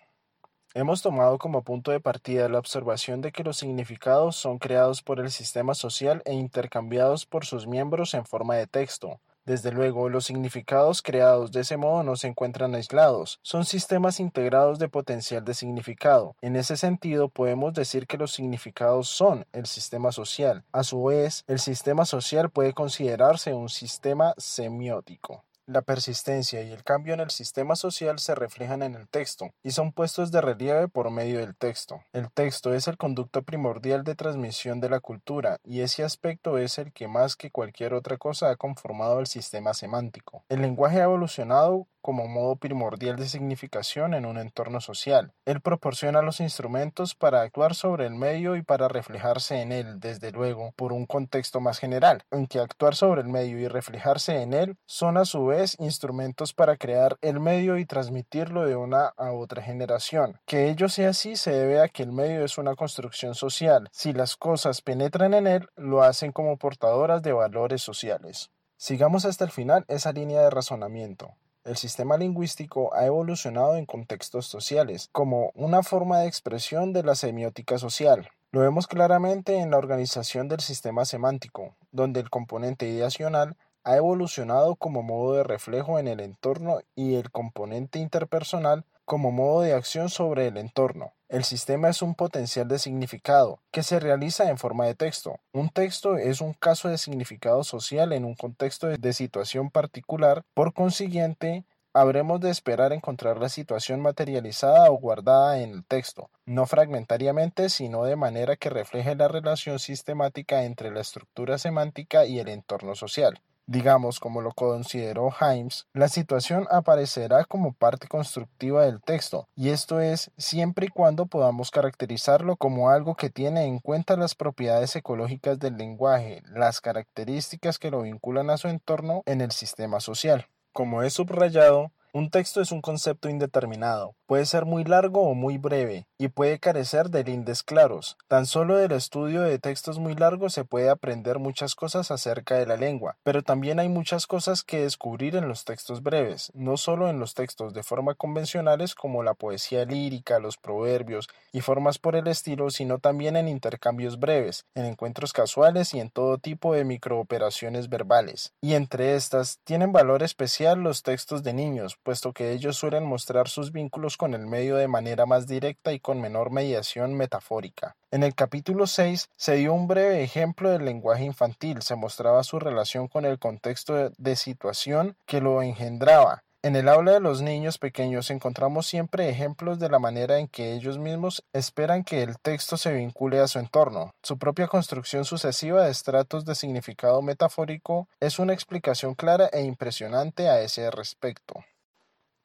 Hemos 0.75 1.01
tomado 1.01 1.39
como 1.39 1.63
punto 1.63 1.89
de 1.89 1.99
partida 1.99 2.47
la 2.47 2.59
observación 2.59 3.21
de 3.21 3.31
que 3.31 3.43
los 3.43 3.57
significados 3.57 4.35
son 4.35 4.59
creados 4.59 5.01
por 5.01 5.19
el 5.19 5.31
sistema 5.31 5.73
social 5.73 6.21
e 6.25 6.35
intercambiados 6.35 7.25
por 7.25 7.47
sus 7.47 7.65
miembros 7.65 8.13
en 8.13 8.23
forma 8.23 8.55
de 8.55 8.67
texto. 8.67 9.19
Desde 9.45 9.71
luego, 9.71 10.09
los 10.09 10.25
significados 10.25 11.01
creados 11.01 11.51
de 11.51 11.61
ese 11.61 11.75
modo 11.75 12.03
no 12.03 12.15
se 12.17 12.27
encuentran 12.27 12.75
aislados, 12.75 13.39
son 13.41 13.65
sistemas 13.65 14.19
integrados 14.19 14.77
de 14.77 14.87
potencial 14.87 15.43
de 15.43 15.55
significado. 15.55 16.35
En 16.41 16.55
ese 16.55 16.77
sentido, 16.77 17.29
podemos 17.29 17.73
decir 17.73 18.05
que 18.05 18.19
los 18.19 18.31
significados 18.31 19.09
son 19.09 19.47
el 19.53 19.65
sistema 19.65 20.11
social. 20.11 20.65
A 20.71 20.83
su 20.83 21.03
vez, 21.05 21.45
el 21.47 21.57
sistema 21.57 22.05
social 22.05 22.51
puede 22.51 22.73
considerarse 22.73 23.55
un 23.55 23.69
sistema 23.69 24.35
semiótico. 24.37 25.43
La 25.71 25.83
persistencia 25.83 26.63
y 26.63 26.71
el 26.71 26.83
cambio 26.83 27.13
en 27.13 27.19
el 27.19 27.29
sistema 27.29 27.75
social 27.75 28.17
se 28.17 28.33
reflejan 28.33 28.81
en 28.81 28.95
el 28.95 29.07
texto 29.07 29.51
y 29.61 29.69
son 29.69 29.91
puestos 29.91 30.31
de 30.31 30.41
relieve 30.41 30.87
por 30.87 31.11
medio 31.11 31.37
del 31.37 31.55
texto. 31.55 32.01
El 32.11 32.31
texto 32.31 32.73
es 32.73 32.87
el 32.87 32.97
conducto 32.97 33.43
primordial 33.43 34.03
de 34.03 34.15
transmisión 34.15 34.79
de 34.79 34.89
la 34.89 34.99
cultura 34.99 35.59
y 35.63 35.81
ese 35.81 36.03
aspecto 36.03 36.57
es 36.57 36.79
el 36.79 36.91
que 36.91 37.07
más 37.07 37.35
que 37.35 37.51
cualquier 37.51 37.93
otra 37.93 38.17
cosa 38.17 38.49
ha 38.49 38.55
conformado 38.55 39.19
el 39.19 39.27
sistema 39.27 39.75
semántico. 39.75 40.43
El 40.49 40.63
lenguaje 40.63 41.01
ha 41.01 41.03
evolucionado 41.03 41.85
como 42.01 42.27
modo 42.27 42.55
primordial 42.55 43.17
de 43.17 43.27
significación 43.27 44.13
en 44.13 44.25
un 44.25 44.37
entorno 44.37 44.79
social. 44.79 45.33
Él 45.45 45.61
proporciona 45.61 46.21
los 46.21 46.39
instrumentos 46.39 47.15
para 47.15 47.41
actuar 47.41 47.75
sobre 47.75 48.05
el 48.05 48.15
medio 48.15 48.55
y 48.55 48.61
para 48.61 48.87
reflejarse 48.87 49.61
en 49.61 49.71
él, 49.71 49.99
desde 49.99 50.31
luego, 50.31 50.71
por 50.75 50.93
un 50.93 51.05
contexto 51.05 51.59
más 51.59 51.79
general, 51.79 52.23
en 52.31 52.47
que 52.47 52.59
actuar 52.59 52.95
sobre 52.95 53.21
el 53.21 53.27
medio 53.27 53.59
y 53.59 53.67
reflejarse 53.67 54.41
en 54.41 54.53
él 54.53 54.77
son 54.85 55.17
a 55.17 55.25
su 55.25 55.45
vez 55.45 55.75
instrumentos 55.79 56.53
para 56.53 56.77
crear 56.77 57.17
el 57.21 57.39
medio 57.39 57.77
y 57.77 57.85
transmitirlo 57.85 58.65
de 58.65 58.75
una 58.75 59.07
a 59.17 59.31
otra 59.31 59.61
generación. 59.61 60.39
Que 60.45 60.69
ello 60.69 60.87
sea 60.87 61.09
así 61.09 61.35
se 61.35 61.51
debe 61.51 61.81
a 61.81 61.89
que 61.89 62.03
el 62.03 62.11
medio 62.11 62.45
es 62.45 62.57
una 62.57 62.75
construcción 62.75 63.35
social. 63.35 63.89
Si 63.91 64.13
las 64.13 64.35
cosas 64.35 64.81
penetran 64.81 65.33
en 65.33 65.47
él, 65.47 65.67
lo 65.75 66.03
hacen 66.03 66.31
como 66.31 66.57
portadoras 66.57 67.21
de 67.21 67.33
valores 67.33 67.81
sociales. 67.81 68.51
Sigamos 68.77 69.25
hasta 69.25 69.43
el 69.43 69.51
final 69.51 69.83
esa 69.89 70.13
línea 70.13 70.41
de 70.41 70.49
razonamiento. 70.49 71.35
El 71.69 71.77
sistema 71.77 72.17
lingüístico 72.17 72.95
ha 72.95 73.05
evolucionado 73.05 73.75
en 73.75 73.85
contextos 73.85 74.47
sociales, 74.47 75.07
como 75.11 75.51
una 75.53 75.83
forma 75.83 76.17
de 76.17 76.27
expresión 76.27 76.93
de 76.93 77.03
la 77.03 77.13
semiótica 77.13 77.77
social. 77.77 78.27
Lo 78.51 78.61
vemos 78.61 78.87
claramente 78.87 79.59
en 79.59 79.69
la 79.69 79.77
organización 79.77 80.47
del 80.47 80.61
sistema 80.61 81.05
semántico, 81.05 81.75
donde 81.91 82.21
el 82.21 82.31
componente 82.31 82.87
ideacional 82.87 83.55
ha 83.83 83.97
evolucionado 83.97 84.77
como 84.77 85.03
modo 85.03 85.35
de 85.35 85.43
reflejo 85.43 85.99
en 85.99 86.07
el 86.07 86.21
entorno 86.21 86.79
y 86.95 87.17
el 87.17 87.29
componente 87.29 87.99
interpersonal 87.99 88.83
como 89.05 89.31
modo 89.31 89.61
de 89.61 89.75
acción 89.75 90.09
sobre 90.09 90.47
el 90.47 90.57
entorno. 90.57 91.13
El 91.29 91.43
sistema 91.43 91.89
es 91.89 92.01
un 92.01 92.15
potencial 92.15 92.67
de 92.67 92.79
significado 92.79 93.61
que 93.69 93.83
se 93.83 93.99
realiza 93.99 94.49
en 94.49 94.57
forma 94.57 94.87
de 94.87 94.95
texto. 94.95 95.39
Un 95.53 95.69
texto 95.69 96.17
es 96.17 96.41
un 96.41 96.53
caso 96.55 96.89
de 96.89 96.97
significado 96.97 97.63
social 97.63 98.13
en 98.13 98.25
un 98.25 98.33
contexto 98.33 98.87
de 98.87 99.13
situación 99.13 99.69
particular. 99.69 100.41
Por 100.55 100.73
consiguiente, 100.73 101.65
habremos 101.93 102.41
de 102.41 102.49
esperar 102.49 102.93
encontrar 102.93 103.37
la 103.37 103.49
situación 103.49 104.01
materializada 104.01 104.89
o 104.89 104.97
guardada 104.97 105.59
en 105.59 105.69
el 105.69 105.85
texto, 105.85 106.31
no 106.47 106.65
fragmentariamente, 106.65 107.69
sino 107.69 108.05
de 108.05 108.15
manera 108.15 108.55
que 108.55 108.71
refleje 108.71 109.13
la 109.13 109.27
relación 109.27 109.77
sistemática 109.77 110.63
entre 110.63 110.89
la 110.89 111.01
estructura 111.01 111.59
semántica 111.59 112.25
y 112.25 112.39
el 112.39 112.47
entorno 112.47 112.95
social 112.95 113.39
digamos 113.69 114.19
como 114.19 114.41
lo 114.41 114.51
consideró 114.51 115.29
Himes, 115.39 115.85
la 115.93 116.09
situación 116.09 116.67
aparecerá 116.71 117.45
como 117.45 117.73
parte 117.73 118.07
constructiva 118.07 118.83
del 118.83 118.99
texto, 118.99 119.47
y 119.55 119.69
esto 119.69 120.01
es 120.01 120.31
siempre 120.37 120.87
y 120.87 120.89
cuando 120.89 121.27
podamos 121.27 121.69
caracterizarlo 121.69 122.55
como 122.55 122.89
algo 122.89 123.13
que 123.13 123.29
tiene 123.29 123.65
en 123.65 123.77
cuenta 123.77 124.17
las 124.17 124.33
propiedades 124.33 124.95
ecológicas 124.95 125.59
del 125.59 125.77
lenguaje, 125.77 126.41
las 126.51 126.81
características 126.81 127.77
que 127.77 127.91
lo 127.91 128.01
vinculan 128.01 128.49
a 128.49 128.57
su 128.57 128.69
entorno 128.69 129.21
en 129.27 129.41
el 129.41 129.51
sistema 129.51 129.99
social. 129.99 130.47
Como 130.73 131.03
es 131.03 131.13
subrayado, 131.13 131.91
un 132.11 132.31
texto 132.31 132.61
es 132.61 132.71
un 132.71 132.81
concepto 132.81 133.29
indeterminado, 133.29 134.15
puede 134.29 134.45
ser 134.45 134.65
muy 134.65 134.83
largo 134.83 135.23
o 135.23 135.33
muy 135.33 135.57
breve, 135.57 136.05
y 136.19 136.27
puede 136.27 136.59
carecer 136.59 137.09
de 137.09 137.23
lindes 137.23 137.63
claros. 137.63 138.15
Tan 138.27 138.45
solo 138.45 138.77
del 138.77 138.91
estudio 138.91 139.41
de 139.41 139.57
textos 139.57 139.97
muy 139.97 140.13
largos 140.13 140.53
se 140.53 140.65
puede 140.65 140.91
aprender 140.91 141.39
muchas 141.39 141.73
cosas 141.73 142.11
acerca 142.11 142.53
de 142.53 142.67
la 142.67 142.77
lengua, 142.77 143.17
pero 143.23 143.41
también 143.41 143.79
hay 143.79 143.89
muchas 143.89 144.27
cosas 144.27 144.61
que 144.61 144.81
descubrir 144.81 145.35
en 145.35 145.47
los 145.47 145.65
textos 145.65 146.03
breves, 146.03 146.51
no 146.53 146.77
solo 146.77 147.09
en 147.09 147.19
los 147.19 147.33
textos 147.33 147.73
de 147.73 147.81
forma 147.81 148.13
convencionales 148.13 148.93
como 148.93 149.23
la 149.23 149.33
poesía 149.33 149.83
lírica, 149.85 150.37
los 150.37 150.57
proverbios 150.57 151.27
y 151.51 151.61
formas 151.61 151.97
por 151.97 152.15
el 152.15 152.27
estilo, 152.27 152.69
sino 152.69 152.99
también 152.99 153.35
en 153.35 153.47
intercambios 153.47 154.19
breves, 154.19 154.63
en 154.75 154.85
encuentros 154.85 155.33
casuales 155.33 155.95
y 155.95 156.01
en 156.01 156.11
todo 156.11 156.37
tipo 156.37 156.75
de 156.75 156.85
microoperaciones 156.85 157.89
verbales. 157.89 158.53
Y 158.61 158.75
entre 158.75 159.15
estas 159.15 159.57
tienen 159.63 159.91
valor 159.91 160.21
especial 160.21 160.81
los 160.81 161.01
textos 161.01 161.41
de 161.41 161.53
niños, 161.53 161.97
puesto 162.03 162.31
que 162.31 162.51
ellos 162.51 162.77
suelen 162.77 163.05
mostrar 163.05 163.47
sus 163.47 163.71
vínculos 163.71 164.18
con 164.19 164.33
el 164.33 164.45
medio 164.45 164.75
de 164.75 164.89
manera 164.89 165.25
más 165.25 165.47
directa 165.47 165.93
y 165.93 166.01
con 166.01 166.19
menor 166.19 166.51
mediación 166.51 167.13
metafórica. 167.13 167.95
En 168.11 168.23
el 168.23 168.35
capítulo 168.35 168.85
6 168.85 169.29
se 169.37 169.55
dio 169.55 169.73
un 169.73 169.87
breve 169.87 170.21
ejemplo 170.21 170.69
del 170.69 170.83
lenguaje 170.83 171.23
infantil, 171.23 171.81
se 171.81 171.95
mostraba 171.95 172.43
su 172.43 172.59
relación 172.59 173.07
con 173.07 173.23
el 173.23 173.39
contexto 173.39 174.11
de 174.17 174.35
situación 174.35 175.15
que 175.25 175.39
lo 175.39 175.61
engendraba, 175.61 176.43
en 176.61 176.75
el 176.75 176.89
aula 176.89 177.13
de 177.13 177.21
los 177.21 177.41
niños 177.41 177.77
pequeños 177.77 178.29
encontramos 178.31 178.85
siempre 178.85 179.29
ejemplos 179.29 179.79
de 179.79 179.87
la 179.87 179.97
manera 179.97 180.39
en 180.39 180.49
que 180.49 180.73
ellos 180.73 180.97
mismos 180.97 181.41
esperan 181.53 182.03
que 182.03 182.21
el 182.21 182.37
texto 182.37 182.75
se 182.75 182.91
vincule 182.91 183.39
a 183.39 183.47
su 183.47 183.59
entorno. 183.59 184.13
Su 184.23 184.37
propia 184.37 184.67
construcción 184.67 185.23
sucesiva 185.23 185.85
de 185.85 185.91
estratos 185.91 186.43
de 186.43 186.55
significado 186.55 187.21
metafórico 187.21 188.09
es 188.19 188.39
una 188.39 188.51
explicación 188.51 189.15
clara 189.15 189.47
e 189.53 189.61
impresionante 189.61 190.49
a 190.49 190.59
ese 190.59 190.91
respecto. 190.91 191.63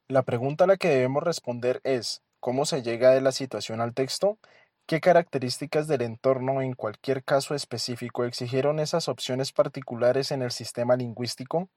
La 0.08 0.22
pregunta 0.22 0.64
a 0.64 0.66
la 0.66 0.76
que 0.76 0.88
debemos 0.90 1.22
responder 1.22 1.80
es 1.82 2.22
¿cómo 2.38 2.66
se 2.66 2.82
llega 2.82 3.12
de 3.12 3.22
la 3.22 3.32
situación 3.32 3.80
al 3.80 3.94
texto? 3.94 4.38
¿Qué 4.84 5.00
características 5.00 5.88
del 5.88 6.02
entorno 6.02 6.60
en 6.60 6.74
cualquier 6.74 7.24
caso 7.24 7.54
específico 7.54 8.24
exigieron 8.24 8.80
esas 8.80 9.08
opciones 9.08 9.52
particulares 9.52 10.30
en 10.30 10.42
el 10.42 10.50
sistema 10.50 10.94
lingüístico? 10.96 11.70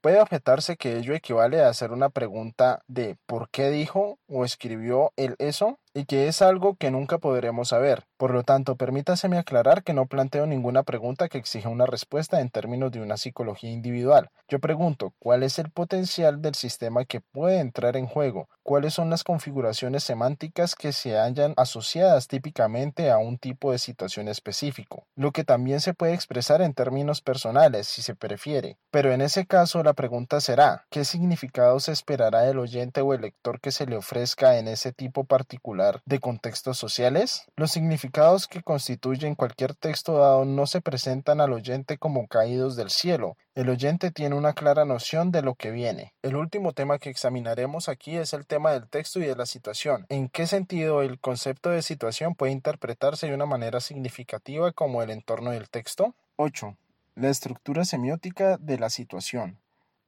Puede 0.00 0.20
objetarse 0.20 0.76
que 0.76 0.96
ello 0.96 1.14
equivale 1.14 1.60
a 1.62 1.68
hacer 1.68 1.92
una 1.92 2.08
pregunta 2.08 2.82
de 2.88 3.16
¿por 3.26 3.50
qué 3.50 3.70
dijo 3.70 4.18
o 4.26 4.44
escribió 4.44 5.12
él 5.14 5.36
eso? 5.38 5.78
Y 5.94 6.04
que 6.04 6.28
es 6.28 6.42
algo 6.42 6.76
que 6.76 6.90
nunca 6.90 7.18
podremos 7.18 7.68
saber. 7.68 8.04
Por 8.16 8.32
lo 8.32 8.42
tanto, 8.42 8.76
permítaseme 8.76 9.38
aclarar 9.38 9.82
que 9.82 9.94
no 9.94 10.06
planteo 10.06 10.46
ninguna 10.46 10.82
pregunta 10.82 11.28
que 11.28 11.38
exija 11.38 11.68
una 11.68 11.86
respuesta 11.86 12.40
en 12.40 12.50
términos 12.50 12.92
de 12.92 13.00
una 13.00 13.16
psicología 13.16 13.70
individual. 13.70 14.30
Yo 14.48 14.60
pregunto, 14.60 15.14
¿cuál 15.18 15.42
es 15.42 15.58
el 15.58 15.70
potencial 15.70 16.42
del 16.42 16.54
sistema 16.54 17.04
que 17.04 17.20
puede 17.20 17.60
entrar 17.60 17.96
en 17.96 18.06
juego? 18.06 18.48
¿Cuáles 18.62 18.94
son 18.94 19.10
las 19.10 19.24
configuraciones 19.24 20.04
semánticas 20.04 20.74
que 20.74 20.92
se 20.92 21.16
hallan 21.16 21.54
asociadas 21.56 22.28
típicamente 22.28 23.10
a 23.10 23.18
un 23.18 23.38
tipo 23.38 23.72
de 23.72 23.78
situación 23.78 24.28
específico? 24.28 25.06
Lo 25.16 25.32
que 25.32 25.44
también 25.44 25.80
se 25.80 25.94
puede 25.94 26.14
expresar 26.14 26.62
en 26.62 26.74
términos 26.74 27.20
personales, 27.22 27.88
si 27.88 28.02
se 28.02 28.14
prefiere. 28.14 28.76
Pero 28.90 29.12
en 29.12 29.22
ese 29.22 29.46
caso, 29.46 29.82
la 29.82 29.94
pregunta 29.94 30.40
será, 30.40 30.84
¿qué 30.90 31.04
significado 31.04 31.80
se 31.80 31.92
esperará 31.92 32.42
del 32.42 32.58
oyente 32.58 33.00
o 33.00 33.14
el 33.14 33.22
lector 33.22 33.60
que 33.60 33.72
se 33.72 33.86
le 33.86 33.96
ofrezca 33.96 34.58
en 34.58 34.68
ese 34.68 34.92
tipo 34.92 35.24
particular 35.24 35.79
de 36.04 36.20
contextos 36.20 36.78
sociales, 36.78 37.44
los 37.56 37.70
significados 37.70 38.46
que 38.46 38.62
constituyen 38.62 39.34
cualquier 39.34 39.74
texto 39.74 40.18
dado 40.18 40.44
no 40.44 40.66
se 40.66 40.80
presentan 40.80 41.40
al 41.40 41.52
oyente 41.52 41.96
como 41.96 42.26
caídos 42.28 42.76
del 42.76 42.90
cielo. 42.90 43.36
El 43.54 43.68
oyente 43.68 44.10
tiene 44.10 44.36
una 44.36 44.52
clara 44.52 44.84
noción 44.84 45.32
de 45.32 45.42
lo 45.42 45.54
que 45.54 45.70
viene. 45.70 46.12
El 46.22 46.36
último 46.36 46.72
tema 46.72 46.98
que 46.98 47.10
examinaremos 47.10 47.88
aquí 47.88 48.16
es 48.16 48.32
el 48.32 48.46
tema 48.46 48.72
del 48.72 48.88
texto 48.88 49.20
y 49.20 49.24
de 49.24 49.36
la 49.36 49.46
situación. 49.46 50.06
¿En 50.08 50.28
qué 50.28 50.46
sentido 50.46 51.02
el 51.02 51.18
concepto 51.18 51.70
de 51.70 51.82
situación 51.82 52.34
puede 52.34 52.52
interpretarse 52.52 53.26
de 53.26 53.34
una 53.34 53.46
manera 53.46 53.80
significativa 53.80 54.72
como 54.72 55.02
el 55.02 55.10
entorno 55.10 55.50
del 55.50 55.70
texto? 55.70 56.14
8. 56.36 56.76
La 57.14 57.28
estructura 57.28 57.84
semiótica 57.84 58.56
de 58.58 58.78
la 58.78 58.90
situación. 58.90 59.58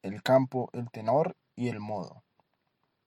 El 0.03 0.23
campo, 0.23 0.71
el 0.73 0.91
tenor 0.91 1.35
y 1.57 1.69
el 1.69 1.81
modo. 1.81 2.22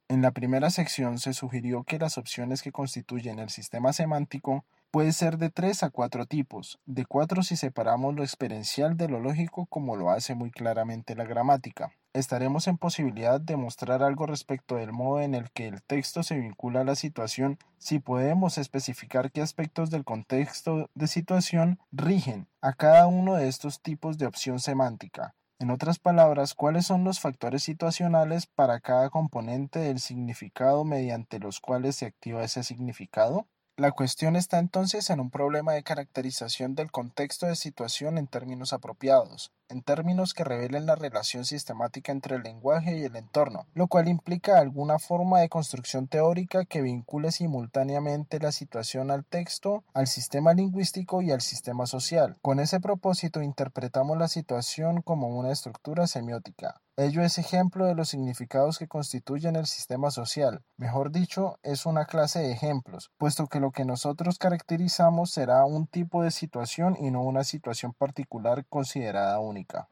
En 0.07 0.21
la 0.21 0.29
primera 0.29 0.69
sección 0.69 1.17
se 1.17 1.33
sugirió 1.33 1.83
que 1.83 1.97
las 1.97 2.19
opciones 2.19 2.61
que 2.61 2.71
constituyen 2.71 3.39
el 3.39 3.49
sistema 3.49 3.91
semántico 3.91 4.63
puede 4.91 5.11
ser 5.11 5.39
de 5.39 5.49
tres 5.49 5.81
a 5.81 5.89
cuatro 5.89 6.27
tipos, 6.27 6.79
de 6.85 7.07
cuatro 7.07 7.41
si 7.41 7.55
separamos 7.55 8.13
lo 8.13 8.21
experiencial 8.21 8.97
de 8.97 9.09
lo 9.09 9.19
lógico 9.19 9.65
como 9.65 9.95
lo 9.95 10.11
hace 10.11 10.35
muy 10.35 10.51
claramente 10.51 11.15
la 11.15 11.23
gramática. 11.23 11.91
Estaremos 12.13 12.67
en 12.67 12.77
posibilidad 12.77 13.41
de 13.41 13.57
mostrar 13.57 14.03
algo 14.03 14.27
respecto 14.27 14.75
del 14.75 14.93
modo 14.93 15.21
en 15.21 15.33
el 15.33 15.49
que 15.49 15.67
el 15.67 15.81
texto 15.81 16.21
se 16.21 16.37
vincula 16.37 16.81
a 16.81 16.85
la 16.85 16.95
situación 16.95 17.57
si 17.79 17.97
podemos 17.97 18.59
especificar 18.59 19.31
qué 19.31 19.41
aspectos 19.41 19.89
del 19.89 20.05
contexto 20.05 20.87
de 20.93 21.07
situación 21.07 21.79
rigen 21.91 22.47
a 22.61 22.73
cada 22.73 23.07
uno 23.07 23.33
de 23.33 23.47
estos 23.47 23.81
tipos 23.81 24.19
de 24.19 24.27
opción 24.27 24.59
semántica, 24.59 25.33
en 25.65 25.71
otras 25.71 25.97
palabras, 25.97 26.53
¿cuáles 26.53 26.85
son 26.85 27.03
los 27.03 27.19
factores 27.19 27.63
situacionales 27.63 28.45
para 28.45 28.79
cada 28.81 29.09
componente 29.09 29.79
del 29.79 29.99
significado 29.99 30.85
mediante 30.85 31.39
los 31.39 31.59
cuales 31.59 31.95
se 31.95 32.05
activa 32.05 32.43
ese 32.43 32.63
significado? 32.63 33.47
La 33.77 33.91
cuestión 33.91 34.37
está 34.37 34.59
entonces 34.59 35.09
en 35.09 35.19
un 35.19 35.29
problema 35.29 35.73
de 35.73 35.83
caracterización 35.83 36.75
del 36.75 36.91
contexto 36.91 37.45
de 37.45 37.57
situación 37.57 38.17
en 38.17 38.25
términos 38.25 38.71
apropiados, 38.71 39.51
en 39.67 39.81
términos 39.81 40.33
que 40.33 40.45
revelen 40.45 40.85
la 40.85 40.95
relación 40.95 41.43
sistemática 41.43 42.13
entre 42.13 42.37
el 42.37 42.43
lenguaje 42.43 42.97
y 42.97 43.03
el 43.03 43.17
entorno, 43.17 43.67
lo 43.73 43.87
cual 43.87 44.07
implica 44.07 44.59
alguna 44.59 44.97
forma 44.97 45.41
de 45.41 45.49
construcción 45.49 46.07
teórica 46.07 46.63
que 46.63 46.81
vincule 46.81 47.33
simultáneamente 47.33 48.39
la 48.39 48.53
situación 48.53 49.11
al 49.11 49.25
texto, 49.25 49.83
al 49.93 50.07
sistema 50.07 50.53
lingüístico 50.53 51.21
y 51.21 51.31
al 51.31 51.41
sistema 51.41 51.85
social. 51.85 52.37
Con 52.41 52.61
ese 52.61 52.79
propósito 52.79 53.41
interpretamos 53.41 54.17
la 54.17 54.29
situación 54.29 55.01
como 55.01 55.27
una 55.27 55.51
estructura 55.51 56.07
semiótica. 56.07 56.79
Ello 56.97 57.23
es 57.23 57.37
ejemplo 57.37 57.87
de 57.87 57.93
los 57.93 58.07
significados 58.07 58.79
que 58.79 58.87
constituyen 58.87 59.57
el 59.57 59.65
sistema 59.65 60.11
social. 60.11 60.63
Mejor 60.77 61.11
dicho, 61.11 61.59
es 61.61 61.85
una 61.85 62.05
clase 62.05 62.39
de 62.39 62.53
ejemplos, 62.53 63.11
puesto 63.17 63.47
que 63.47 63.59
lo 63.59 63.71
que 63.71 63.83
nosotros 63.83 64.37
caracterizamos 64.37 65.29
será 65.29 65.65
un 65.65 65.87
tipo 65.87 66.23
de 66.23 66.31
situación 66.31 66.95
y 66.97 67.11
no 67.11 67.21
una 67.21 67.43
situación 67.43 67.91
particular 67.91 68.65
considerada 68.67 69.39
única. 69.39 69.89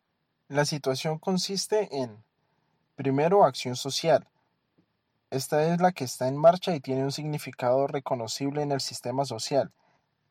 La 0.47 0.63
situación 0.63 1.19
consiste 1.19 1.89
en, 1.91 2.23
primero, 2.95 3.43
acción 3.43 3.75
social. 3.75 4.29
Esta 5.29 5.73
es 5.73 5.81
la 5.81 5.91
que 5.91 6.05
está 6.05 6.29
en 6.29 6.37
marcha 6.37 6.73
y 6.73 6.79
tiene 6.79 7.03
un 7.03 7.11
significado 7.11 7.85
reconocible 7.85 8.61
en 8.61 8.71
el 8.71 8.79
sistema 8.79 9.25
social, 9.25 9.73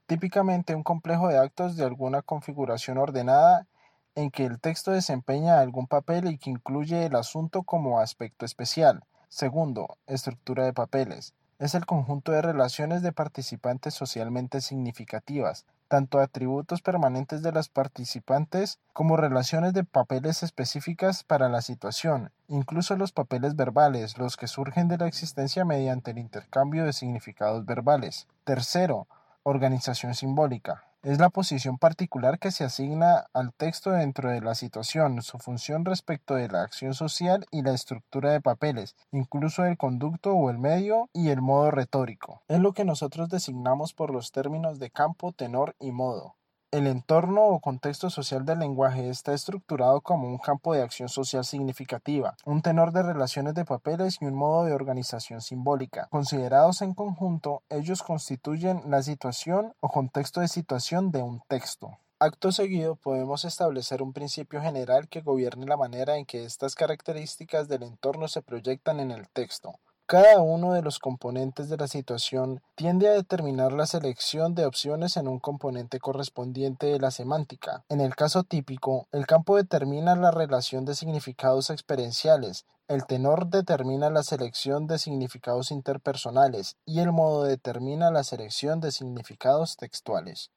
típicamente 0.07 0.75
un 0.75 0.85
complejo 0.85 1.29
de 1.29 1.37
actos 1.37 1.77
de 1.77 1.85
alguna 1.85 2.23
configuración 2.23 2.97
ordenada 2.97 3.67
en 4.15 4.31
que 4.31 4.45
el 4.45 4.61
texto 4.61 4.91
desempeña 4.91 5.61
algún 5.61 5.87
papel 5.87 6.29
y 6.29 6.39
que 6.39 6.51
incluye 6.51 7.07
el 7.07 7.17
asunto 7.17 7.63
como 7.63 8.01
aspecto 8.01 8.45
especial. 8.45 9.05
Segundo, 9.29 9.97
estructura 10.07 10.65
de 10.65 10.73
papeles. 10.73 11.35
Es 11.59 11.75
el 11.75 11.87
conjunto 11.87 12.33
de 12.33 12.43
relaciones 12.43 13.03
de 13.03 13.13
participantes 13.13 13.95
socialmente 13.95 14.61
significativas, 14.61 15.65
tanto 15.89 16.21
atributos 16.21 16.83
permanentes 16.83 17.43
de 17.43 17.53
las 17.53 17.69
participantes 17.69 18.81
como 18.93 19.17
relaciones 19.17 19.73
de 19.73 19.85
papeles 19.85 20.43
específicas 20.43 21.23
para 21.23 21.49
la 21.49 21.63
situación, 21.63 22.33
incluso 22.49 22.97
los 22.97 23.13
papeles 23.13 23.57
verbales, 23.57 24.19
los 24.19 24.37
que 24.37 24.49
surgen 24.49 24.89
de 24.89 24.99
la 24.99 25.07
existencia 25.07 25.65
mediante 25.65 26.11
el 26.11 26.19
intercambio 26.19 26.85
de 26.85 26.93
significados 26.93 27.65
verbales. 27.65 28.27
Tercero, 28.45 29.07
organización 29.43 30.15
simbólica. 30.15 30.85
Es 31.05 31.19
la 31.19 31.31
posición 31.31 31.79
particular 31.79 32.39
que 32.39 32.53
se 32.53 32.63
asigna 32.63 33.27
al 33.33 33.53
texto 33.53 33.91
dentro 33.91 34.31
de 34.31 34.41
la 34.41 34.55
situación, 34.55 35.21
su 35.23 35.39
función 35.41 35.85
respecto 35.85 36.37
de 36.37 36.47
la 36.47 36.63
acción 36.63 36.95
social 36.95 37.45
y 37.51 37.63
la 37.63 37.75
estructura 37.75 38.31
de 38.31 38.41
papeles, 38.41 38.95
incluso 39.11 39.65
el 39.65 39.77
conducto 39.77 40.33
o 40.33 40.49
el 40.49 40.59
medio 40.59 41.11
y 41.13 41.31
el 41.31 41.43
modo 41.43 41.73
retórico. 41.73 42.45
Es 42.47 42.61
lo 42.61 42.73
que 42.73 42.85
nosotros 42.85 43.29
designamos 43.31 43.95
por 43.95 44.13
los 44.13 44.31
términos 44.31 44.79
de 44.79 44.93
campo, 44.93 45.33
tenor 45.33 45.75
y 45.81 45.91
modo. 45.91 46.37
El 46.73 46.87
entorno 46.87 47.45
o 47.49 47.61
contexto 47.61 48.09
social 48.09 48.47
del 48.47 48.61
lenguaje 48.61 49.11
está 49.11 49.35
estructurado 49.35 50.01
como 50.01 50.27
un 50.27 50.39
campo 50.39 50.73
de 50.73 50.81
acción 50.81 51.11
social 51.11 51.45
significativa, 51.45 52.35
un 52.47 52.63
tenor 52.63 52.93
de 52.93 53.03
relaciones 53.03 53.53
de 53.53 53.67
papeles 53.67 54.17
y 54.23 54.25
un 54.25 54.35
modo 54.35 54.65
de 54.65 54.73
organización 54.73 55.43
simbólica. 55.43 56.09
Considerados 56.11 56.81
en 56.81 56.95
conjunto, 56.95 57.63
ellos 57.69 58.03
constituyen 58.03 58.81
la 58.87 59.03
situación 59.03 59.75
o 59.81 59.91
contexto 59.91 60.41
de 60.41 60.49
situación 60.49 61.11
de 61.11 61.23
un 61.23 61.43
texto. 61.47 61.99
Acto 62.19 62.53
seguido 62.53 62.97
podemos 62.97 63.45
establecer 63.45 64.01
un 64.01 64.15
principio 64.15 64.63
general 64.63 65.09
que 65.09 65.21
gobierne 65.21 65.67
la 65.67 65.77
manera 65.77 66.17
en 66.17 66.25
que 66.25 66.47
estas 66.47 66.75
características 66.75 67.69
del 67.69 67.83
entorno 67.83 68.29
se 68.29 68.41
proyectan 68.41 68.99
en 68.99 69.11
el 69.11 69.29
texto. 69.29 69.75
Cada 70.13 70.43
uno 70.43 70.75
de 70.75 70.83
los 70.83 70.99
componentes 70.99 71.71
de 71.71 71.79
la 71.79 71.89
situación 71.89 72.61
tiende 72.75 73.09
a 73.09 73.13
determinar 73.13 73.73
la 73.73 73.87
selección 73.87 74.55
de 74.55 74.67
opciones 74.67 75.17
en 75.17 75.27
un 75.27 75.39
componente 75.39 76.01
correspondiente 76.01 76.85
de 76.85 76.99
la 76.99 77.11
semántica. 77.11 77.87
En 77.89 78.03
el 78.03 78.15
caso 78.15 78.45
típico, 78.45 79.09
el 79.11 79.27
campo 79.27 79.57
determina 79.57 80.15
la 80.15 80.31
relación 80.31 80.85
de 80.85 80.95
significados 80.95 81.71
experienciales, 81.71 82.67
el 82.89 83.07
tenor 83.07 83.47
determina 83.47 84.11
la 84.11 84.23
selección 84.23 84.87
de 84.87 84.99
significados 84.99 85.71
interpersonales 85.71 86.77
y 86.85 87.01
el 87.01 87.11
modo 87.11 87.45
determina 87.45 88.11
la 88.11 88.23
selección 88.23 88.83
de 88.83 88.93
significados 88.93 89.79
textuales. 89.79 90.51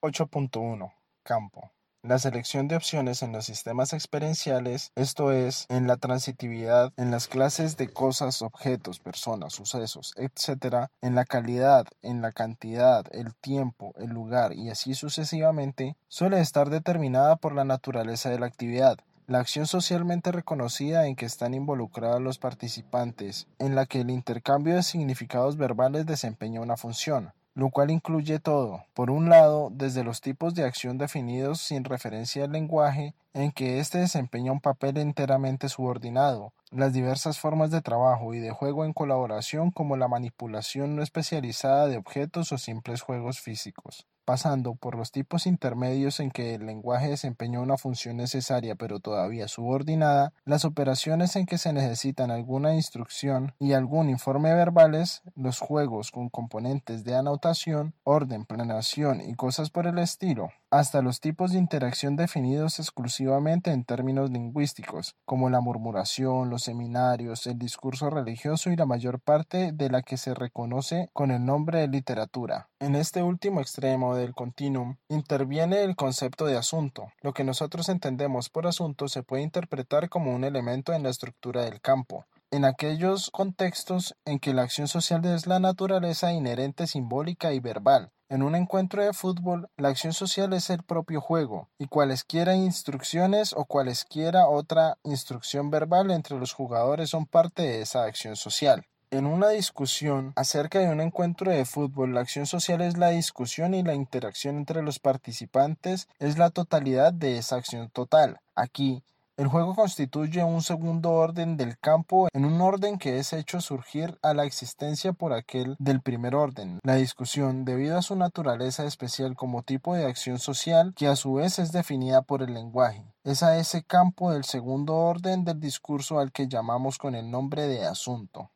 8.1 0.00 0.90
Campo 1.22 1.70
la 2.02 2.18
selección 2.18 2.66
de 2.66 2.76
opciones 2.76 3.22
en 3.22 3.32
los 3.32 3.44
sistemas 3.44 3.92
experienciales, 3.92 4.90
esto 4.94 5.32
es, 5.32 5.66
en 5.68 5.86
la 5.86 5.96
transitividad, 5.96 6.92
en 6.96 7.10
las 7.10 7.28
clases 7.28 7.76
de 7.76 7.92
cosas, 7.92 8.40
objetos, 8.40 9.00
personas, 9.00 9.52
sucesos, 9.52 10.14
etc., 10.16 10.86
en 11.02 11.14
la 11.14 11.26
calidad, 11.26 11.86
en 12.00 12.22
la 12.22 12.32
cantidad, 12.32 13.04
el 13.12 13.34
tiempo, 13.34 13.92
el 13.98 14.10
lugar 14.10 14.54
y 14.54 14.70
así 14.70 14.94
sucesivamente, 14.94 15.96
suele 16.08 16.40
estar 16.40 16.70
determinada 16.70 17.36
por 17.36 17.54
la 17.54 17.64
naturaleza 17.64 18.30
de 18.30 18.38
la 18.38 18.46
actividad, 18.46 18.98
la 19.26 19.38
acción 19.38 19.66
socialmente 19.66 20.32
reconocida 20.32 21.06
en 21.06 21.16
que 21.16 21.26
están 21.26 21.54
involucrados 21.54 22.20
los 22.20 22.38
participantes, 22.38 23.46
en 23.58 23.74
la 23.74 23.86
que 23.86 24.00
el 24.00 24.10
intercambio 24.10 24.74
de 24.74 24.82
significados 24.82 25.56
verbales 25.56 26.06
desempeña 26.06 26.62
una 26.62 26.76
función, 26.76 27.32
lo 27.60 27.68
cual 27.68 27.90
incluye 27.90 28.38
todo. 28.38 28.86
Por 28.94 29.10
un 29.10 29.28
lado, 29.28 29.68
desde 29.70 30.02
los 30.02 30.22
tipos 30.22 30.54
de 30.54 30.64
acción 30.64 30.96
definidos 30.96 31.60
sin 31.60 31.84
referencia 31.84 32.44
al 32.44 32.52
lenguaje, 32.52 33.14
en 33.34 33.52
que 33.52 33.80
éste 33.80 33.98
desempeña 33.98 34.50
un 34.50 34.62
papel 34.62 34.96
enteramente 34.96 35.68
subordinado, 35.68 36.54
las 36.70 36.94
diversas 36.94 37.38
formas 37.38 37.70
de 37.70 37.82
trabajo 37.82 38.32
y 38.32 38.38
de 38.38 38.50
juego 38.50 38.86
en 38.86 38.94
colaboración 38.94 39.72
como 39.72 39.98
la 39.98 40.08
manipulación 40.08 40.96
no 40.96 41.02
especializada 41.02 41.86
de 41.86 41.98
objetos 41.98 42.50
o 42.50 42.56
simples 42.56 43.02
juegos 43.02 43.40
físicos. 43.40 44.06
Pasando 44.30 44.76
por 44.76 44.94
los 44.94 45.10
tipos 45.10 45.44
intermedios 45.44 46.20
en 46.20 46.30
que 46.30 46.54
el 46.54 46.64
lenguaje 46.64 47.08
desempeña 47.08 47.58
una 47.58 47.76
función 47.76 48.18
necesaria 48.18 48.76
pero 48.76 49.00
todavía 49.00 49.48
subordinada, 49.48 50.32
las 50.44 50.64
operaciones 50.64 51.34
en 51.34 51.46
que 51.46 51.58
se 51.58 51.72
necesitan 51.72 52.30
alguna 52.30 52.76
instrucción 52.76 53.54
y 53.58 53.72
algún 53.72 54.08
informe 54.08 54.54
verbales, 54.54 55.22
los 55.34 55.58
juegos 55.58 56.12
con 56.12 56.28
componentes 56.28 57.02
de 57.02 57.16
anotación, 57.16 57.92
orden, 58.04 58.44
planeación 58.44 59.20
y 59.20 59.34
cosas 59.34 59.68
por 59.68 59.88
el 59.88 59.98
estilo, 59.98 60.52
hasta 60.70 61.02
los 61.02 61.20
tipos 61.20 61.52
de 61.52 61.58
interacción 61.58 62.16
definidos 62.16 62.78
exclusivamente 62.78 63.72
en 63.72 63.84
términos 63.84 64.30
lingüísticos, 64.30 65.16
como 65.24 65.50
la 65.50 65.60
murmuración, 65.60 66.48
los 66.48 66.62
seminarios, 66.62 67.46
el 67.46 67.58
discurso 67.58 68.08
religioso 68.08 68.70
y 68.70 68.76
la 68.76 68.86
mayor 68.86 69.20
parte 69.20 69.72
de 69.72 69.90
la 69.90 70.02
que 70.02 70.16
se 70.16 70.34
reconoce 70.34 71.10
con 71.12 71.30
el 71.32 71.44
nombre 71.44 71.80
de 71.80 71.88
literatura. 71.88 72.68
En 72.78 72.94
este 72.94 73.22
último 73.22 73.60
extremo 73.60 74.14
del 74.14 74.34
continuum 74.34 74.96
interviene 75.08 75.82
el 75.82 75.96
concepto 75.96 76.46
de 76.46 76.56
asunto. 76.56 77.08
Lo 77.20 77.32
que 77.32 77.44
nosotros 77.44 77.88
entendemos 77.88 78.48
por 78.48 78.66
asunto 78.66 79.08
se 79.08 79.22
puede 79.22 79.42
interpretar 79.42 80.08
como 80.08 80.34
un 80.34 80.44
elemento 80.44 80.92
en 80.92 81.02
la 81.02 81.10
estructura 81.10 81.64
del 81.64 81.80
campo, 81.80 82.26
en 82.52 82.64
aquellos 82.64 83.30
contextos 83.30 84.16
en 84.24 84.38
que 84.38 84.54
la 84.54 84.62
acción 84.62 84.88
social 84.88 85.24
es 85.24 85.46
la 85.46 85.58
naturaleza 85.58 86.32
inherente 86.32 86.86
simbólica 86.86 87.52
y 87.52 87.60
verbal. 87.60 88.12
En 88.30 88.44
un 88.44 88.54
encuentro 88.54 89.02
de 89.02 89.12
fútbol, 89.12 89.68
la 89.76 89.88
acción 89.88 90.12
social 90.12 90.52
es 90.52 90.70
el 90.70 90.84
propio 90.84 91.20
juego, 91.20 91.68
y 91.78 91.86
cualesquiera 91.86 92.54
instrucciones 92.54 93.52
o 93.52 93.64
cualesquiera 93.64 94.46
otra 94.46 94.98
instrucción 95.02 95.68
verbal 95.72 96.12
entre 96.12 96.38
los 96.38 96.52
jugadores 96.52 97.10
son 97.10 97.26
parte 97.26 97.62
de 97.62 97.82
esa 97.82 98.04
acción 98.04 98.36
social. 98.36 98.86
En 99.10 99.26
una 99.26 99.48
discusión 99.48 100.32
acerca 100.36 100.78
de 100.78 100.90
un 100.90 101.00
encuentro 101.00 101.50
de 101.50 101.64
fútbol, 101.64 102.14
la 102.14 102.20
acción 102.20 102.46
social 102.46 102.82
es 102.82 102.96
la 102.96 103.08
discusión 103.08 103.74
y 103.74 103.82
la 103.82 103.94
interacción 103.94 104.58
entre 104.58 104.82
los 104.82 105.00
participantes 105.00 106.06
es 106.20 106.38
la 106.38 106.50
totalidad 106.50 107.12
de 107.12 107.36
esa 107.36 107.56
acción 107.56 107.90
total. 107.90 108.38
Aquí, 108.54 109.02
el 109.40 109.48
juego 109.48 109.74
constituye 109.74 110.44
un 110.44 110.60
segundo 110.60 111.12
orden 111.12 111.56
del 111.56 111.78
campo 111.78 112.28
en 112.34 112.44
un 112.44 112.60
orden 112.60 112.98
que 112.98 113.18
es 113.18 113.32
hecho 113.32 113.62
surgir 113.62 114.18
a 114.20 114.34
la 114.34 114.44
existencia 114.44 115.14
por 115.14 115.32
aquel 115.32 115.76
del 115.78 116.02
primer 116.02 116.34
orden. 116.34 116.78
La 116.82 116.96
discusión, 116.96 117.64
debido 117.64 117.96
a 117.96 118.02
su 118.02 118.16
naturaleza 118.16 118.84
especial 118.84 119.36
como 119.36 119.62
tipo 119.62 119.94
de 119.94 120.04
acción 120.04 120.38
social, 120.38 120.92
que 120.94 121.06
a 121.06 121.16
su 121.16 121.32
vez 121.32 121.58
es 121.58 121.72
definida 121.72 122.20
por 122.20 122.42
el 122.42 122.52
lenguaje, 122.52 123.02
es 123.24 123.42
a 123.42 123.56
ese 123.56 123.82
campo 123.82 124.30
del 124.30 124.44
segundo 124.44 124.94
orden 124.94 125.46
del 125.46 125.58
discurso 125.58 126.18
al 126.18 126.32
que 126.32 126.46
llamamos 126.46 126.98
con 126.98 127.14
el 127.14 127.30
nombre 127.30 127.66
de 127.66 127.86
asunto. 127.86 128.50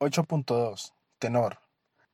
8.2. 0.00 0.94
Tenor. 1.20 1.63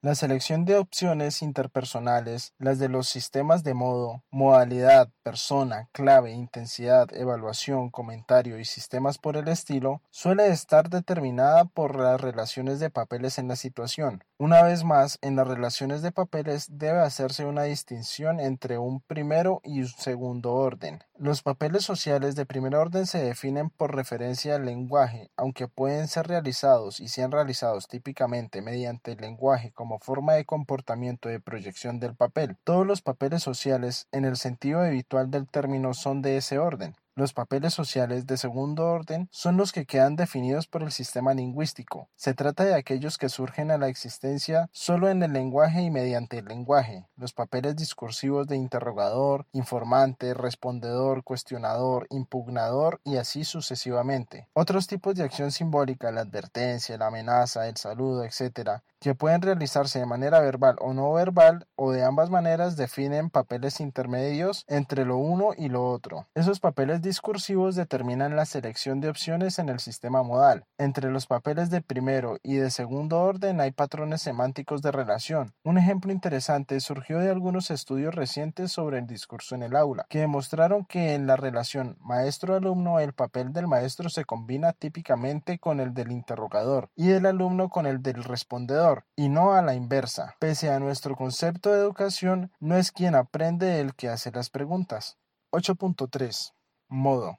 La 0.03 0.15
selección 0.15 0.65
de 0.65 0.77
opciones 0.77 1.43
interpersonales, 1.43 2.55
las 2.57 2.79
de 2.79 2.89
los 2.89 3.07
sistemas 3.07 3.65
de 3.65 3.75
modo, 3.75 4.25
modalidad, 4.31 5.11
persona, 5.23 5.91
clave, 5.93 6.33
intensidad, 6.33 7.13
evaluación, 7.13 7.91
comentario 7.91 8.59
y 8.59 8.65
sistemas 8.65 9.19
por 9.19 9.37
el 9.37 9.47
estilo, 9.49 10.01
suele 10.09 10.47
estar 10.47 10.89
determinada 10.89 11.67
por 11.67 12.01
las 12.01 12.19
relaciones 12.19 12.81
de 12.81 12.89
papeles 12.89 13.37
en 13.37 13.49
la 13.49 13.57
situación. 13.57 14.25
Una 14.39 14.63
vez 14.63 14.85
más, 14.85 15.19
en 15.21 15.37
las 15.37 15.47
relaciones 15.47 16.01
de 16.01 16.13
papeles 16.13 16.69
debe 16.71 17.01
hacerse 17.01 17.45
una 17.45 17.65
distinción 17.65 18.41
entre 18.41 18.79
un 18.79 19.03
primero 19.03 19.61
y 19.65 19.81
un 19.83 19.89
segundo 19.89 20.55
orden. 20.55 21.05
Los 21.23 21.43
papeles 21.43 21.85
sociales 21.85 22.35
de 22.35 22.47
primer 22.47 22.75
orden 22.75 23.05
se 23.05 23.23
definen 23.23 23.68
por 23.68 23.95
referencia 23.95 24.55
al 24.55 24.64
lenguaje, 24.64 25.31
aunque 25.37 25.68
pueden 25.68 26.09
ser 26.09 26.27
realizados 26.29 26.99
y 26.99 27.09
sean 27.09 27.31
realizados 27.31 27.89
típicamente 27.89 28.62
mediante 28.62 29.12
el 29.12 29.18
lenguaje 29.18 29.71
como 29.71 29.99
forma 29.99 30.33
de 30.33 30.47
comportamiento 30.47 31.29
de 31.29 31.39
proyección 31.39 32.01
del 32.01 32.16
papel. 32.16 32.57
Todos 32.64 32.87
los 32.87 33.03
papeles 33.03 33.43
sociales, 33.43 34.09
en 34.12 34.25
el 34.25 34.39
sentido 34.39 34.81
habitual 34.81 35.31
del 35.31 35.47
término, 35.47 35.93
son 35.93 36.23
de 36.23 36.39
ese 36.39 36.59
orden. 36.59 36.97
Los 37.21 37.35
papeles 37.35 37.75
sociales 37.75 38.27
de 38.27 38.39
segundo 38.39 38.87
orden 38.87 39.29
son 39.31 39.59
los 39.59 39.73
que 39.73 39.85
quedan 39.85 40.16
definidos 40.16 40.66
por 40.66 40.83
el 40.83 40.91
sistema 40.91 41.35
lingüístico. 41.35 42.09
Se 42.16 42.33
trata 42.33 42.64
de 42.64 42.75
aquellos 42.75 43.18
que 43.18 43.29
surgen 43.29 43.71
a 43.71 43.77
la 43.77 43.89
existencia 43.89 44.71
solo 44.73 45.11
en 45.11 45.23
el 45.23 45.35
lenguaje 45.35 45.83
y 45.83 45.91
mediante 45.91 46.39
el 46.39 46.47
lenguaje. 46.47 47.05
Los 47.16 47.35
papeles 47.35 47.77
discursivos 47.77 48.47
de 48.47 48.57
interrogador, 48.57 49.45
informante, 49.53 50.33
respondedor, 50.33 51.23
cuestionador, 51.23 52.07
impugnador 52.09 53.03
y 53.05 53.18
así 53.18 53.45
sucesivamente. 53.45 54.49
Otros 54.55 54.87
tipos 54.87 55.14
de 55.14 55.25
acción 55.25 55.53
simbólica, 55.53 56.11
la 56.11 56.23
advertencia, 56.23 56.97
la 56.97 57.09
amenaza, 57.09 57.68
el 57.68 57.77
saludo, 57.77 58.25
etc., 58.25 58.81
que 59.01 59.15
pueden 59.15 59.41
realizarse 59.41 59.99
de 59.99 60.07
manera 60.07 60.41
verbal 60.41 60.77
o 60.81 60.93
no 60.93 61.13
verbal 61.15 61.67
o 61.75 61.91
de 61.91 62.05
ambas 62.05 62.29
maneras 62.29 62.77
definen 62.77 63.31
papeles 63.31 63.81
intermedios 63.81 64.65
entre 64.69 65.07
lo 65.07 65.17
uno 65.17 65.51
y 65.57 65.71
lo 65.71 65.89
otro. 65.89 66.29
Esos 66.35 66.61
papeles 66.61 67.01
discursivos 67.01 67.75
determinan 67.77 68.37
la 68.37 68.45
selección 68.45 69.01
de 69.01 69.09
opciones 69.09 69.59
en 69.59 69.71
el 69.71 69.81
sistema 69.81 70.23
modal. 70.23 70.65
Entre 70.77 71.11
los 71.11 71.27
papeles 71.27 71.71
de 71.71 71.81
primero 71.81 72.39
y 72.43 72.57
de 72.57 72.71
segundo 72.71 73.21
orden 73.21 73.61
hay 73.61 73.71
patrones 73.71 74.21
semánticos 74.21 74.83
de 74.83 74.93
relación. 74.93 75.55
Un 75.65 75.79
ejemplo 75.79 76.13
interesante 76.13 76.79
surgió 76.81 77.19
de 77.19 77.31
algunos 77.31 77.71
estudios 77.71 78.15
recientes 78.15 78.71
sobre 78.71 78.99
el 78.99 79.07
discurso 79.07 79.55
en 79.55 79.63
el 79.63 79.77
aula, 79.77 80.07
que 80.11 80.21
demostraron 80.21 80.85
que 80.85 81.15
en 81.15 81.27
la 81.27 81.37
relación 81.37 81.97
maestro-alumno 82.01 83.01
el 83.01 83.15
papel 83.15 83.55
del 83.55 83.67
maestro 83.67 84.11
se 84.11 84.27
combina 84.27 84.75
típicamente 84.75 85.59
con 85.59 85.81
el 85.81 85.95
del 85.95 86.13
interrogador 86.13 86.91
y 86.95 87.07
del 87.09 87.25
alumno 87.25 87.71
con 87.71 87.87
el 87.87 88.03
del 88.03 88.25
respondedor 88.25 88.89
y 89.16 89.28
no 89.28 89.53
a 89.53 89.62
la 89.62 89.74
inversa. 89.74 90.36
Pese 90.38 90.70
a 90.70 90.80
nuestro 90.80 91.16
concepto 91.16 91.70
de 91.70 91.80
educación, 91.80 92.53
no 92.61 92.76
es 92.76 92.93
quien 92.93 93.14
aprende 93.14 93.80
el 93.80 93.95
que 93.95 94.09
hace 94.09 94.30
las 94.30 94.51
preguntas. 94.51 95.18
8.3. 95.53 96.53
Modo. 96.88 97.38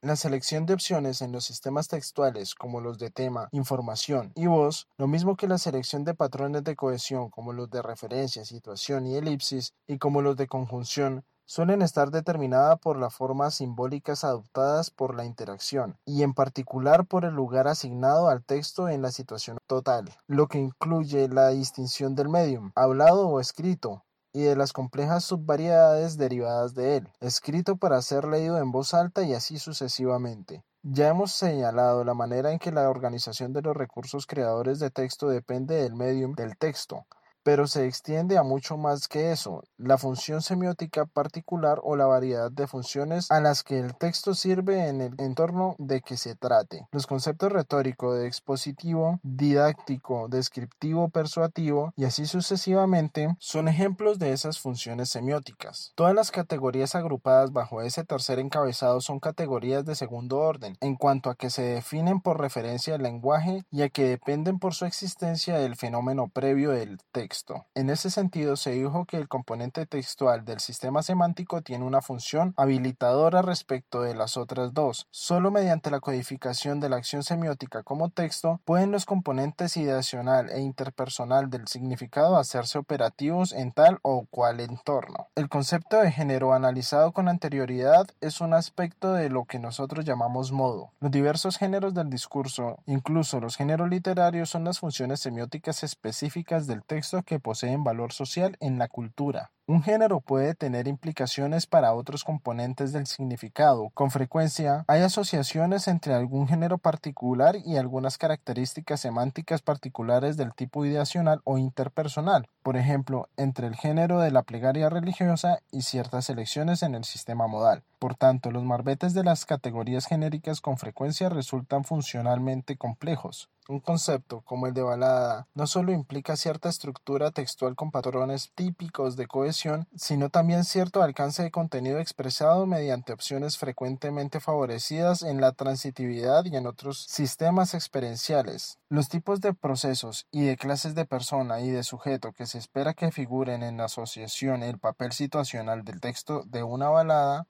La 0.00 0.16
selección 0.16 0.66
de 0.66 0.74
opciones 0.74 1.22
en 1.22 1.32
los 1.32 1.46
sistemas 1.46 1.88
textuales 1.88 2.54
como 2.54 2.82
los 2.82 2.98
de 2.98 3.10
tema, 3.10 3.48
información 3.52 4.32
y 4.34 4.46
voz, 4.46 4.86
lo 4.98 5.06
mismo 5.06 5.34
que 5.34 5.48
la 5.48 5.56
selección 5.56 6.04
de 6.04 6.14
patrones 6.14 6.62
de 6.62 6.76
cohesión 6.76 7.30
como 7.30 7.54
los 7.54 7.70
de 7.70 7.80
referencia, 7.80 8.44
situación 8.44 9.06
y 9.06 9.16
elipsis, 9.16 9.72
y 9.86 9.96
como 9.96 10.20
los 10.20 10.36
de 10.36 10.46
conjunción, 10.46 11.24
suelen 11.46 11.82
estar 11.82 12.10
determinadas 12.10 12.78
por 12.78 12.98
las 12.98 13.14
formas 13.14 13.54
simbólicas 13.54 14.24
adoptadas 14.24 14.90
por 14.90 15.14
la 15.14 15.24
interacción, 15.24 15.96
y 16.04 16.22
en 16.22 16.34
particular 16.34 17.06
por 17.06 17.24
el 17.24 17.34
lugar 17.34 17.68
asignado 17.68 18.28
al 18.28 18.44
texto 18.44 18.88
en 18.88 19.02
la 19.02 19.10
situación 19.10 19.58
total, 19.66 20.04
lo 20.26 20.48
que 20.48 20.58
incluye 20.58 21.28
la 21.28 21.48
distinción 21.48 22.14
del 22.14 22.28
medium, 22.28 22.72
hablado 22.74 23.28
o 23.28 23.40
escrito, 23.40 24.04
y 24.32 24.42
de 24.42 24.56
las 24.56 24.72
complejas 24.72 25.24
subvariedades 25.24 26.18
derivadas 26.18 26.74
de 26.74 26.96
él, 26.96 27.08
escrito 27.20 27.76
para 27.76 28.02
ser 28.02 28.24
leído 28.24 28.58
en 28.58 28.72
voz 28.72 28.92
alta 28.92 29.22
y 29.22 29.32
así 29.32 29.58
sucesivamente. 29.58 30.64
Ya 30.82 31.08
hemos 31.08 31.32
señalado 31.32 32.04
la 32.04 32.14
manera 32.14 32.52
en 32.52 32.58
que 32.58 32.72
la 32.72 32.90
organización 32.90 33.52
de 33.52 33.62
los 33.62 33.76
recursos 33.76 34.26
creadores 34.26 34.80
de 34.80 34.90
texto 34.90 35.28
depende 35.28 35.76
del 35.76 35.94
medium 35.94 36.34
del 36.34 36.58
texto, 36.58 37.06
pero 37.44 37.68
se 37.68 37.86
extiende 37.86 38.38
a 38.38 38.42
mucho 38.42 38.76
más 38.76 39.06
que 39.06 39.30
eso, 39.30 39.62
la 39.76 39.98
función 39.98 40.42
semiótica 40.42 41.04
particular 41.04 41.78
o 41.84 41.94
la 41.94 42.06
variedad 42.06 42.50
de 42.50 42.66
funciones 42.66 43.30
a 43.30 43.40
las 43.40 43.62
que 43.62 43.78
el 43.78 43.94
texto 43.94 44.34
sirve 44.34 44.88
en 44.88 45.00
el 45.00 45.14
entorno 45.18 45.76
de 45.78 46.00
que 46.00 46.16
se 46.16 46.34
trate. 46.34 46.88
Los 46.90 47.06
conceptos 47.06 47.52
retórico 47.52 48.14
de 48.14 48.26
expositivo, 48.26 49.20
didáctico, 49.22 50.28
descriptivo, 50.28 51.10
persuativo 51.10 51.92
y 51.96 52.04
así 52.04 52.26
sucesivamente 52.26 53.36
son 53.38 53.68
ejemplos 53.68 54.18
de 54.18 54.32
esas 54.32 54.58
funciones 54.58 55.10
semióticas. 55.10 55.92
Todas 55.94 56.14
las 56.14 56.30
categorías 56.30 56.94
agrupadas 56.94 57.52
bajo 57.52 57.82
ese 57.82 58.04
tercer 58.04 58.38
encabezado 58.38 59.02
son 59.02 59.20
categorías 59.20 59.84
de 59.84 59.94
segundo 59.94 60.38
orden, 60.38 60.78
en 60.80 60.96
cuanto 60.96 61.28
a 61.28 61.34
que 61.34 61.50
se 61.50 61.62
definen 61.62 62.20
por 62.20 62.40
referencia 62.40 62.94
al 62.94 63.02
lenguaje 63.02 63.64
y 63.70 63.82
a 63.82 63.90
que 63.90 64.04
dependen 64.08 64.58
por 64.58 64.74
su 64.74 64.86
existencia 64.86 65.58
del 65.58 65.76
fenómeno 65.76 66.28
previo 66.28 66.70
del 66.70 66.98
texto. 67.12 67.33
En 67.74 67.90
ese 67.90 68.10
sentido, 68.10 68.56
se 68.56 68.70
dijo 68.70 69.06
que 69.06 69.16
el 69.16 69.28
componente 69.28 69.86
textual 69.86 70.44
del 70.44 70.60
sistema 70.60 71.02
semántico 71.02 71.62
tiene 71.62 71.84
una 71.84 72.00
función 72.00 72.54
habilitadora 72.56 73.42
respecto 73.42 74.02
de 74.02 74.14
las 74.14 74.36
otras 74.36 74.72
dos. 74.72 75.08
Solo 75.10 75.50
mediante 75.50 75.90
la 75.90 76.00
codificación 76.00 76.78
de 76.78 76.88
la 76.88 76.96
acción 76.96 77.24
semiótica 77.24 77.82
como 77.82 78.10
texto 78.10 78.60
pueden 78.64 78.92
los 78.92 79.04
componentes 79.04 79.76
ideacional 79.76 80.48
e 80.50 80.60
interpersonal 80.60 81.50
del 81.50 81.66
significado 81.66 82.36
hacerse 82.36 82.78
operativos 82.78 83.52
en 83.52 83.72
tal 83.72 83.98
o 84.02 84.26
cual 84.30 84.60
entorno. 84.60 85.28
El 85.34 85.48
concepto 85.48 86.00
de 86.00 86.12
género 86.12 86.52
analizado 86.52 87.12
con 87.12 87.28
anterioridad 87.28 88.06
es 88.20 88.40
un 88.40 88.54
aspecto 88.54 89.12
de 89.12 89.28
lo 89.28 89.44
que 89.44 89.58
nosotros 89.58 90.04
llamamos 90.04 90.52
modo. 90.52 90.92
Los 91.00 91.10
diversos 91.10 91.56
géneros 91.56 91.94
del 91.94 92.10
discurso, 92.10 92.78
incluso 92.86 93.40
los 93.40 93.56
géneros 93.56 93.88
literarios, 93.88 94.50
son 94.50 94.64
las 94.64 94.78
funciones 94.78 95.20
semióticas 95.20 95.82
específicas 95.82 96.66
del 96.66 96.84
texto 96.84 97.23
que 97.24 97.40
poseen 97.40 97.84
valor 97.84 98.12
social 98.12 98.56
en 98.60 98.78
la 98.78 98.88
cultura. 98.88 99.50
Un 99.66 99.82
género 99.82 100.20
puede 100.20 100.54
tener 100.54 100.86
implicaciones 100.88 101.66
para 101.66 101.94
otros 101.94 102.22
componentes 102.22 102.92
del 102.92 103.06
significado. 103.06 103.88
Con 103.94 104.10
frecuencia 104.10 104.84
hay 104.88 105.00
asociaciones 105.00 105.88
entre 105.88 106.12
algún 106.12 106.46
género 106.46 106.76
particular 106.76 107.56
y 107.64 107.78
algunas 107.78 108.18
características 108.18 109.00
semánticas 109.00 109.62
particulares 109.62 110.36
del 110.36 110.52
tipo 110.52 110.84
ideacional 110.84 111.40
o 111.44 111.56
interpersonal, 111.56 112.46
por 112.62 112.76
ejemplo, 112.76 113.30
entre 113.38 113.66
el 113.66 113.74
género 113.74 114.20
de 114.20 114.32
la 114.32 114.42
plegaria 114.42 114.90
religiosa 114.90 115.60
y 115.72 115.80
ciertas 115.80 116.28
elecciones 116.28 116.82
en 116.82 116.94
el 116.94 117.04
sistema 117.04 117.46
modal. 117.46 117.84
Por 118.04 118.16
tanto, 118.16 118.50
los 118.50 118.64
marbetes 118.64 119.14
de 119.14 119.24
las 119.24 119.46
categorías 119.46 120.04
genéricas 120.04 120.60
con 120.60 120.76
frecuencia 120.76 121.30
resultan 121.30 121.84
funcionalmente 121.84 122.76
complejos. 122.76 123.48
Un 123.66 123.80
concepto 123.80 124.42
como 124.42 124.66
el 124.66 124.74
de 124.74 124.82
balada 124.82 125.48
no 125.54 125.66
solo 125.66 125.90
implica 125.90 126.36
cierta 126.36 126.68
estructura 126.68 127.30
textual 127.30 127.76
con 127.76 127.90
patrones 127.90 128.52
típicos 128.54 129.16
de 129.16 129.26
cohesión, 129.26 129.88
sino 129.96 130.28
también 130.28 130.64
cierto 130.64 131.02
alcance 131.02 131.42
de 131.42 131.50
contenido 131.50 131.98
expresado 131.98 132.66
mediante 132.66 133.14
opciones 133.14 133.56
frecuentemente 133.56 134.38
favorecidas 134.38 135.22
en 135.22 135.40
la 135.40 135.52
transitividad 135.52 136.44
y 136.44 136.56
en 136.56 136.66
otros 136.66 137.06
sistemas 137.08 137.72
experienciales. 137.72 138.78
Los 138.90 139.08
tipos 139.08 139.40
de 139.40 139.54
procesos 139.54 140.26
y 140.30 140.42
de 140.42 140.58
clases 140.58 140.94
de 140.94 141.06
persona 141.06 141.62
y 141.62 141.70
de 141.70 141.84
sujeto 141.84 142.32
que 142.32 142.44
se 142.44 142.58
espera 142.58 142.92
que 142.92 143.12
figuren 143.12 143.62
en 143.62 143.78
la 143.78 143.86
asociación 143.86 144.62
el 144.62 144.78
papel 144.78 145.12
situacional 145.12 145.84
del 145.84 146.02
texto 146.02 146.42
de 146.44 146.62
una 146.62 146.90
balada, 146.90 147.46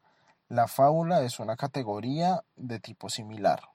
la 0.54 0.68
fábula 0.68 1.22
es 1.22 1.40
una 1.40 1.56
categoría 1.56 2.44
de 2.54 2.78
tipo 2.78 3.08
similar. 3.08 3.73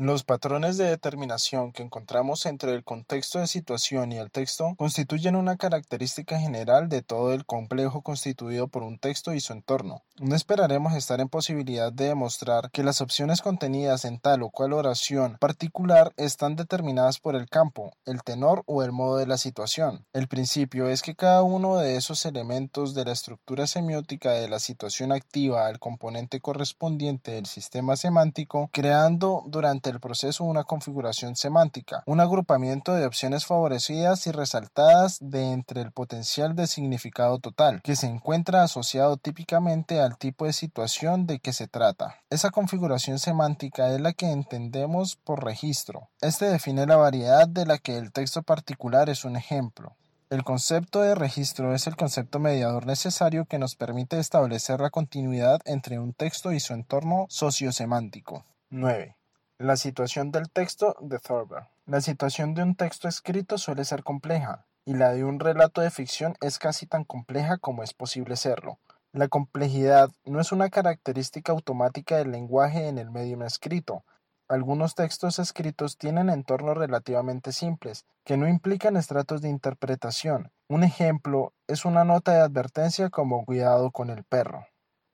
Los 0.00 0.22
patrones 0.22 0.76
de 0.76 0.84
determinación 0.84 1.72
que 1.72 1.82
encontramos 1.82 2.46
entre 2.46 2.72
el 2.72 2.84
contexto 2.84 3.40
de 3.40 3.48
situación 3.48 4.12
y 4.12 4.18
el 4.18 4.30
texto 4.30 4.76
constituyen 4.76 5.34
una 5.34 5.56
característica 5.56 6.38
general 6.38 6.88
de 6.88 7.02
todo 7.02 7.32
el 7.32 7.44
complejo 7.44 8.02
constituido 8.02 8.68
por 8.68 8.84
un 8.84 9.00
texto 9.00 9.34
y 9.34 9.40
su 9.40 9.52
entorno. 9.54 10.04
No 10.20 10.36
esperaremos 10.36 10.94
estar 10.94 11.20
en 11.20 11.28
posibilidad 11.28 11.92
de 11.92 12.10
demostrar 12.10 12.70
que 12.70 12.84
las 12.84 13.00
opciones 13.00 13.42
contenidas 13.42 14.04
en 14.04 14.20
tal 14.20 14.44
o 14.44 14.50
cual 14.50 14.72
oración 14.72 15.36
particular 15.40 16.12
están 16.16 16.54
determinadas 16.54 17.18
por 17.18 17.34
el 17.34 17.48
campo, 17.48 17.92
el 18.04 18.22
tenor 18.22 18.62
o 18.66 18.84
el 18.84 18.92
modo 18.92 19.16
de 19.16 19.26
la 19.26 19.36
situación. 19.36 20.06
El 20.12 20.28
principio 20.28 20.88
es 20.88 21.02
que 21.02 21.16
cada 21.16 21.42
uno 21.42 21.76
de 21.76 21.96
esos 21.96 22.24
elementos 22.24 22.94
de 22.94 23.04
la 23.04 23.12
estructura 23.12 23.66
semiótica 23.66 24.30
de 24.30 24.48
la 24.48 24.60
situación 24.60 25.10
activa 25.10 25.66
al 25.66 25.80
componente 25.80 26.40
correspondiente 26.40 27.32
del 27.32 27.46
sistema 27.46 27.96
semántico, 27.96 28.70
creando 28.72 29.42
durante 29.48 29.87
el 29.88 30.00
proceso 30.00 30.44
una 30.44 30.64
configuración 30.64 31.36
semántica, 31.36 32.02
un 32.06 32.20
agrupamiento 32.20 32.94
de 32.94 33.06
opciones 33.06 33.46
favorecidas 33.46 34.26
y 34.26 34.32
resaltadas 34.32 35.18
de 35.20 35.52
entre 35.52 35.80
el 35.80 35.92
potencial 35.92 36.54
de 36.54 36.66
significado 36.66 37.38
total, 37.38 37.80
que 37.82 37.96
se 37.96 38.06
encuentra 38.06 38.62
asociado 38.62 39.16
típicamente 39.16 40.00
al 40.00 40.16
tipo 40.18 40.46
de 40.46 40.52
situación 40.52 41.26
de 41.26 41.40
que 41.40 41.52
se 41.52 41.68
trata. 41.68 42.16
Esa 42.30 42.50
configuración 42.50 43.18
semántica 43.18 43.92
es 43.94 44.00
la 44.00 44.12
que 44.12 44.30
entendemos 44.30 45.16
por 45.16 45.44
registro. 45.44 46.08
Este 46.20 46.46
define 46.46 46.86
la 46.86 46.96
variedad 46.96 47.48
de 47.48 47.66
la 47.66 47.78
que 47.78 47.96
el 47.98 48.12
texto 48.12 48.42
particular 48.42 49.08
es 49.08 49.24
un 49.24 49.36
ejemplo. 49.36 49.96
El 50.30 50.44
concepto 50.44 51.00
de 51.00 51.14
registro 51.14 51.74
es 51.74 51.86
el 51.86 51.96
concepto 51.96 52.38
mediador 52.38 52.86
necesario 52.86 53.46
que 53.46 53.58
nos 53.58 53.76
permite 53.76 54.18
establecer 54.18 54.78
la 54.78 54.90
continuidad 54.90 55.60
entre 55.64 55.98
un 55.98 56.12
texto 56.12 56.52
y 56.52 56.60
su 56.60 56.74
entorno 56.74 57.24
sociosemántico. 57.30 58.44
9. 58.68 59.17
La 59.60 59.76
situación 59.76 60.30
del 60.30 60.50
texto 60.50 60.94
de 61.00 61.18
Thorber. 61.18 61.64
La 61.84 62.00
situación 62.00 62.54
de 62.54 62.62
un 62.62 62.76
texto 62.76 63.08
escrito 63.08 63.58
suele 63.58 63.84
ser 63.84 64.04
compleja, 64.04 64.66
y 64.84 64.94
la 64.94 65.10
de 65.10 65.24
un 65.24 65.40
relato 65.40 65.80
de 65.80 65.90
ficción 65.90 66.36
es 66.40 66.60
casi 66.60 66.86
tan 66.86 67.02
compleja 67.02 67.58
como 67.58 67.82
es 67.82 67.92
posible 67.92 68.36
serlo. 68.36 68.78
La 69.10 69.26
complejidad 69.26 70.10
no 70.24 70.40
es 70.40 70.52
una 70.52 70.70
característica 70.70 71.50
automática 71.50 72.18
del 72.18 72.30
lenguaje 72.30 72.86
en 72.86 72.98
el 72.98 73.10
medio 73.10 73.44
escrito. 73.44 74.04
Algunos 74.46 74.94
textos 74.94 75.40
escritos 75.40 75.98
tienen 75.98 76.30
entornos 76.30 76.76
relativamente 76.76 77.50
simples, 77.50 78.06
que 78.24 78.36
no 78.36 78.46
implican 78.46 78.96
estratos 78.96 79.42
de 79.42 79.48
interpretación. 79.48 80.52
Un 80.68 80.84
ejemplo 80.84 81.52
es 81.66 81.84
una 81.84 82.04
nota 82.04 82.30
de 82.30 82.42
advertencia 82.42 83.10
como 83.10 83.44
cuidado 83.44 83.90
con 83.90 84.10
el 84.10 84.22
perro. 84.22 84.68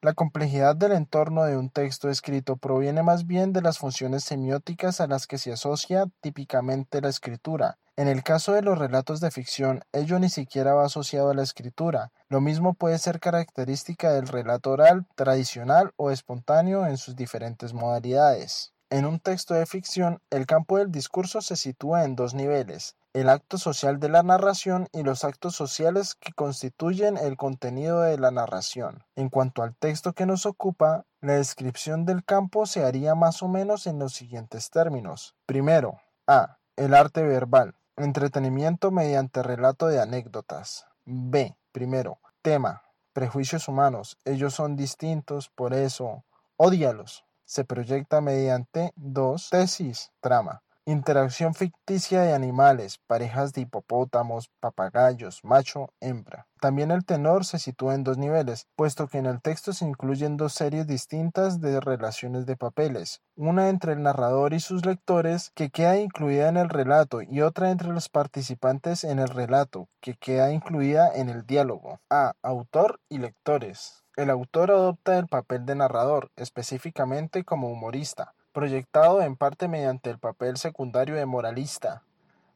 La 0.04 0.12
complejidad 0.12 0.76
del 0.76 0.92
entorno 0.92 1.44
de 1.44 1.56
un 1.56 1.70
texto 1.70 2.10
escrito 2.10 2.58
proviene 2.58 3.02
más 3.02 3.26
bien 3.26 3.54
de 3.54 3.62
las 3.62 3.78
funciones 3.78 4.22
semióticas 4.22 5.00
a 5.00 5.06
las 5.06 5.26
que 5.26 5.38
se 5.38 5.50
asocia 5.50 6.08
típicamente 6.20 7.00
la 7.00 7.08
escritura. 7.08 7.78
En 7.96 8.08
el 8.08 8.22
caso 8.22 8.52
de 8.52 8.60
los 8.60 8.78
relatos 8.78 9.20
de 9.20 9.30
ficción, 9.30 9.82
ello 9.94 10.18
ni 10.18 10.28
siquiera 10.28 10.74
va 10.74 10.84
asociado 10.84 11.30
a 11.30 11.34
la 11.34 11.42
escritura. 11.42 12.12
Lo 12.28 12.42
mismo 12.42 12.74
puede 12.74 12.98
ser 12.98 13.18
característica 13.18 14.12
del 14.12 14.28
relato 14.28 14.72
oral, 14.72 15.06
tradicional 15.14 15.94
o 15.96 16.10
espontáneo 16.10 16.86
en 16.86 16.98
sus 16.98 17.16
diferentes 17.16 17.72
modalidades. 17.72 18.74
En 18.90 19.06
un 19.06 19.20
texto 19.20 19.54
de 19.54 19.64
ficción, 19.64 20.20
el 20.28 20.44
campo 20.44 20.76
del 20.76 20.92
discurso 20.92 21.40
se 21.40 21.56
sitúa 21.56 22.04
en 22.04 22.14
dos 22.14 22.34
niveles 22.34 22.94
el 23.14 23.28
acto 23.28 23.58
social 23.58 24.00
de 24.00 24.08
la 24.08 24.24
narración 24.24 24.88
y 24.92 25.04
los 25.04 25.22
actos 25.22 25.54
sociales 25.54 26.16
que 26.16 26.32
constituyen 26.32 27.16
el 27.16 27.36
contenido 27.36 28.00
de 28.00 28.18
la 28.18 28.32
narración. 28.32 29.04
En 29.14 29.28
cuanto 29.28 29.62
al 29.62 29.76
texto 29.76 30.14
que 30.14 30.26
nos 30.26 30.46
ocupa, 30.46 31.06
la 31.20 31.34
descripción 31.34 32.06
del 32.06 32.24
campo 32.24 32.66
se 32.66 32.84
haría 32.84 33.14
más 33.14 33.40
o 33.44 33.48
menos 33.48 33.86
en 33.86 34.00
los 34.00 34.14
siguientes 34.14 34.68
términos. 34.70 35.36
Primero, 35.46 36.00
A. 36.26 36.58
El 36.74 36.92
arte 36.92 37.22
verbal. 37.22 37.76
Entretenimiento 37.96 38.90
mediante 38.90 39.44
relato 39.44 39.86
de 39.86 40.00
anécdotas. 40.00 40.86
B. 41.04 41.56
Primero, 41.70 42.18
tema. 42.42 42.82
Prejuicios 43.12 43.68
humanos. 43.68 44.18
Ellos 44.24 44.54
son 44.54 44.74
distintos, 44.74 45.50
por 45.50 45.72
eso, 45.72 46.24
odialos. 46.56 47.24
Se 47.44 47.64
proyecta 47.64 48.20
mediante 48.20 48.92
2. 48.96 49.50
Tesis. 49.50 50.10
Trama. 50.20 50.64
Interacción 50.86 51.54
ficticia 51.54 52.20
de 52.20 52.34
animales, 52.34 52.98
parejas 53.06 53.54
de 53.54 53.62
hipopótamos, 53.62 54.50
papagayos, 54.60 55.42
macho, 55.42 55.88
hembra. 55.98 56.46
También 56.60 56.90
el 56.90 57.06
tenor 57.06 57.46
se 57.46 57.58
sitúa 57.58 57.94
en 57.94 58.04
dos 58.04 58.18
niveles, 58.18 58.66
puesto 58.76 59.08
que 59.08 59.16
en 59.16 59.24
el 59.24 59.40
texto 59.40 59.72
se 59.72 59.86
incluyen 59.86 60.36
dos 60.36 60.52
series 60.52 60.86
distintas 60.86 61.62
de 61.62 61.80
relaciones 61.80 62.44
de 62.44 62.58
papeles, 62.58 63.22
una 63.34 63.70
entre 63.70 63.94
el 63.94 64.02
narrador 64.02 64.52
y 64.52 64.60
sus 64.60 64.84
lectores, 64.84 65.52
que 65.54 65.70
queda 65.70 65.96
incluida 65.96 66.50
en 66.50 66.58
el 66.58 66.68
relato, 66.68 67.22
y 67.22 67.40
otra 67.40 67.70
entre 67.70 67.88
los 67.88 68.10
participantes 68.10 69.04
en 69.04 69.18
el 69.20 69.28
relato, 69.28 69.88
que 70.02 70.16
queda 70.16 70.52
incluida 70.52 71.10
en 71.14 71.30
el 71.30 71.46
diálogo. 71.46 72.00
A. 72.10 72.34
Autor 72.42 73.00
y 73.08 73.16
lectores. 73.16 74.04
El 74.16 74.28
autor 74.28 74.70
adopta 74.70 75.18
el 75.18 75.28
papel 75.28 75.64
de 75.64 75.76
narrador, 75.76 76.30
específicamente 76.36 77.42
como 77.42 77.70
humorista 77.70 78.34
proyectado 78.54 79.20
en 79.20 79.36
parte 79.36 79.68
mediante 79.68 80.08
el 80.08 80.18
papel 80.18 80.56
secundario 80.56 81.16
de 81.16 81.26
moralista, 81.26 82.02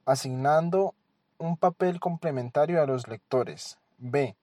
asignando 0.06 0.94
un 1.38 1.56
papel 1.56 2.00
complementario 2.00 2.80
a 2.80 2.86
los 2.86 3.08
lectores. 3.08 3.78
B. 3.98 4.36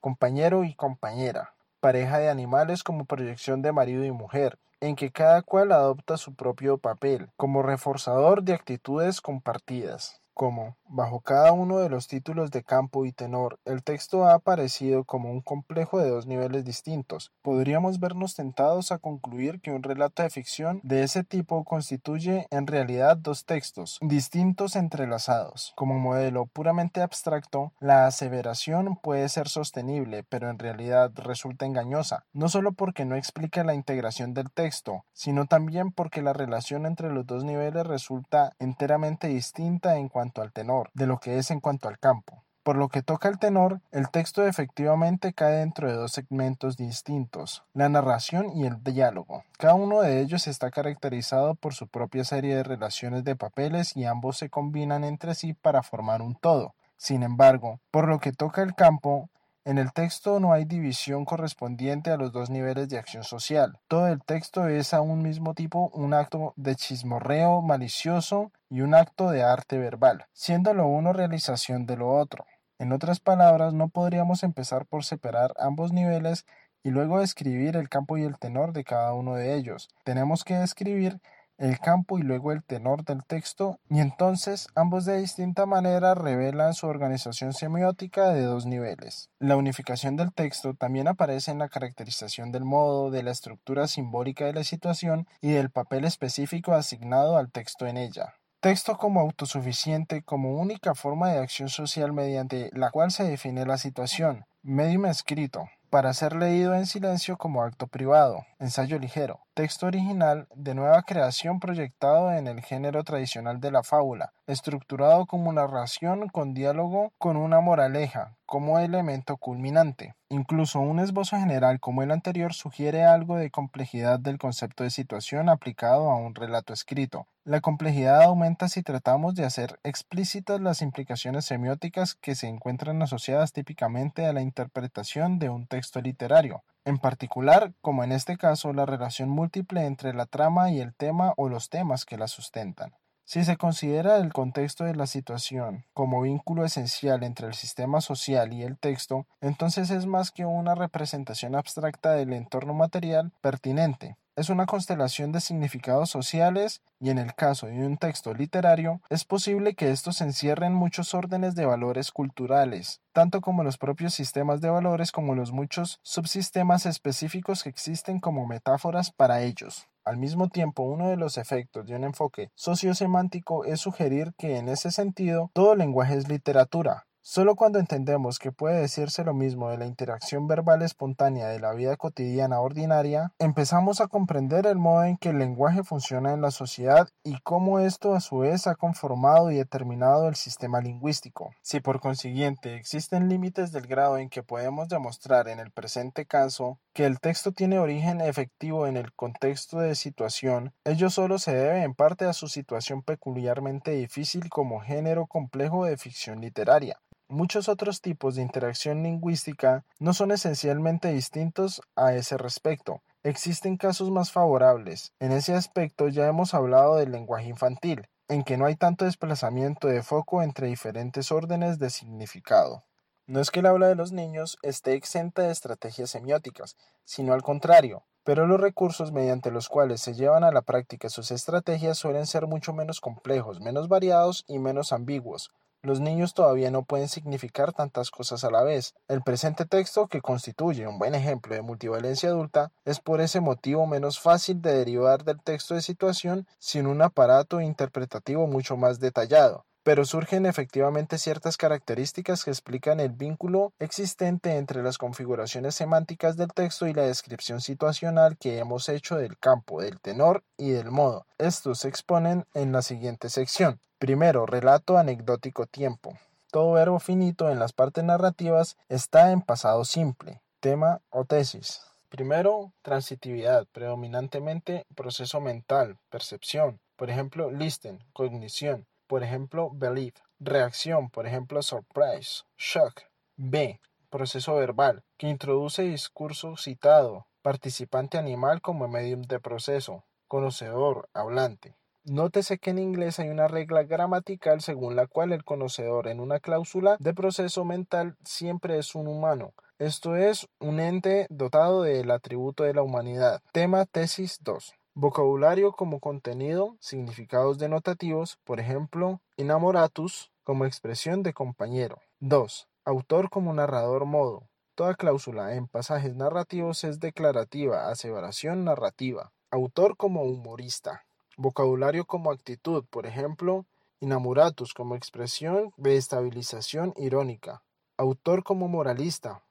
Compañero 0.00 0.64
y 0.64 0.74
compañera. 0.74 1.52
Pareja 1.80 2.18
de 2.18 2.30
animales 2.30 2.82
como 2.82 3.04
proyección 3.04 3.60
de 3.60 3.72
marido 3.72 4.04
y 4.04 4.10
mujer, 4.10 4.58
en 4.80 4.96
que 4.96 5.12
cada 5.12 5.42
cual 5.42 5.70
adopta 5.70 6.16
su 6.16 6.34
propio 6.34 6.78
papel, 6.78 7.28
como 7.36 7.62
reforzador 7.62 8.42
de 8.42 8.54
actitudes 8.54 9.20
compartidas 9.20 10.20
como, 10.36 10.76
bajo 10.88 11.20
cada 11.20 11.52
uno 11.52 11.78
de 11.78 11.88
los 11.88 12.06
títulos 12.06 12.50
de 12.50 12.62
campo 12.62 13.04
y 13.06 13.12
tenor, 13.12 13.58
el 13.64 13.82
texto 13.82 14.24
ha 14.24 14.34
aparecido 14.34 15.04
como 15.04 15.30
un 15.30 15.40
complejo 15.40 15.98
de 15.98 16.10
dos 16.10 16.26
niveles 16.26 16.64
distintos, 16.64 17.32
podríamos 17.42 17.98
vernos 17.98 18.34
tentados 18.34 18.92
a 18.92 18.98
concluir 18.98 19.60
que 19.60 19.72
un 19.72 19.82
relato 19.82 20.22
de 20.22 20.30
ficción 20.30 20.80
de 20.82 21.02
ese 21.02 21.24
tipo 21.24 21.64
constituye 21.64 22.46
en 22.50 22.66
realidad 22.66 23.16
dos 23.16 23.44
textos, 23.44 23.98
distintos 24.00 24.76
entrelazados. 24.76 25.72
Como 25.76 25.98
modelo 25.98 26.46
puramente 26.46 27.02
abstracto, 27.02 27.72
la 27.80 28.06
aseveración 28.06 28.96
puede 28.96 29.28
ser 29.28 29.48
sostenible, 29.48 30.24
pero 30.28 30.50
en 30.50 30.58
realidad 30.58 31.10
resulta 31.16 31.66
engañosa, 31.66 32.24
no 32.32 32.48
solo 32.48 32.72
porque 32.72 33.04
no 33.04 33.16
explica 33.16 33.64
la 33.64 33.74
integración 33.74 34.34
del 34.34 34.50
texto, 34.50 35.04
sino 35.12 35.46
también 35.46 35.92
porque 35.92 36.22
la 36.22 36.32
relación 36.32 36.86
entre 36.86 37.12
los 37.12 37.26
dos 37.26 37.44
niveles 37.44 37.86
resulta 37.86 38.52
enteramente 38.58 39.28
distinta 39.28 39.96
en 39.96 40.08
cuanto 40.08 40.42
al 40.42 40.52
tenor 40.52 40.75
de 40.94 41.06
lo 41.06 41.18
que 41.18 41.38
es 41.38 41.50
en 41.50 41.60
cuanto 41.60 41.88
al 41.88 41.98
campo. 41.98 42.44
Por 42.66 42.76
lo 42.76 42.88
que 42.88 43.02
toca 43.02 43.28
al 43.28 43.38
tenor, 43.38 43.80
el 43.92 44.10
texto 44.10 44.44
efectivamente 44.44 45.32
cae 45.32 45.58
dentro 45.58 45.88
de 45.88 45.94
dos 45.94 46.10
segmentos 46.10 46.76
distintos, 46.76 47.62
la 47.74 47.88
narración 47.88 48.50
y 48.56 48.66
el 48.66 48.82
diálogo. 48.82 49.44
Cada 49.56 49.74
uno 49.74 50.00
de 50.00 50.20
ellos 50.20 50.48
está 50.48 50.72
caracterizado 50.72 51.54
por 51.54 51.74
su 51.74 51.86
propia 51.86 52.24
serie 52.24 52.56
de 52.56 52.64
relaciones 52.64 53.22
de 53.22 53.36
papeles 53.36 53.96
y 53.96 54.04
ambos 54.04 54.38
se 54.38 54.50
combinan 54.50 55.04
entre 55.04 55.36
sí 55.36 55.54
para 55.54 55.84
formar 55.84 56.22
un 56.22 56.34
todo. 56.34 56.74
Sin 56.96 57.22
embargo, 57.22 57.78
por 57.92 58.08
lo 58.08 58.18
que 58.18 58.32
toca 58.32 58.62
al 58.62 58.74
campo, 58.74 59.30
en 59.66 59.78
el 59.78 59.92
texto 59.92 60.38
no 60.38 60.52
hay 60.52 60.64
división 60.64 61.24
correspondiente 61.24 62.12
a 62.12 62.16
los 62.16 62.30
dos 62.30 62.50
niveles 62.50 62.88
de 62.88 62.98
acción 62.98 63.24
social. 63.24 63.80
Todo 63.88 64.06
el 64.06 64.22
texto 64.22 64.68
es 64.68 64.94
a 64.94 65.00
un 65.00 65.24
mismo 65.24 65.54
tipo 65.54 65.90
un 65.92 66.14
acto 66.14 66.54
de 66.54 66.76
chismorreo 66.76 67.62
malicioso 67.62 68.52
y 68.70 68.82
un 68.82 68.94
acto 68.94 69.28
de 69.28 69.42
arte 69.42 69.76
verbal, 69.76 70.26
siendo 70.32 70.72
lo 70.72 70.86
uno 70.86 71.12
realización 71.12 71.84
de 71.84 71.96
lo 71.96 72.14
otro. 72.14 72.46
En 72.78 72.92
otras 72.92 73.18
palabras, 73.18 73.74
no 73.74 73.88
podríamos 73.88 74.44
empezar 74.44 74.86
por 74.86 75.04
separar 75.04 75.52
ambos 75.58 75.92
niveles 75.92 76.46
y 76.84 76.90
luego 76.90 77.18
describir 77.18 77.76
el 77.76 77.88
campo 77.88 78.16
y 78.18 78.22
el 78.22 78.38
tenor 78.38 78.72
de 78.72 78.84
cada 78.84 79.14
uno 79.14 79.34
de 79.34 79.56
ellos. 79.56 79.88
Tenemos 80.04 80.44
que 80.44 80.54
describir 80.54 81.20
el 81.58 81.78
campo 81.78 82.18
y 82.18 82.22
luego 82.22 82.52
el 82.52 82.62
tenor 82.62 83.04
del 83.04 83.24
texto, 83.24 83.78
y 83.88 84.00
entonces 84.00 84.68
ambos 84.74 85.04
de 85.04 85.18
distinta 85.18 85.66
manera 85.66 86.14
revelan 86.14 86.74
su 86.74 86.86
organización 86.86 87.52
semiótica 87.52 88.28
de 88.30 88.42
dos 88.42 88.66
niveles. 88.66 89.30
La 89.38 89.56
unificación 89.56 90.16
del 90.16 90.32
texto 90.32 90.74
también 90.74 91.08
aparece 91.08 91.50
en 91.50 91.58
la 91.58 91.68
caracterización 91.68 92.52
del 92.52 92.64
modo, 92.64 93.10
de 93.10 93.22
la 93.22 93.30
estructura 93.30 93.86
simbólica 93.86 94.44
de 94.44 94.52
la 94.52 94.64
situación 94.64 95.26
y 95.40 95.52
del 95.52 95.70
papel 95.70 96.04
específico 96.04 96.72
asignado 96.72 97.36
al 97.36 97.50
texto 97.50 97.86
en 97.86 97.96
ella. 97.96 98.34
Texto 98.60 98.96
como 98.96 99.20
autosuficiente 99.20 100.22
como 100.22 100.58
única 100.58 100.94
forma 100.94 101.30
de 101.30 101.38
acción 101.38 101.68
social 101.68 102.12
mediante 102.12 102.70
la 102.72 102.90
cual 102.90 103.10
se 103.10 103.24
define 103.24 103.64
la 103.64 103.78
situación. 103.78 104.46
Medium 104.62 105.06
escrito, 105.06 105.68
para 105.90 106.12
ser 106.14 106.34
leído 106.34 106.74
en 106.74 106.86
silencio 106.86 107.36
como 107.36 107.62
acto 107.62 107.86
privado, 107.86 108.44
ensayo 108.58 108.98
ligero, 108.98 109.45
texto 109.56 109.86
original 109.86 110.46
de 110.54 110.74
nueva 110.74 111.02
creación 111.04 111.60
proyectado 111.60 112.30
en 112.30 112.46
el 112.46 112.60
género 112.60 113.02
tradicional 113.04 113.58
de 113.58 113.70
la 113.70 113.82
fábula, 113.82 114.34
estructurado 114.46 115.24
como 115.24 115.50
narración 115.50 116.28
con 116.28 116.52
diálogo 116.52 117.14
con 117.16 117.38
una 117.38 117.62
moraleja 117.62 118.36
como 118.44 118.78
elemento 118.78 119.38
culminante. 119.38 120.14
Incluso 120.28 120.80
un 120.80 121.00
esbozo 121.00 121.38
general 121.38 121.80
como 121.80 122.02
el 122.02 122.10
anterior 122.10 122.52
sugiere 122.52 123.04
algo 123.04 123.38
de 123.38 123.50
complejidad 123.50 124.20
del 124.20 124.36
concepto 124.36 124.84
de 124.84 124.90
situación 124.90 125.48
aplicado 125.48 126.10
a 126.10 126.16
un 126.16 126.34
relato 126.34 126.74
escrito. 126.74 127.26
La 127.42 127.62
complejidad 127.62 128.24
aumenta 128.24 128.68
si 128.68 128.82
tratamos 128.82 129.36
de 129.36 129.46
hacer 129.46 129.80
explícitas 129.84 130.60
las 130.60 130.82
implicaciones 130.82 131.46
semióticas 131.46 132.14
que 132.14 132.34
se 132.34 132.46
encuentran 132.46 133.00
asociadas 133.00 133.54
típicamente 133.54 134.26
a 134.26 134.34
la 134.34 134.42
interpretación 134.42 135.38
de 135.38 135.48
un 135.48 135.66
texto 135.66 136.02
literario, 136.02 136.62
en 136.86 136.98
particular, 136.98 137.74
como 137.82 138.04
en 138.04 138.12
este 138.12 138.38
caso, 138.38 138.72
la 138.72 138.86
relación 138.86 139.28
múltiple 139.28 139.84
entre 139.84 140.14
la 140.14 140.24
trama 140.24 140.70
y 140.70 140.80
el 140.80 140.94
tema 140.94 141.34
o 141.36 141.48
los 141.48 141.68
temas 141.68 142.04
que 142.04 142.16
la 142.16 142.28
sustentan. 142.28 142.94
Si 143.24 143.44
se 143.44 143.56
considera 143.56 144.18
el 144.18 144.32
contexto 144.32 144.84
de 144.84 144.94
la 144.94 145.08
situación 145.08 145.84
como 145.94 146.22
vínculo 146.22 146.64
esencial 146.64 147.24
entre 147.24 147.48
el 147.48 147.54
sistema 147.54 148.00
social 148.00 148.52
y 148.52 148.62
el 148.62 148.78
texto, 148.78 149.26
entonces 149.40 149.90
es 149.90 150.06
más 150.06 150.30
que 150.30 150.44
una 150.44 150.76
representación 150.76 151.56
abstracta 151.56 152.12
del 152.12 152.32
entorno 152.32 152.72
material 152.72 153.32
pertinente. 153.40 154.16
Es 154.36 154.50
una 154.50 154.66
constelación 154.66 155.32
de 155.32 155.40
significados 155.40 156.10
sociales 156.10 156.82
y 157.00 157.08
en 157.08 157.16
el 157.16 157.34
caso 157.34 157.68
de 157.68 157.86
un 157.86 157.96
texto 157.96 158.34
literario 158.34 159.00
es 159.08 159.24
posible 159.24 159.74
que 159.74 159.90
estos 159.90 160.20
encierren 160.20 160.74
muchos 160.74 161.14
órdenes 161.14 161.54
de 161.54 161.64
valores 161.64 162.12
culturales, 162.12 163.00
tanto 163.14 163.40
como 163.40 163.64
los 163.64 163.78
propios 163.78 164.12
sistemas 164.12 164.60
de 164.60 164.68
valores 164.68 165.10
como 165.10 165.34
los 165.34 165.52
muchos 165.52 166.00
subsistemas 166.02 166.84
específicos 166.84 167.62
que 167.62 167.70
existen 167.70 168.20
como 168.20 168.46
metáforas 168.46 169.10
para 169.10 169.40
ellos. 169.40 169.88
Al 170.04 170.18
mismo 170.18 170.50
tiempo, 170.50 170.82
uno 170.82 171.08
de 171.08 171.16
los 171.16 171.38
efectos 171.38 171.86
de 171.86 171.96
un 171.96 172.04
enfoque 172.04 172.50
sociosemántico 172.54 173.64
es 173.64 173.80
sugerir 173.80 174.34
que 174.36 174.58
en 174.58 174.68
ese 174.68 174.90
sentido 174.90 175.50
todo 175.54 175.74
lenguaje 175.74 176.14
es 176.14 176.28
literatura, 176.28 177.06
Solo 177.28 177.56
cuando 177.56 177.80
entendemos 177.80 178.38
que 178.38 178.52
puede 178.52 178.80
decirse 178.80 179.24
lo 179.24 179.34
mismo 179.34 179.68
de 179.68 179.76
la 179.76 179.84
interacción 179.84 180.46
verbal 180.46 180.82
espontánea 180.82 181.48
de 181.48 181.58
la 181.58 181.72
vida 181.72 181.96
cotidiana 181.96 182.60
ordinaria, 182.60 183.32
empezamos 183.40 184.00
a 184.00 184.06
comprender 184.06 184.64
el 184.64 184.78
modo 184.78 185.02
en 185.02 185.16
que 185.16 185.30
el 185.30 185.40
lenguaje 185.40 185.82
funciona 185.82 186.32
en 186.32 186.40
la 186.40 186.52
sociedad 186.52 187.08
y 187.24 187.40
cómo 187.40 187.80
esto 187.80 188.14
a 188.14 188.20
su 188.20 188.38
vez 188.38 188.68
ha 188.68 188.76
conformado 188.76 189.50
y 189.50 189.56
determinado 189.56 190.28
el 190.28 190.36
sistema 190.36 190.80
lingüístico. 190.80 191.50
Si 191.62 191.80
por 191.80 191.98
consiguiente 191.98 192.76
existen 192.76 193.28
límites 193.28 193.72
del 193.72 193.88
grado 193.88 194.18
en 194.18 194.30
que 194.30 194.44
podemos 194.44 194.88
demostrar 194.88 195.48
en 195.48 195.58
el 195.58 195.72
presente 195.72 196.26
caso 196.26 196.78
que 196.92 197.06
el 197.06 197.18
texto 197.18 197.50
tiene 197.50 197.80
origen 197.80 198.20
efectivo 198.20 198.86
en 198.86 198.96
el 198.96 199.12
contexto 199.12 199.80
de 199.80 199.96
situación, 199.96 200.74
ello 200.84 201.10
solo 201.10 201.40
se 201.40 201.56
debe 201.56 201.82
en 201.82 201.94
parte 201.94 202.24
a 202.24 202.32
su 202.32 202.46
situación 202.46 203.02
peculiarmente 203.02 203.90
difícil 203.90 204.48
como 204.48 204.78
género 204.78 205.26
complejo 205.26 205.86
de 205.86 205.96
ficción 205.96 206.40
literaria. 206.40 207.00
Muchos 207.28 207.68
otros 207.68 208.02
tipos 208.02 208.36
de 208.36 208.42
interacción 208.42 209.02
lingüística 209.02 209.84
no 209.98 210.14
son 210.14 210.30
esencialmente 210.30 211.08
distintos 211.08 211.82
a 211.96 212.14
ese 212.14 212.38
respecto. 212.38 213.02
Existen 213.24 213.76
casos 213.76 214.12
más 214.12 214.30
favorables. 214.30 215.12
En 215.18 215.32
ese 215.32 215.52
aspecto 215.52 216.06
ya 216.06 216.28
hemos 216.28 216.54
hablado 216.54 216.94
del 216.94 217.10
lenguaje 217.10 217.48
infantil, 217.48 218.06
en 218.28 218.44
que 218.44 218.56
no 218.56 218.64
hay 218.64 218.76
tanto 218.76 219.06
desplazamiento 219.06 219.88
de 219.88 220.04
foco 220.04 220.40
entre 220.40 220.68
diferentes 220.68 221.32
órdenes 221.32 221.80
de 221.80 221.90
significado. 221.90 222.84
No 223.26 223.40
es 223.40 223.50
que 223.50 223.58
el 223.58 223.66
habla 223.66 223.88
de 223.88 223.96
los 223.96 224.12
niños 224.12 224.56
esté 224.62 224.92
exenta 224.94 225.42
de 225.42 225.50
estrategias 225.50 226.10
semióticas, 226.10 226.76
sino 227.04 227.32
al 227.32 227.42
contrario, 227.42 228.04
pero 228.22 228.46
los 228.46 228.60
recursos 228.60 229.10
mediante 229.10 229.50
los 229.50 229.68
cuales 229.68 230.00
se 230.00 230.14
llevan 230.14 230.44
a 230.44 230.52
la 230.52 230.62
práctica 230.62 231.08
sus 231.08 231.32
estrategias 231.32 231.98
suelen 231.98 232.26
ser 232.26 232.46
mucho 232.46 232.72
menos 232.72 233.00
complejos, 233.00 233.60
menos 233.60 233.88
variados 233.88 234.44
y 234.46 234.60
menos 234.60 234.92
ambiguos, 234.92 235.50
los 235.86 236.00
niños 236.00 236.34
todavía 236.34 236.70
no 236.70 236.82
pueden 236.82 237.08
significar 237.08 237.72
tantas 237.72 238.10
cosas 238.10 238.44
a 238.44 238.50
la 238.50 238.62
vez. 238.62 238.94
El 239.08 239.22
presente 239.22 239.64
texto, 239.64 240.08
que 240.08 240.20
constituye 240.20 240.86
un 240.86 240.98
buen 240.98 241.14
ejemplo 241.14 241.54
de 241.54 241.62
multivalencia 241.62 242.28
adulta, 242.28 242.72
es 242.84 243.00
por 243.00 243.20
ese 243.20 243.40
motivo 243.40 243.86
menos 243.86 244.20
fácil 244.20 244.60
de 244.60 244.72
derivar 244.72 245.24
del 245.24 245.40
texto 245.40 245.74
de 245.74 245.82
situación 245.82 246.46
sin 246.58 246.86
un 246.86 247.00
aparato 247.00 247.60
interpretativo 247.60 248.46
mucho 248.46 248.76
más 248.76 249.00
detallado 249.00 249.64
pero 249.86 250.04
surgen 250.04 250.46
efectivamente 250.46 251.16
ciertas 251.16 251.56
características 251.56 252.42
que 252.42 252.50
explican 252.50 252.98
el 252.98 253.10
vínculo 253.10 253.72
existente 253.78 254.56
entre 254.56 254.82
las 254.82 254.98
configuraciones 254.98 255.76
semánticas 255.76 256.36
del 256.36 256.52
texto 256.52 256.88
y 256.88 256.92
la 256.92 257.02
descripción 257.02 257.60
situacional 257.60 258.36
que 258.36 258.58
hemos 258.58 258.88
hecho 258.88 259.14
del 259.14 259.38
campo, 259.38 259.80
del 259.80 260.00
tenor 260.00 260.42
y 260.56 260.70
del 260.70 260.90
modo. 260.90 261.24
Estos 261.38 261.78
se 261.78 261.88
exponen 261.88 262.46
en 262.52 262.72
la 262.72 262.82
siguiente 262.82 263.30
sección. 263.30 263.78
Primero, 264.00 264.44
relato 264.44 264.98
anecdótico 264.98 265.66
tiempo. 265.66 266.18
Todo 266.50 266.72
verbo 266.72 266.98
finito 266.98 267.48
en 267.48 267.60
las 267.60 267.72
partes 267.72 268.02
narrativas 268.02 268.76
está 268.88 269.30
en 269.30 269.40
pasado 269.40 269.84
simple, 269.84 270.42
tema 270.58 271.00
o 271.10 271.26
tesis. 271.26 271.82
Primero, 272.08 272.72
transitividad, 272.82 273.68
predominantemente 273.70 274.84
proceso 274.96 275.40
mental, 275.40 275.96
percepción. 276.10 276.80
Por 276.96 277.08
ejemplo, 277.08 277.52
listen, 277.52 278.02
cognición 278.12 278.84
por 279.06 279.22
ejemplo, 279.22 279.70
believe. 279.72 280.14
Reacción, 280.38 281.10
por 281.10 281.26
ejemplo, 281.26 281.62
surprise, 281.62 282.44
shock. 282.56 283.02
B. 283.36 283.80
Proceso 284.10 284.54
verbal, 284.54 285.02
que 285.16 285.28
introduce 285.28 285.82
discurso 285.82 286.56
citado, 286.56 287.26
participante 287.42 288.18
animal 288.18 288.60
como 288.62 288.88
medium 288.88 289.22
de 289.22 289.40
proceso, 289.40 290.04
conocedor, 290.28 291.08
hablante. 291.12 291.76
Nótese 292.04 292.58
que 292.58 292.70
en 292.70 292.78
inglés 292.78 293.18
hay 293.18 293.28
una 293.30 293.48
regla 293.48 293.82
gramatical 293.82 294.60
según 294.60 294.94
la 294.94 295.06
cual 295.06 295.32
el 295.32 295.44
conocedor 295.44 296.06
en 296.06 296.20
una 296.20 296.38
cláusula 296.38 296.96
de 297.00 297.14
proceso 297.14 297.64
mental 297.64 298.16
siempre 298.24 298.78
es 298.78 298.94
un 298.94 299.08
humano, 299.08 299.54
esto 299.78 300.16
es, 300.16 300.48
un 300.58 300.80
ente 300.80 301.26
dotado 301.28 301.82
del 301.82 302.10
atributo 302.10 302.64
de 302.64 302.72
la 302.72 302.82
humanidad. 302.82 303.42
Tema 303.52 303.84
tesis 303.84 304.38
2. 304.40 304.74
Vocabulario 304.98 305.72
como 305.72 306.00
contenido, 306.00 306.78
significados 306.80 307.58
denotativos, 307.58 308.38
por 308.44 308.60
ejemplo, 308.60 309.20
inamoratus 309.36 310.32
como 310.42 310.64
expresión 310.64 311.22
de 311.22 311.34
compañero. 311.34 312.00
2. 312.20 312.66
Autor 312.86 313.28
como 313.28 313.52
narrador 313.52 314.06
modo. 314.06 314.48
Toda 314.74 314.94
cláusula 314.94 315.54
en 315.54 315.68
pasajes 315.68 316.16
narrativos 316.16 316.82
es 316.82 316.98
declarativa, 316.98 317.90
aseveración 317.90 318.64
narrativa. 318.64 319.34
Autor 319.50 319.98
como 319.98 320.22
humorista. 320.22 321.04
Vocabulario 321.36 322.06
como 322.06 322.30
actitud, 322.30 322.82
por 322.88 323.04
ejemplo, 323.04 323.66
inamoratus 324.00 324.72
como 324.72 324.96
expresión 324.96 325.74
de 325.76 325.98
estabilización 325.98 326.94
irónica. 326.96 327.62
Autor 327.98 328.42
como 328.44 328.66
moralista. 328.66 329.44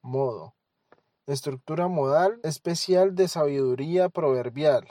Modo. 0.00 0.54
Estructura 1.26 1.88
modal 1.88 2.38
especial 2.42 3.14
de 3.14 3.28
sabiduría 3.28 4.10
proverbial. 4.10 4.86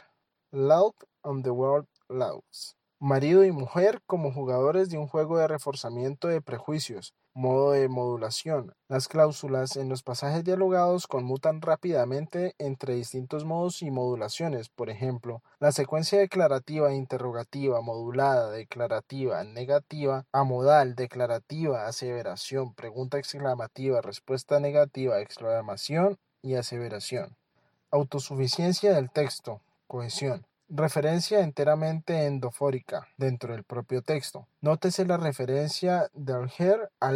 Loud 0.52 0.96
on 1.22 1.44
the 1.44 1.52
world 1.52 1.86
laws. 2.10 2.76
Marido 3.00 3.46
y 3.46 3.52
mujer 3.52 4.02
como 4.08 4.34
jugadores 4.34 4.90
de 4.90 4.98
un 4.98 5.08
juego 5.08 5.38
de 5.38 5.48
reforzamiento 5.48 6.28
de 6.28 6.42
prejuicios, 6.42 7.14
Modo 7.36 7.72
de 7.72 7.90
modulación. 7.90 8.76
Las 8.88 9.08
cláusulas 9.08 9.76
en 9.76 9.90
los 9.90 10.04
pasajes 10.04 10.44
dialogados 10.44 11.08
conmutan 11.08 11.62
rápidamente 11.62 12.54
entre 12.60 12.94
distintos 12.94 13.44
modos 13.44 13.82
y 13.82 13.90
modulaciones. 13.90 14.70
Por 14.70 14.92
ejemplo, 14.92 15.42
la 15.60 15.72
secuencia 15.72 16.20
declarativa 16.20 16.92
e 16.92 16.96
interrogativa, 16.96 17.82
modulada, 17.82 18.52
declarativa, 18.52 19.44
negativa, 19.44 20.28
amodal, 20.32 20.94
declarativa, 20.94 21.88
aseveración, 21.88 22.76
pregunta 22.76 23.18
exclamativa, 23.18 24.00
respuesta 24.02 24.60
negativa, 24.60 25.20
exclamación 25.20 26.20
y 26.44 26.54
aseveración. 26.54 27.36
Autosuficiencia 27.90 28.94
del 28.94 29.10
texto. 29.10 29.60
Cohesión. 29.88 30.46
Referencia 30.76 31.42
enteramente 31.42 32.26
endofórica 32.26 33.08
dentro 33.16 33.54
del 33.54 33.64
propio 33.64 34.02
texto. 34.02 34.48
Nótese 34.60 35.06
la 35.06 35.18
referencia 35.18 36.10
del 36.14 36.52
her 36.58 36.90
a 37.00 37.12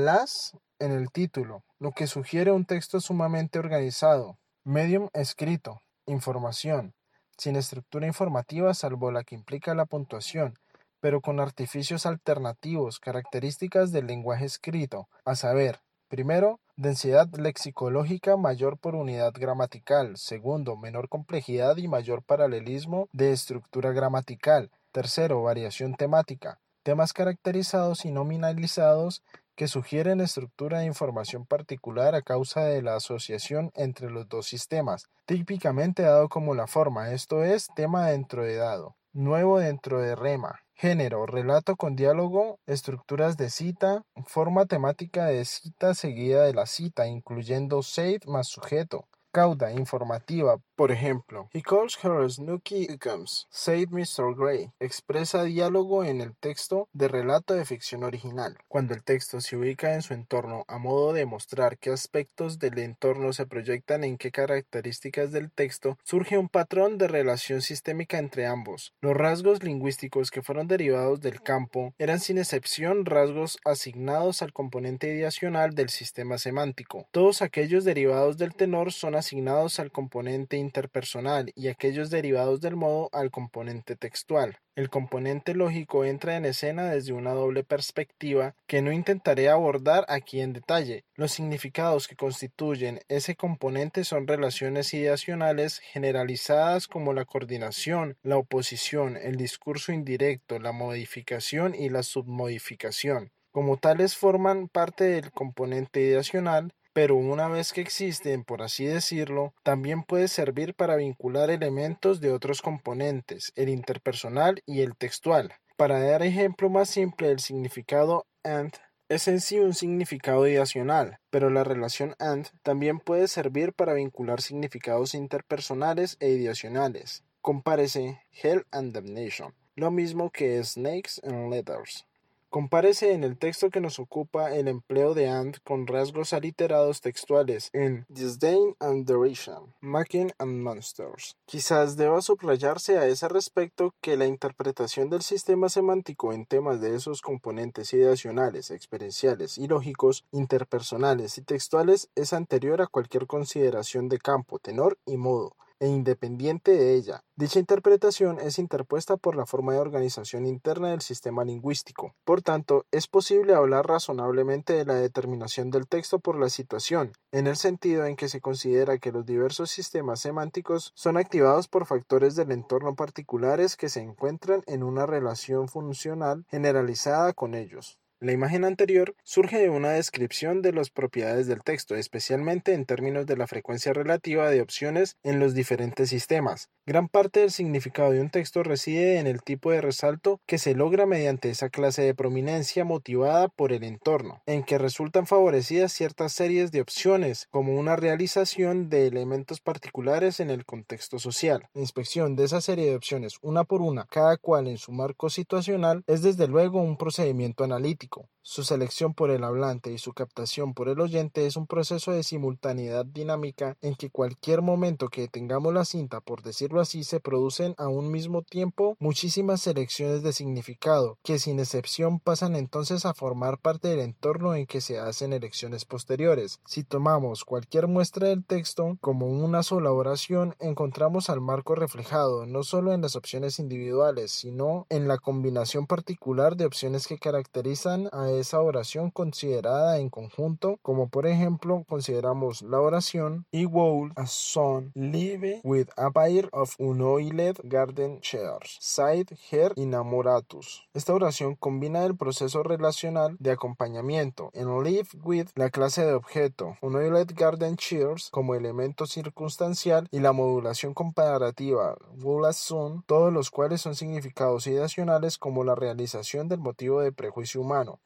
en 0.77 0.91
el 0.91 1.09
título, 1.09 1.63
lo 1.79 1.91
que 1.91 2.05
sugiere 2.05 2.51
un 2.51 2.65
texto 2.65 2.99
sumamente 2.99 3.57
organizado. 3.57 4.37
Medium 4.63 5.09
escrito. 5.13 5.81
Información. 6.05 6.93
Sin 7.35 7.55
estructura 7.55 8.05
informativa 8.05 8.75
salvo 8.75 9.09
la 9.09 9.23
que 9.23 9.33
implica 9.33 9.73
la 9.73 9.87
puntuación, 9.87 10.53
pero 10.99 11.21
con 11.21 11.39
artificios 11.39 12.05
alternativos, 12.05 12.99
características 12.99 13.91
del 13.91 14.05
lenguaje 14.05 14.45
escrito, 14.45 15.09
a 15.25 15.33
saber, 15.33 15.79
primero, 16.09 16.59
densidad 16.77 17.27
lexicológica 17.35 18.37
mayor 18.37 18.77
por 18.77 18.95
unidad 18.95 19.33
gramatical, 19.33 20.15
segundo, 20.15 20.77
menor 20.77 21.09
complejidad 21.09 21.75
y 21.77 21.87
mayor 21.87 22.23
paralelismo 22.23 23.09
de 23.11 23.31
estructura 23.31 23.91
gramatical, 23.91 24.69
tercero, 24.91 25.41
variación 25.41 25.95
temática, 25.95 26.59
temas 26.83 27.13
caracterizados 27.13 28.05
y 28.05 28.11
nominalizados 28.11 29.23
que 29.55 29.67
sugieren 29.67 30.21
estructura 30.21 30.79
de 30.79 30.85
información 30.85 31.47
particular 31.47 32.13
a 32.13 32.21
causa 32.21 32.61
de 32.61 32.83
la 32.83 32.95
asociación 32.95 33.71
entre 33.73 34.11
los 34.11 34.29
dos 34.29 34.45
sistemas, 34.45 35.07
típicamente 35.25 36.03
dado 36.03 36.29
como 36.29 36.53
la 36.53 36.67
forma, 36.67 37.11
esto 37.11 37.43
es, 37.43 37.67
tema 37.75 38.05
dentro 38.09 38.43
de 38.43 38.55
dado, 38.55 38.95
nuevo 39.13 39.57
dentro 39.57 39.99
de 39.99 40.15
rema, 40.15 40.61
Género, 40.79 41.25
relato 41.25 41.75
con 41.75 41.95
diálogo, 41.95 42.59
estructuras 42.67 43.35
de 43.35 43.49
cita, 43.49 44.03
forma 44.27 44.67
temática 44.67 45.25
de 45.25 45.43
cita 45.43 45.95
seguida 45.95 46.43
de 46.43 46.53
la 46.53 46.67
cita, 46.67 47.07
incluyendo 47.07 47.81
said 47.81 48.21
más 48.27 48.47
sujeto, 48.47 49.07
cauda 49.31 49.71
informativa, 49.71 50.57
por 50.75 50.91
ejemplo, 50.91 51.49
He 51.53 51.61
calls 51.61 51.97
her 52.03 52.29
Snooky 52.29 52.87
Uckums, 52.93 53.47
said 53.49 53.89
Mr. 53.89 54.35
Gray, 54.35 54.71
expresa 54.79 55.43
diálogo 55.43 56.03
en 56.03 56.21
el 56.21 56.35
texto 56.35 56.87
de 56.93 57.07
relato 57.07 57.53
de 57.53 57.65
ficción 57.65 58.03
original. 58.03 58.57
Cuando 58.67 58.93
el 58.93 59.03
texto 59.03 59.41
se 59.41 59.57
ubica 59.57 59.95
en 59.95 60.01
su 60.01 60.13
entorno 60.13 60.65
a 60.67 60.77
modo 60.77 61.13
de 61.13 61.25
mostrar 61.25 61.77
qué 61.77 61.91
aspectos 61.91 62.59
del 62.59 62.77
entorno 62.79 63.33
se 63.33 63.45
proyectan 63.45 64.03
en 64.03 64.17
qué 64.17 64.31
características 64.31 65.31
del 65.31 65.51
texto, 65.51 65.97
surge 66.03 66.37
un 66.37 66.49
patrón 66.49 66.97
de 66.97 67.07
relación 67.07 67.61
sistémica 67.61 68.19
entre 68.19 68.45
ambos. 68.45 68.93
Los 69.01 69.15
rasgos 69.15 69.63
lingüísticos 69.63 70.31
que 70.31 70.41
fueron 70.41 70.67
derivados 70.67 71.21
del 71.21 71.41
campo 71.41 71.93
eran 71.97 72.19
sin 72.19 72.37
excepción 72.37 73.05
rasgos 73.05 73.57
asignados 73.65 74.41
al 74.41 74.53
componente 74.53 75.07
ideacional 75.07 75.75
del 75.75 75.89
sistema 75.89 76.37
semántico. 76.37 77.07
Todos 77.11 77.41
aquellos 77.41 77.83
derivados 77.83 78.37
del 78.37 78.55
tenor 78.55 78.93
son 78.93 79.15
asignados 79.17 79.79
al 79.79 79.91
componente 79.91 80.57
interpersonal 80.57 81.51
y 81.55 81.67
aquellos 81.67 82.09
derivados 82.09 82.61
del 82.61 82.75
modo 82.75 83.09
al 83.11 83.31
componente 83.31 83.95
textual. 83.95 84.59
El 84.75 84.91
componente 84.91 85.55
lógico 85.55 86.05
entra 86.05 86.35
en 86.37 86.45
escena 86.45 86.91
desde 86.91 87.11
una 87.11 87.31
doble 87.31 87.63
perspectiva 87.63 88.53
que 88.67 88.83
no 88.83 88.91
intentaré 88.91 89.49
abordar 89.49 90.05
aquí 90.07 90.39
en 90.39 90.53
detalle. 90.53 91.03
Los 91.15 91.31
significados 91.31 92.07
que 92.07 92.15
constituyen 92.15 92.99
ese 93.07 93.35
componente 93.35 94.03
son 94.03 94.27
relaciones 94.27 94.93
ideacionales 94.93 95.79
generalizadas 95.79 96.87
como 96.87 97.13
la 97.13 97.25
coordinación, 97.25 98.17
la 98.21 98.37
oposición, 98.37 99.17
el 99.17 99.35
discurso 99.35 99.91
indirecto, 99.91 100.59
la 100.59 100.71
modificación 100.71 101.73
y 101.73 101.89
la 101.89 102.03
submodificación. 102.03 103.31
Como 103.51 103.77
tales 103.77 104.15
forman 104.15 104.67
parte 104.67 105.05
del 105.05 105.31
componente 105.31 106.01
ideacional, 106.01 106.71
pero 106.97 107.15
una 107.15 107.47
vez 107.47 107.73
que 107.73 107.81
existen, 107.81 108.43
por 108.43 108.63
así 108.63 108.83
decirlo, 108.85 109.53
también 109.61 110.01
puede 110.01 110.27
servir 110.27 110.73
para 110.73 110.95
vincular 110.95 111.51
elementos 111.51 112.21
de 112.21 112.31
otros 112.31 112.63
componentes, 112.63 113.51
el 113.55 113.69
interpersonal 113.69 114.63
y 114.65 114.81
el 114.81 114.95
textual. 114.97 115.53
Para 115.75 116.01
dar 116.01 116.23
ejemplo 116.23 116.71
más 116.71 116.89
simple, 116.89 117.29
el 117.29 117.39
significado 117.39 118.25
and 118.43 118.73
es 119.09 119.27
en 119.27 119.41
sí 119.41 119.59
un 119.59 119.75
significado 119.75 120.47
ideacional, 120.47 121.19
pero 121.29 121.51
la 121.51 121.63
relación 121.63 122.15
and 122.17 122.47
también 122.63 122.97
puede 122.99 123.27
servir 123.27 123.73
para 123.73 123.93
vincular 123.93 124.41
significados 124.41 125.13
interpersonales 125.13 126.17
e 126.19 126.29
ideacionales. 126.29 127.23
Compárese 127.41 128.23
Hell 128.31 128.65
and 128.71 128.93
Damnation, 128.93 129.53
lo 129.75 129.91
mismo 129.91 130.31
que 130.31 130.63
Snakes 130.63 131.21
and 131.23 131.51
Letters. 131.51 132.07
Comparece 132.49 133.11
en 133.11 133.25
el 133.25 133.37
texto 133.37 133.69
que 133.69 133.81
nos 133.81 133.99
ocupa 133.99 134.55
el 134.55 134.69
empleo 134.69 135.13
de 135.13 135.27
and 135.27 135.57
con 135.65 135.85
rasgos 135.85 136.31
aliterados 136.31 137.01
textuales 137.01 137.69
en 137.73 138.05
Disdain 138.07 138.73
and 138.79 139.05
Derision, 139.05 139.73
Making 139.81 140.31
and 140.39 140.61
Monsters. 140.61 141.35
Quizás 141.45 141.97
deba 141.97 142.21
subrayarse 142.21 142.97
a 142.97 143.05
ese 143.05 143.27
respecto 143.27 143.93
que 143.99 144.15
la 144.15 144.27
interpretación 144.27 145.09
del 145.09 145.23
sistema 145.23 145.67
semántico 145.67 146.31
en 146.31 146.45
temas 146.45 146.79
de 146.79 146.95
esos 146.95 147.21
componentes 147.21 147.91
ideacionales, 147.93 148.71
experienciales 148.71 149.57
y 149.57 149.67
lógicos, 149.67 150.23
interpersonales 150.31 151.37
y 151.37 151.41
textuales 151.41 152.09
es 152.15 152.31
anterior 152.31 152.81
a 152.81 152.87
cualquier 152.87 153.27
consideración 153.27 154.07
de 154.07 154.19
campo, 154.19 154.57
tenor 154.59 154.97
y 155.05 155.17
modo 155.17 155.57
e 155.79 155.87
independiente 155.87 156.71
de 156.71 156.95
ella. 156.95 157.23
Dicha 157.35 157.59
interpretación 157.59 158.39
es 158.39 158.57
interpuesta 158.57 159.17
por 159.17 159.35
la 159.35 159.45
forma 159.45 159.73
de 159.73 159.79
organización 159.79 160.45
interna 160.45 160.89
del 160.89 161.01
sistema 161.01 161.43
lingüístico. 161.43 162.15
Por 162.25 162.41
tanto, 162.41 162.85
es 162.91 163.07
posible 163.07 163.53
hablar 163.53 163.87
razonablemente 163.87 164.73
de 164.73 164.85
la 164.85 164.95
determinación 164.95 165.69
del 165.69 165.87
texto 165.87 166.19
por 166.19 166.39
la 166.39 166.49
situación, 166.49 167.11
en 167.31 167.47
el 167.47 167.55
sentido 167.55 168.05
en 168.05 168.15
que 168.15 168.29
se 168.29 168.41
considera 168.41 168.97
que 168.97 169.11
los 169.11 169.25
diversos 169.25 169.69
sistemas 169.69 170.19
semánticos 170.19 170.91
son 170.95 171.17
activados 171.17 171.67
por 171.67 171.85
factores 171.85 172.35
del 172.35 172.51
entorno 172.51 172.95
particulares 172.95 173.75
que 173.75 173.89
se 173.89 174.01
encuentran 174.01 174.63
en 174.65 174.83
una 174.83 175.05
relación 175.05 175.67
funcional 175.67 176.45
generalizada 176.49 177.33
con 177.33 177.53
ellos. 177.53 177.99
La 178.19 178.31
imagen 178.31 178.65
anterior 178.65 179.13
surge 179.21 179.59
de 179.59 179.69
una 179.69 179.91
descripción 179.91 180.63
de 180.63 180.73
las 180.73 180.89
propiedades 180.89 181.45
del 181.45 181.61
texto, 181.61 181.93
especialmente 181.93 182.73
en 182.73 182.87
términos 182.87 183.27
de 183.27 183.37
la 183.37 183.45
frecuencia 183.45 183.93
relativa 183.93 184.49
de 184.49 184.59
opciones 184.59 185.17
en 185.21 185.39
los 185.39 185.53
diferentes 185.53 186.09
sistemas. 186.09 186.71
Gran 186.87 187.09
parte 187.09 187.41
del 187.41 187.51
significado 187.51 188.11
de 188.11 188.21
un 188.21 188.31
texto 188.31 188.63
reside 188.63 189.19
en 189.19 189.27
el 189.27 189.43
tipo 189.43 189.69
de 189.71 189.81
resalto 189.81 190.39
que 190.47 190.57
se 190.57 190.73
logra 190.73 191.05
mediante 191.05 191.51
esa 191.51 191.69
clase 191.69 192.01
de 192.01 192.15
prominencia 192.15 192.85
motivada 192.85 193.49
por 193.49 193.71
el 193.71 193.83
entorno, 193.83 194.41
en 194.47 194.63
que 194.63 194.79
resultan 194.79 195.27
favorecidas 195.27 195.91
ciertas 195.91 196.33
series 196.33 196.71
de 196.71 196.81
opciones, 196.81 197.47
como 197.51 197.77
una 197.77 197.97
realización 197.97 198.89
de 198.89 199.05
elementos 199.05 199.59
particulares 199.59 200.39
en 200.39 200.49
el 200.49 200.65
contexto 200.65 201.19
social. 201.19 201.67
La 201.75 201.81
inspección 201.81 202.35
de 202.35 202.45
esa 202.45 202.61
serie 202.61 202.89
de 202.89 202.95
opciones 202.95 203.35
una 203.41 203.63
por 203.63 203.81
una, 203.81 204.07
cada 204.09 204.37
cual 204.37 204.67
en 204.67 204.77
su 204.77 204.91
marco 204.91 205.29
situacional, 205.29 206.03
es 206.07 206.23
desde 206.23 206.47
luego 206.47 206.81
un 206.81 206.97
procedimiento 206.97 207.63
analítico 207.63 208.06
pratiquants 208.07 208.36
su 208.47 208.63
selección 208.63 209.13
por 209.13 209.29
el 209.29 209.43
hablante 209.43 209.91
y 209.91 209.97
su 209.97 210.13
captación 210.13 210.73
por 210.73 210.87
el 210.87 211.01
oyente 211.01 211.45
es 211.45 211.57
un 211.57 211.67
proceso 211.67 212.13
de 212.13 212.23
simultaneidad 212.23 213.05
dinámica 213.05 213.75
en 213.81 213.95
que 213.95 214.09
cualquier 214.09 214.61
momento 214.61 215.09
que 215.09 215.27
tengamos 215.27 215.73
la 215.73 215.83
cinta, 215.83 216.21
por 216.21 216.43
decirlo 216.43 216.79
así, 216.79 217.03
se 217.03 217.19
producen 217.19 217.75
a 217.77 217.89
un 217.89 218.09
mismo 218.09 218.43
tiempo 218.43 218.95
muchísimas 219.01 219.59
selecciones 219.59 220.23
de 220.23 220.31
significado, 220.31 221.17
que 221.23 221.39
sin 221.39 221.59
excepción 221.59 222.21
pasan 222.21 222.55
entonces 222.55 223.05
a 223.05 223.13
formar 223.13 223.59
parte 223.59 223.89
del 223.89 223.99
entorno 223.99 224.55
en 224.55 224.65
que 224.65 224.79
se 224.79 224.97
hacen 224.97 225.33
elecciones 225.33 225.83
posteriores. 225.83 226.61
Si 226.65 226.85
tomamos 226.85 227.43
cualquier 227.43 227.87
muestra 227.87 228.29
del 228.29 228.45
texto 228.45 228.97
como 229.01 229.27
una 229.27 229.61
sola 229.61 229.91
oración, 229.91 230.55
encontramos 230.59 231.29
al 231.29 231.41
marco 231.41 231.75
reflejado 231.75 232.45
no 232.45 232.63
solo 232.63 232.93
en 232.93 233.01
las 233.01 233.17
opciones 233.17 233.59
individuales, 233.59 234.31
sino 234.31 234.87
en 234.87 235.09
la 235.09 235.17
combinación 235.17 235.85
particular 235.85 236.55
de 236.55 236.65
opciones 236.65 237.07
que 237.07 237.17
caracterizan 237.17 238.07
a 238.13 238.36
esa 238.39 238.61
oración 238.61 239.11
considerada 239.11 239.99
en 239.99 240.09
conjunto, 240.09 240.77
como 240.81 241.09
por 241.09 241.27
ejemplo 241.27 241.83
consideramos 241.87 242.61
la 242.61 242.79
oración 242.79 243.45
I 243.51 243.65
will 243.65 244.11
a 244.15 244.27
son 244.27 244.91
live 244.95 245.61
with 245.63 245.87
a 245.97 246.11
pair 246.11 246.49
of 246.51 246.75
unoiled 246.79 247.57
garden 247.63 248.21
chairs, 248.21 248.77
side 248.79 249.37
her 249.51 249.73
inamoratus. 249.75 250.87
Esta 250.93 251.13
oración 251.13 251.55
combina 251.55 252.05
el 252.05 252.15
proceso 252.15 252.63
relacional 252.63 253.35
de 253.39 253.51
acompañamiento 253.51 254.51
en 254.53 254.83
live 254.83 255.07
with 255.23 255.47
la 255.55 255.69
clase 255.69 256.05
de 256.05 256.13
objeto, 256.13 256.77
unoiled 256.81 257.31
garden 257.35 257.75
chairs 257.77 258.29
como 258.31 258.55
elemento 258.55 259.05
circunstancial 259.05 260.07
y 260.11 260.19
la 260.19 260.31
modulación 260.31 260.93
comparativa 260.93 261.95
will 262.21 262.45
as 262.45 262.57
soon, 262.57 263.03
todos 263.05 263.31
los 263.31 263.49
cuales 263.49 263.81
son 263.81 263.95
significados 263.95 264.67
ideacionales 264.67 265.37
como 265.37 265.63
la 265.63 265.75
realización 265.75 266.47
del 266.47 266.59
motivo 266.59 267.01
de 267.01 267.11
prejuicio 267.11 267.61
humano 267.61 267.99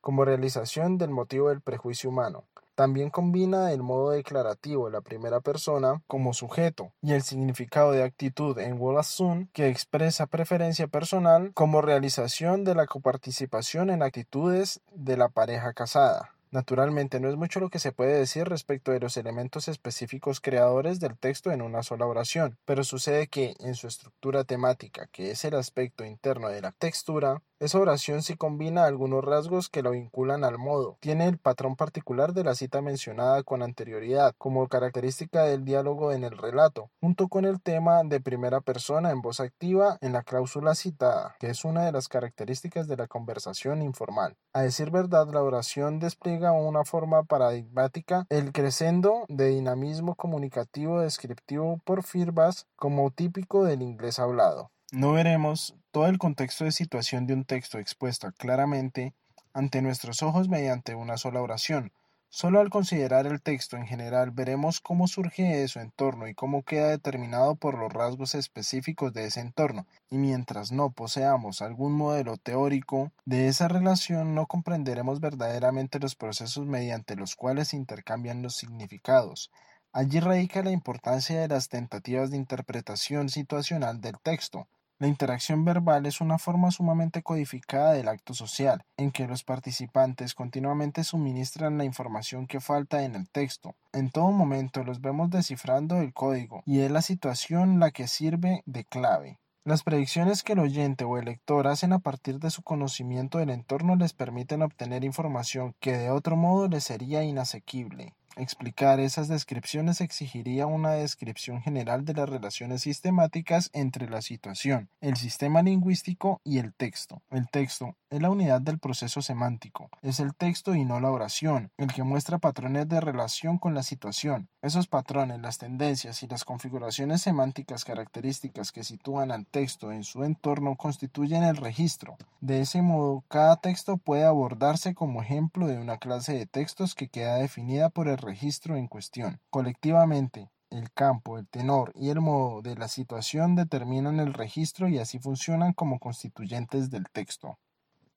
como 0.00 0.24
realización 0.24 0.98
del 0.98 1.10
motivo 1.10 1.48
del 1.48 1.60
prejuicio 1.60 2.10
humano. 2.10 2.44
También 2.74 3.10
combina 3.10 3.72
el 3.72 3.82
modo 3.82 4.10
declarativo 4.10 4.86
de 4.86 4.92
la 4.92 5.00
primera 5.00 5.40
persona 5.40 6.00
como 6.06 6.32
sujeto 6.32 6.92
y 7.02 7.12
el 7.12 7.22
significado 7.22 7.90
de 7.90 8.04
actitud 8.04 8.56
en 8.60 8.80
Wolasun 8.80 9.50
que 9.52 9.68
expresa 9.68 10.26
preferencia 10.26 10.86
personal 10.86 11.50
como 11.54 11.82
realización 11.82 12.62
de 12.62 12.76
la 12.76 12.86
coparticipación 12.86 13.90
en 13.90 14.04
actitudes 14.04 14.80
de 14.92 15.16
la 15.16 15.28
pareja 15.28 15.72
casada. 15.72 16.30
Naturalmente, 16.50 17.20
no 17.20 17.28
es 17.28 17.36
mucho 17.36 17.60
lo 17.60 17.68
que 17.68 17.78
se 17.78 17.92
puede 17.92 18.14
decir 18.14 18.48
respecto 18.48 18.90
de 18.90 19.00
los 19.00 19.18
elementos 19.18 19.68
específicos 19.68 20.40
creadores 20.40 20.98
del 20.98 21.18
texto 21.18 21.50
en 21.50 21.60
una 21.60 21.82
sola 21.82 22.06
oración, 22.06 22.56
pero 22.64 22.84
sucede 22.84 23.26
que, 23.26 23.54
en 23.60 23.74
su 23.74 23.86
estructura 23.86 24.44
temática, 24.44 25.08
que 25.12 25.30
es 25.30 25.44
el 25.44 25.56
aspecto 25.56 26.06
interno 26.06 26.48
de 26.48 26.62
la 26.62 26.72
textura, 26.72 27.42
esa 27.60 27.78
oración 27.78 28.22
sí 28.22 28.36
combina 28.36 28.84
algunos 28.84 29.24
rasgos 29.24 29.68
que 29.68 29.82
lo 29.82 29.90
vinculan 29.90 30.44
al 30.44 30.58
modo. 30.58 30.96
Tiene 31.00 31.26
el 31.26 31.38
patrón 31.38 31.76
particular 31.76 32.32
de 32.32 32.44
la 32.44 32.54
cita 32.54 32.82
mencionada 32.82 33.42
con 33.42 33.62
anterioridad, 33.62 34.34
como 34.38 34.68
característica 34.68 35.42
del 35.42 35.64
diálogo 35.64 36.12
en 36.12 36.24
el 36.24 36.36
relato, 36.36 36.90
junto 37.00 37.28
con 37.28 37.44
el 37.44 37.60
tema 37.60 38.02
de 38.04 38.20
primera 38.20 38.60
persona 38.60 39.10
en 39.10 39.22
voz 39.22 39.40
activa 39.40 39.98
en 40.00 40.12
la 40.12 40.22
cláusula 40.22 40.74
citada, 40.74 41.36
que 41.40 41.50
es 41.50 41.64
una 41.64 41.84
de 41.84 41.92
las 41.92 42.08
características 42.08 42.86
de 42.88 42.96
la 42.96 43.06
conversación 43.06 43.82
informal. 43.82 44.36
A 44.52 44.62
decir 44.62 44.90
verdad, 44.90 45.28
la 45.32 45.42
oración 45.42 45.98
despliega 45.98 46.52
una 46.52 46.84
forma 46.84 47.24
paradigmática 47.24 48.26
el 48.28 48.52
crescendo 48.52 49.24
de 49.28 49.48
dinamismo 49.48 50.14
comunicativo 50.14 51.00
descriptivo 51.00 51.80
por 51.84 52.02
firmas 52.02 52.66
como 52.76 53.10
típico 53.10 53.64
del 53.64 53.82
inglés 53.82 54.18
hablado. 54.18 54.70
No 54.90 55.12
veremos 55.12 55.77
todo 55.90 56.06
el 56.06 56.18
contexto 56.18 56.64
de 56.64 56.72
situación 56.72 57.26
de 57.26 57.34
un 57.34 57.44
texto 57.44 57.78
expuesto 57.78 58.30
claramente 58.32 59.14
ante 59.52 59.82
nuestros 59.82 60.22
ojos 60.22 60.48
mediante 60.48 60.94
una 60.94 61.16
sola 61.16 61.40
oración. 61.40 61.92
Solo 62.30 62.60
al 62.60 62.68
considerar 62.68 63.26
el 63.26 63.40
texto 63.40 63.78
en 63.78 63.86
general 63.86 64.32
veremos 64.32 64.80
cómo 64.80 65.08
surge 65.08 65.44
de 65.44 65.66
su 65.66 65.80
entorno 65.80 66.28
y 66.28 66.34
cómo 66.34 66.62
queda 66.62 66.88
determinado 66.88 67.54
por 67.56 67.78
los 67.78 67.90
rasgos 67.90 68.34
específicos 68.34 69.14
de 69.14 69.24
ese 69.24 69.40
entorno, 69.40 69.86
y 70.10 70.18
mientras 70.18 70.70
no 70.70 70.90
poseamos 70.90 71.62
algún 71.62 71.94
modelo 71.94 72.36
teórico 72.36 73.12
de 73.24 73.48
esa 73.48 73.66
relación 73.66 74.34
no 74.34 74.46
comprenderemos 74.46 75.20
verdaderamente 75.20 75.98
los 75.98 76.16
procesos 76.16 76.66
mediante 76.66 77.16
los 77.16 77.34
cuales 77.34 77.68
se 77.68 77.76
intercambian 77.76 78.42
los 78.42 78.56
significados. 78.56 79.50
Allí 79.94 80.20
radica 80.20 80.62
la 80.62 80.70
importancia 80.70 81.40
de 81.40 81.48
las 81.48 81.70
tentativas 81.70 82.30
de 82.30 82.36
interpretación 82.36 83.30
situacional 83.30 84.02
del 84.02 84.18
texto. 84.20 84.68
La 85.00 85.06
interacción 85.06 85.64
verbal 85.64 86.06
es 86.06 86.20
una 86.20 86.38
forma 86.38 86.72
sumamente 86.72 87.22
codificada 87.22 87.92
del 87.92 88.08
acto 88.08 88.34
social, 88.34 88.82
en 88.96 89.12
que 89.12 89.28
los 89.28 89.44
participantes 89.44 90.34
continuamente 90.34 91.04
suministran 91.04 91.78
la 91.78 91.84
información 91.84 92.48
que 92.48 92.60
falta 92.60 93.04
en 93.04 93.14
el 93.14 93.30
texto. 93.30 93.76
En 93.92 94.10
todo 94.10 94.32
momento 94.32 94.82
los 94.82 95.00
vemos 95.00 95.30
descifrando 95.30 95.98
el 95.98 96.12
código, 96.12 96.64
y 96.66 96.80
es 96.80 96.90
la 96.90 97.02
situación 97.02 97.78
la 97.78 97.92
que 97.92 98.08
sirve 98.08 98.64
de 98.66 98.84
clave. 98.84 99.38
Las 99.64 99.84
predicciones 99.84 100.42
que 100.42 100.54
el 100.54 100.60
oyente 100.60 101.04
o 101.04 101.16
el 101.16 101.26
lector 101.26 101.68
hacen 101.68 101.92
a 101.92 102.00
partir 102.00 102.40
de 102.40 102.50
su 102.50 102.62
conocimiento 102.62 103.38
del 103.38 103.50
entorno 103.50 103.94
les 103.94 104.14
permiten 104.14 104.62
obtener 104.62 105.04
información 105.04 105.76
que 105.78 105.96
de 105.96 106.10
otro 106.10 106.36
modo 106.36 106.66
les 106.66 106.82
sería 106.82 107.22
inasequible. 107.22 108.14
Explicar 108.38 109.00
esas 109.00 109.26
descripciones 109.26 110.00
exigiría 110.00 110.66
una 110.66 110.92
descripción 110.92 111.60
general 111.60 112.04
de 112.04 112.14
las 112.14 112.28
relaciones 112.28 112.82
sistemáticas 112.82 113.68
entre 113.72 114.08
la 114.08 114.22
situación, 114.22 114.90
el 115.00 115.16
sistema 115.16 115.60
lingüístico 115.60 116.40
y 116.44 116.58
el 116.58 116.72
texto. 116.72 117.20
El 117.30 117.48
texto 117.48 117.96
es 118.10 118.22
la 118.22 118.30
unidad 118.30 118.60
del 118.60 118.78
proceso 118.78 119.22
semántico, 119.22 119.90
es 120.02 120.20
el 120.20 120.36
texto 120.36 120.76
y 120.76 120.84
no 120.84 121.00
la 121.00 121.10
oración, 121.10 121.72
el 121.78 121.92
que 121.92 122.04
muestra 122.04 122.38
patrones 122.38 122.88
de 122.88 123.00
relación 123.00 123.58
con 123.58 123.74
la 123.74 123.82
situación. 123.82 124.48
Esos 124.60 124.88
patrones, 124.88 125.40
las 125.40 125.58
tendencias 125.58 126.24
y 126.24 126.26
las 126.26 126.44
configuraciones 126.44 127.22
semánticas 127.22 127.84
características 127.84 128.72
que 128.72 128.82
sitúan 128.82 129.30
al 129.30 129.46
texto 129.46 129.92
en 129.92 130.02
su 130.02 130.24
entorno 130.24 130.74
constituyen 130.74 131.44
el 131.44 131.56
registro. 131.56 132.16
De 132.40 132.60
ese 132.60 132.82
modo, 132.82 133.22
cada 133.28 133.60
texto 133.60 133.98
puede 133.98 134.24
abordarse 134.24 134.96
como 134.96 135.22
ejemplo 135.22 135.68
de 135.68 135.78
una 135.78 135.98
clase 135.98 136.32
de 136.32 136.46
textos 136.46 136.96
que 136.96 137.08
queda 137.08 137.36
definida 137.36 137.88
por 137.88 138.08
el 138.08 138.18
registro 138.18 138.76
en 138.76 138.88
cuestión. 138.88 139.38
Colectivamente, 139.48 140.50
el 140.70 140.90
campo, 140.90 141.38
el 141.38 141.46
tenor 141.46 141.92
y 141.94 142.10
el 142.10 142.20
modo 142.20 142.60
de 142.60 142.74
la 142.74 142.88
situación 142.88 143.54
determinan 143.54 144.18
el 144.18 144.34
registro 144.34 144.88
y 144.88 144.98
así 144.98 145.20
funcionan 145.20 145.72
como 145.72 146.00
constituyentes 146.00 146.90
del 146.90 147.08
texto. 147.12 147.58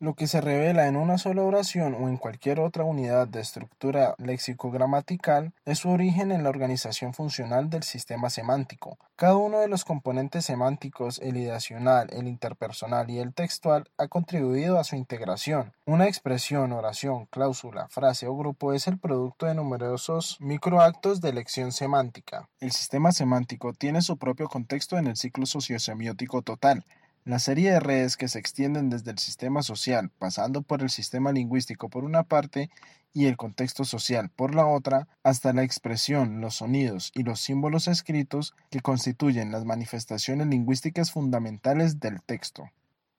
Lo 0.02 0.16
que 0.16 0.26
se 0.26 0.42
revela 0.42 0.88
en 0.88 0.96
una 0.96 1.20
sola 1.20 1.44
oración 1.44 1.94
o 1.94 2.10
en 2.10 2.18
cualquier 2.18 2.60
otra 2.60 2.84
unidad 2.84 3.28
de 3.28 3.40
estructura 3.40 4.16
léxico-gramatical 4.18 5.54
es 5.64 5.78
su 5.78 5.92
origen 5.92 6.32
en 6.32 6.42
la 6.42 6.50
organización 6.50 7.14
funcional 7.14 7.70
del 7.70 7.84
sistema 7.84 8.32
semántico. 8.32 8.98
Cada 9.16 9.36
uno 9.36 9.60
de 9.60 9.68
los 9.68 9.86
componentes 9.86 10.44
semánticos, 10.44 11.20
el 11.20 11.38
ideacional, 11.38 12.10
el 12.14 12.28
interpersonal 12.28 13.12
y 13.12 13.20
el 13.20 13.36
textual, 13.36 13.92
ha 14.00 14.08
contribuido 14.08 14.80
a 14.80 14.84
su 14.84 14.96
integración. 14.96 15.74
Una 15.86 16.08
expresión, 16.08 16.72
oración, 16.72 17.28
cláusula, 17.28 17.88
frase 17.90 18.26
o 18.26 18.36
grupo 18.36 18.74
es 18.74 18.88
el 18.88 18.98
producto 18.98 19.46
de 19.46 19.54
numerosos 19.54 20.38
microactos 20.40 21.22
de 21.22 21.30
elección 21.30 21.72
semántica. 21.72 22.50
El 22.60 22.72
sistema 22.72 23.12
semántico 23.12 23.74
tiene 23.74 24.02
su 24.02 24.18
propio 24.18 24.50
contexto 24.50 24.98
en 24.98 25.06
el 25.06 25.16
ciclo 25.16 25.46
sociosemiótico 25.46 26.42
total, 26.42 26.86
la 27.24 27.40
serie 27.40 27.72
de 27.72 27.80
redes 27.80 28.18
que 28.18 28.28
se 28.28 28.40
extienden 28.40 28.90
desde 28.90 29.12
el 29.12 29.20
sistema 29.20 29.62
social, 29.62 30.10
pasando 30.18 30.62
por 30.62 30.82
el 30.82 30.90
sistema 30.90 31.32
lingüístico 31.32 31.90
por 31.90 32.04
una 32.04 32.24
parte 32.24 32.70
y 33.14 33.26
el 33.26 33.38
contexto 33.38 33.84
social 33.84 34.30
por 34.30 34.56
la 34.56 34.66
otra, 34.66 35.08
hasta 35.24 35.54
la 35.54 35.64
expresión, 35.64 36.42
los 36.42 36.56
sonidos 36.56 37.12
y 37.14 37.24
los 37.24 37.40
símbolos 37.42 37.88
escritos 37.88 38.56
que 38.70 38.80
constituyen 38.80 39.52
las 39.52 39.66
manifestaciones 39.66 40.48
lingüísticas 40.48 41.12
fundamentales 41.12 42.00
del 42.00 42.22
texto. 42.22 42.70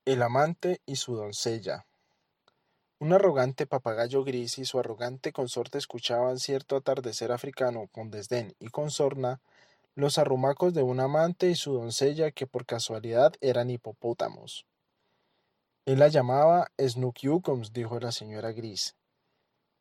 El 0.05 0.23
amante 0.23 0.81
y 0.87 0.97
su 0.97 1.15
doncella. 1.15 1.87
Un 2.99 3.13
arrogante 3.13 3.67
papagayo 3.67 4.25
gris 4.25 4.59
y 4.59 4.65
su 4.65 4.79
arrogante 4.79 5.33
consorte 5.33 5.79
escuchaban 5.79 6.39
cierto 6.39 6.77
atardecer 6.77 7.33
africano 7.33 7.89
con 7.93 8.11
desdén 8.11 8.55
y 8.59 8.69
con 8.69 8.91
sorna 8.91 9.41
los 9.95 10.19
arrumacos 10.19 10.73
de 10.75 10.83
un 10.83 11.01
amante 11.01 11.51
y 11.51 11.55
su 11.55 11.75
doncella 11.75 12.31
que 12.31 12.47
por 12.47 12.65
casualidad 12.65 13.35
eran 13.41 13.71
hipopótamos. 13.71 14.67
Él 15.85 15.99
la 15.99 16.09
llamaba 16.09 16.71
Snookyukums, 16.79 17.73
dijo 17.73 17.99
la 18.01 18.13
señora 18.13 18.53
Gris. 18.53 18.97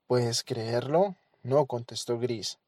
¿Puedes 0.08 0.44
creerlo? 0.44 1.16
No, 1.44 1.66
contestó 1.66 2.20
Gris. 2.20 2.60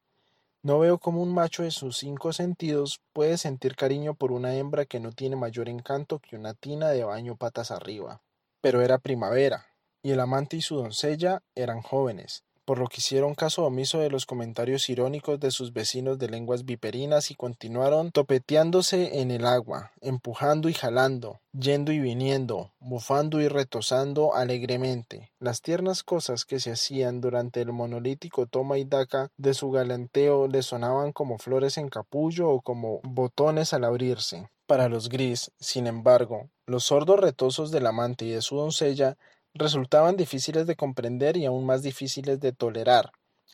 No 0.62 0.78
veo 0.78 0.98
cómo 0.98 1.20
un 1.20 1.34
macho 1.34 1.62
de 1.62 1.70
sus 1.70 1.98
cinco 1.98 2.32
sentidos 2.32 3.02
puede 3.12 3.36
sentir 3.36 3.76
cariño 3.76 4.14
por 4.14 4.32
una 4.32 4.54
hembra 4.54 4.86
que 4.86 4.98
no 4.98 5.12
tiene 5.12 5.36
mayor 5.36 5.68
encanto 5.68 6.20
que 6.20 6.36
una 6.36 6.54
tina 6.54 6.88
de 6.88 7.04
baño 7.04 7.36
patas 7.36 7.70
arriba. 7.70 8.22
Pero 8.62 8.80
era 8.80 8.96
primavera, 8.96 9.66
y 10.02 10.12
el 10.12 10.20
amante 10.20 10.56
y 10.56 10.62
su 10.62 10.76
doncella 10.76 11.42
eran 11.54 11.82
jóvenes, 11.82 12.44
por 12.64 12.78
lo 12.78 12.86
que 12.86 12.96
hicieron 12.98 13.34
caso 13.34 13.64
omiso 13.64 13.98
de 13.98 14.10
los 14.10 14.26
comentarios 14.26 14.88
irónicos 14.88 15.40
de 15.40 15.50
sus 15.50 15.72
vecinos 15.72 16.18
de 16.18 16.28
lenguas 16.28 16.64
viperinas 16.64 17.30
y 17.30 17.34
continuaron 17.34 18.10
topeteándose 18.10 19.20
en 19.20 19.30
el 19.30 19.46
agua, 19.46 19.92
empujando 20.00 20.68
y 20.68 20.74
jalando, 20.74 21.40
yendo 21.52 21.92
y 21.92 22.00
viniendo, 22.00 22.72
bufando 22.80 23.40
y 23.40 23.48
retosando 23.48 24.34
alegremente. 24.34 25.30
Las 25.38 25.62
tiernas 25.62 26.02
cosas 26.02 26.44
que 26.44 26.60
se 26.60 26.72
hacían 26.72 27.20
durante 27.20 27.60
el 27.60 27.72
monolítico 27.72 28.46
toma 28.46 28.78
y 28.78 28.84
daca 28.84 29.30
de 29.36 29.54
su 29.54 29.70
galanteo 29.70 30.48
le 30.48 30.62
sonaban 30.62 31.12
como 31.12 31.38
flores 31.38 31.78
en 31.78 31.88
capullo 31.88 32.50
o 32.50 32.60
como 32.60 33.00
botones 33.02 33.72
al 33.72 33.84
abrirse. 33.84 34.48
Para 34.66 34.88
los 34.88 35.10
gris, 35.10 35.50
sin 35.60 35.86
embargo, 35.86 36.48
los 36.66 36.84
sordos 36.84 37.20
retosos 37.20 37.70
del 37.70 37.86
amante 37.86 38.24
y 38.24 38.30
de 38.30 38.40
su 38.40 38.56
doncella 38.56 39.18
resultaban 39.54 40.16
difíciles 40.16 40.66
de 40.66 40.76
comprender 40.76 41.36
y 41.36 41.46
aún 41.46 41.64
más 41.64 41.82
difíciles 41.82 42.40
de 42.40 42.52
tolerar, 42.52 43.12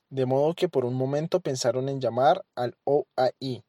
de 0.09 0.27
modo 0.27 0.55
que 0.55 0.69
por 0.69 0.85
un 0.85 0.95
momento 0.95 1.41
pensaron 1.41 1.89
en 1.89 2.01
llamar 2.01 2.45
al 2.55 2.77
OAI, 2.85 3.65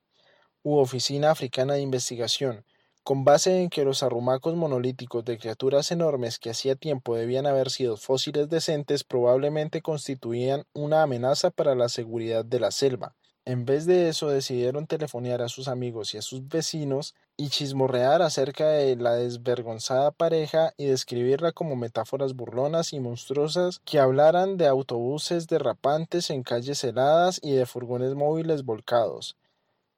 u 0.64 0.78
Oficina 0.78 1.32
Africana 1.32 1.74
de 1.74 1.82
Investigación, 1.82 2.66
con 3.03 3.26
base 3.26 3.62
en 3.62 3.70
que 3.70 3.84
los 3.84 4.03
arrumacos 4.03 4.56
monolíticos 4.56 5.26
de 5.26 5.38
criaturas 5.38 5.91
enormes 5.91 6.40
que 6.40 6.52
hacía 6.52 6.76
tiempo 6.76 7.16
debían 7.16 7.48
haber 7.48 7.70
sido 7.70 7.98
fósiles 7.98 8.48
decentes 8.48 9.03
probablemente 9.03 9.82
constituían 9.82 10.66
una 10.74 11.02
amenaza 11.03 11.49
para 11.49 11.76
la 11.76 11.90
seguridad 11.90 12.45
de 12.45 12.60
la 12.60 12.72
selva. 12.72 13.16
En 13.43 13.65
vez 13.65 13.88
de 13.88 14.07
eso 14.07 14.30
decidieron 14.30 14.85
telefonear 14.85 15.41
a 15.41 15.49
sus 15.49 15.68
amigos 15.68 16.13
y 16.13 16.19
a 16.19 16.22
sus 16.22 16.47
vecinos 16.47 17.15
y 17.38 17.49
chismorrear 17.49 18.22
acerca 18.22 18.68
de 18.68 18.95
la 18.95 19.15
desvergonzada 19.15 20.11
pareja 20.11 20.73
y 20.77 20.85
describirla 20.85 21.51
como 21.51 21.76
metáforas 21.76 22.35
burlonas 22.35 22.93
y 22.93 22.99
monstruosas 22.99 23.80
que 23.84 23.97
hablaran 23.97 24.57
de 24.57 24.68
autobuses 24.68 25.47
derrapantes 25.47 26.30
en 26.30 26.43
calles 26.43 26.84
heladas 26.84 27.39
y 27.41 27.53
de 27.53 27.65
furgones 27.65 28.13
móviles 28.13 28.63
volcados. 28.63 29.38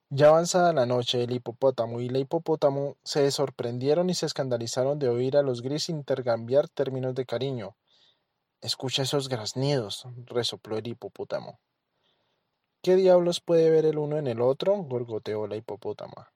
Ya 0.10 0.30
avanzada 0.30 0.72
la 0.72 0.86
noche, 0.86 1.24
el 1.24 1.32
hipopótamo 1.32 2.00
y 2.00 2.08
la 2.08 2.20
hipopótamo 2.20 2.96
se 3.04 3.30
sorprendieron 3.30 4.10
y 4.10 4.14
se 4.14 4.26
escandalizaron 4.26 5.00
de 5.00 5.10
oír 5.10 5.36
a 5.36 5.42
los 5.42 5.62
gris 5.62 5.90
intercambiar 5.90 6.70
términos 6.70 7.14
de 7.14 7.26
cariño. 7.26 7.76
Escucha 8.62 9.02
esos 9.02 9.28
graznidos, 9.28 10.08
resopló 10.28 10.78
el 10.78 10.88
hipopótamo. 10.88 11.60
¿Qué 12.84 12.98
diablos 12.98 13.40
puede 13.40 13.70
ver 13.70 13.86
el 13.86 13.98
uno 13.98 14.18
en 14.18 14.28
el 14.28 14.42
otro? 14.42 14.76
gorgoteó 14.76 15.48
la 15.48 15.56
hipopótama. 15.56 16.34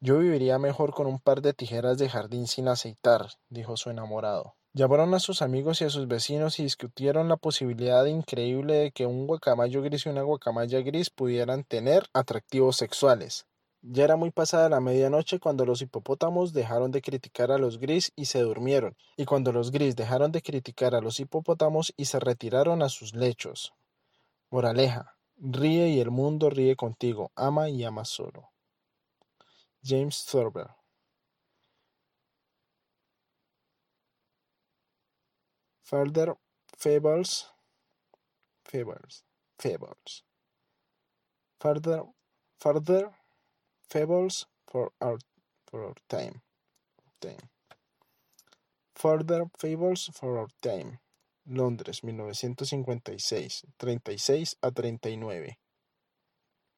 Yo 0.00 0.18
viviría 0.18 0.58
mejor 0.58 0.92
con 0.92 1.06
un 1.06 1.18
par 1.18 1.40
de 1.40 1.54
tijeras 1.54 1.96
de 1.96 2.10
jardín 2.10 2.46
sin 2.46 2.68
aceitar, 2.68 3.30
dijo 3.48 3.78
su 3.78 3.88
enamorado. 3.88 4.54
Llamaron 4.74 5.14
a 5.14 5.18
sus 5.18 5.40
amigos 5.40 5.80
y 5.80 5.84
a 5.84 5.88
sus 5.88 6.08
vecinos 6.08 6.58
y 6.58 6.64
discutieron 6.64 7.30
la 7.30 7.38
posibilidad 7.38 8.04
increíble 8.04 8.74
de 8.74 8.90
que 8.90 9.06
un 9.06 9.26
guacamayo 9.26 9.80
gris 9.80 10.04
y 10.04 10.10
una 10.10 10.20
guacamaya 10.20 10.82
gris 10.82 11.08
pudieran 11.08 11.64
tener 11.64 12.04
atractivos 12.12 12.76
sexuales. 12.76 13.46
Ya 13.80 14.04
era 14.04 14.16
muy 14.16 14.32
pasada 14.32 14.68
la 14.68 14.80
medianoche 14.80 15.38
cuando 15.38 15.64
los 15.64 15.80
hipopótamos 15.80 16.52
dejaron 16.52 16.90
de 16.90 17.00
criticar 17.00 17.50
a 17.50 17.56
los 17.56 17.78
gris 17.78 18.12
y 18.14 18.26
se 18.26 18.40
durmieron, 18.40 18.94
y 19.16 19.24
cuando 19.24 19.52
los 19.52 19.70
gris 19.70 19.96
dejaron 19.96 20.32
de 20.32 20.42
criticar 20.42 20.94
a 20.94 21.00
los 21.00 21.18
hipopótamos 21.18 21.94
y 21.96 22.04
se 22.04 22.20
retiraron 22.20 22.82
a 22.82 22.90
sus 22.90 23.14
lechos. 23.14 23.72
Moraleja, 24.50 25.15
ríe 25.36 25.88
y 25.88 26.00
el 26.00 26.10
mundo 26.10 26.50
ríe 26.50 26.76
contigo, 26.76 27.30
ama 27.36 27.68
y 27.68 27.84
ama 27.84 28.04
solo. 28.04 28.50
James 29.82 30.24
Thurber 30.24 30.68
Further 35.86 36.34
fables, 36.76 37.46
fables, 38.64 39.24
fables. 39.56 40.24
Further, 41.60 42.02
further 42.58 43.10
fables 43.88 44.46
for 44.66 44.90
our 45.00 45.18
for 45.68 45.84
our 45.84 45.94
time. 46.08 46.42
time. 47.20 47.50
Further 48.96 49.44
fables 49.56 50.10
for 50.12 50.38
our 50.38 50.48
time. 50.60 50.98
Londres, 51.46 52.02
1956, 52.02 53.66
36 53.76 54.58
a 54.60 54.70
39. 54.70 55.58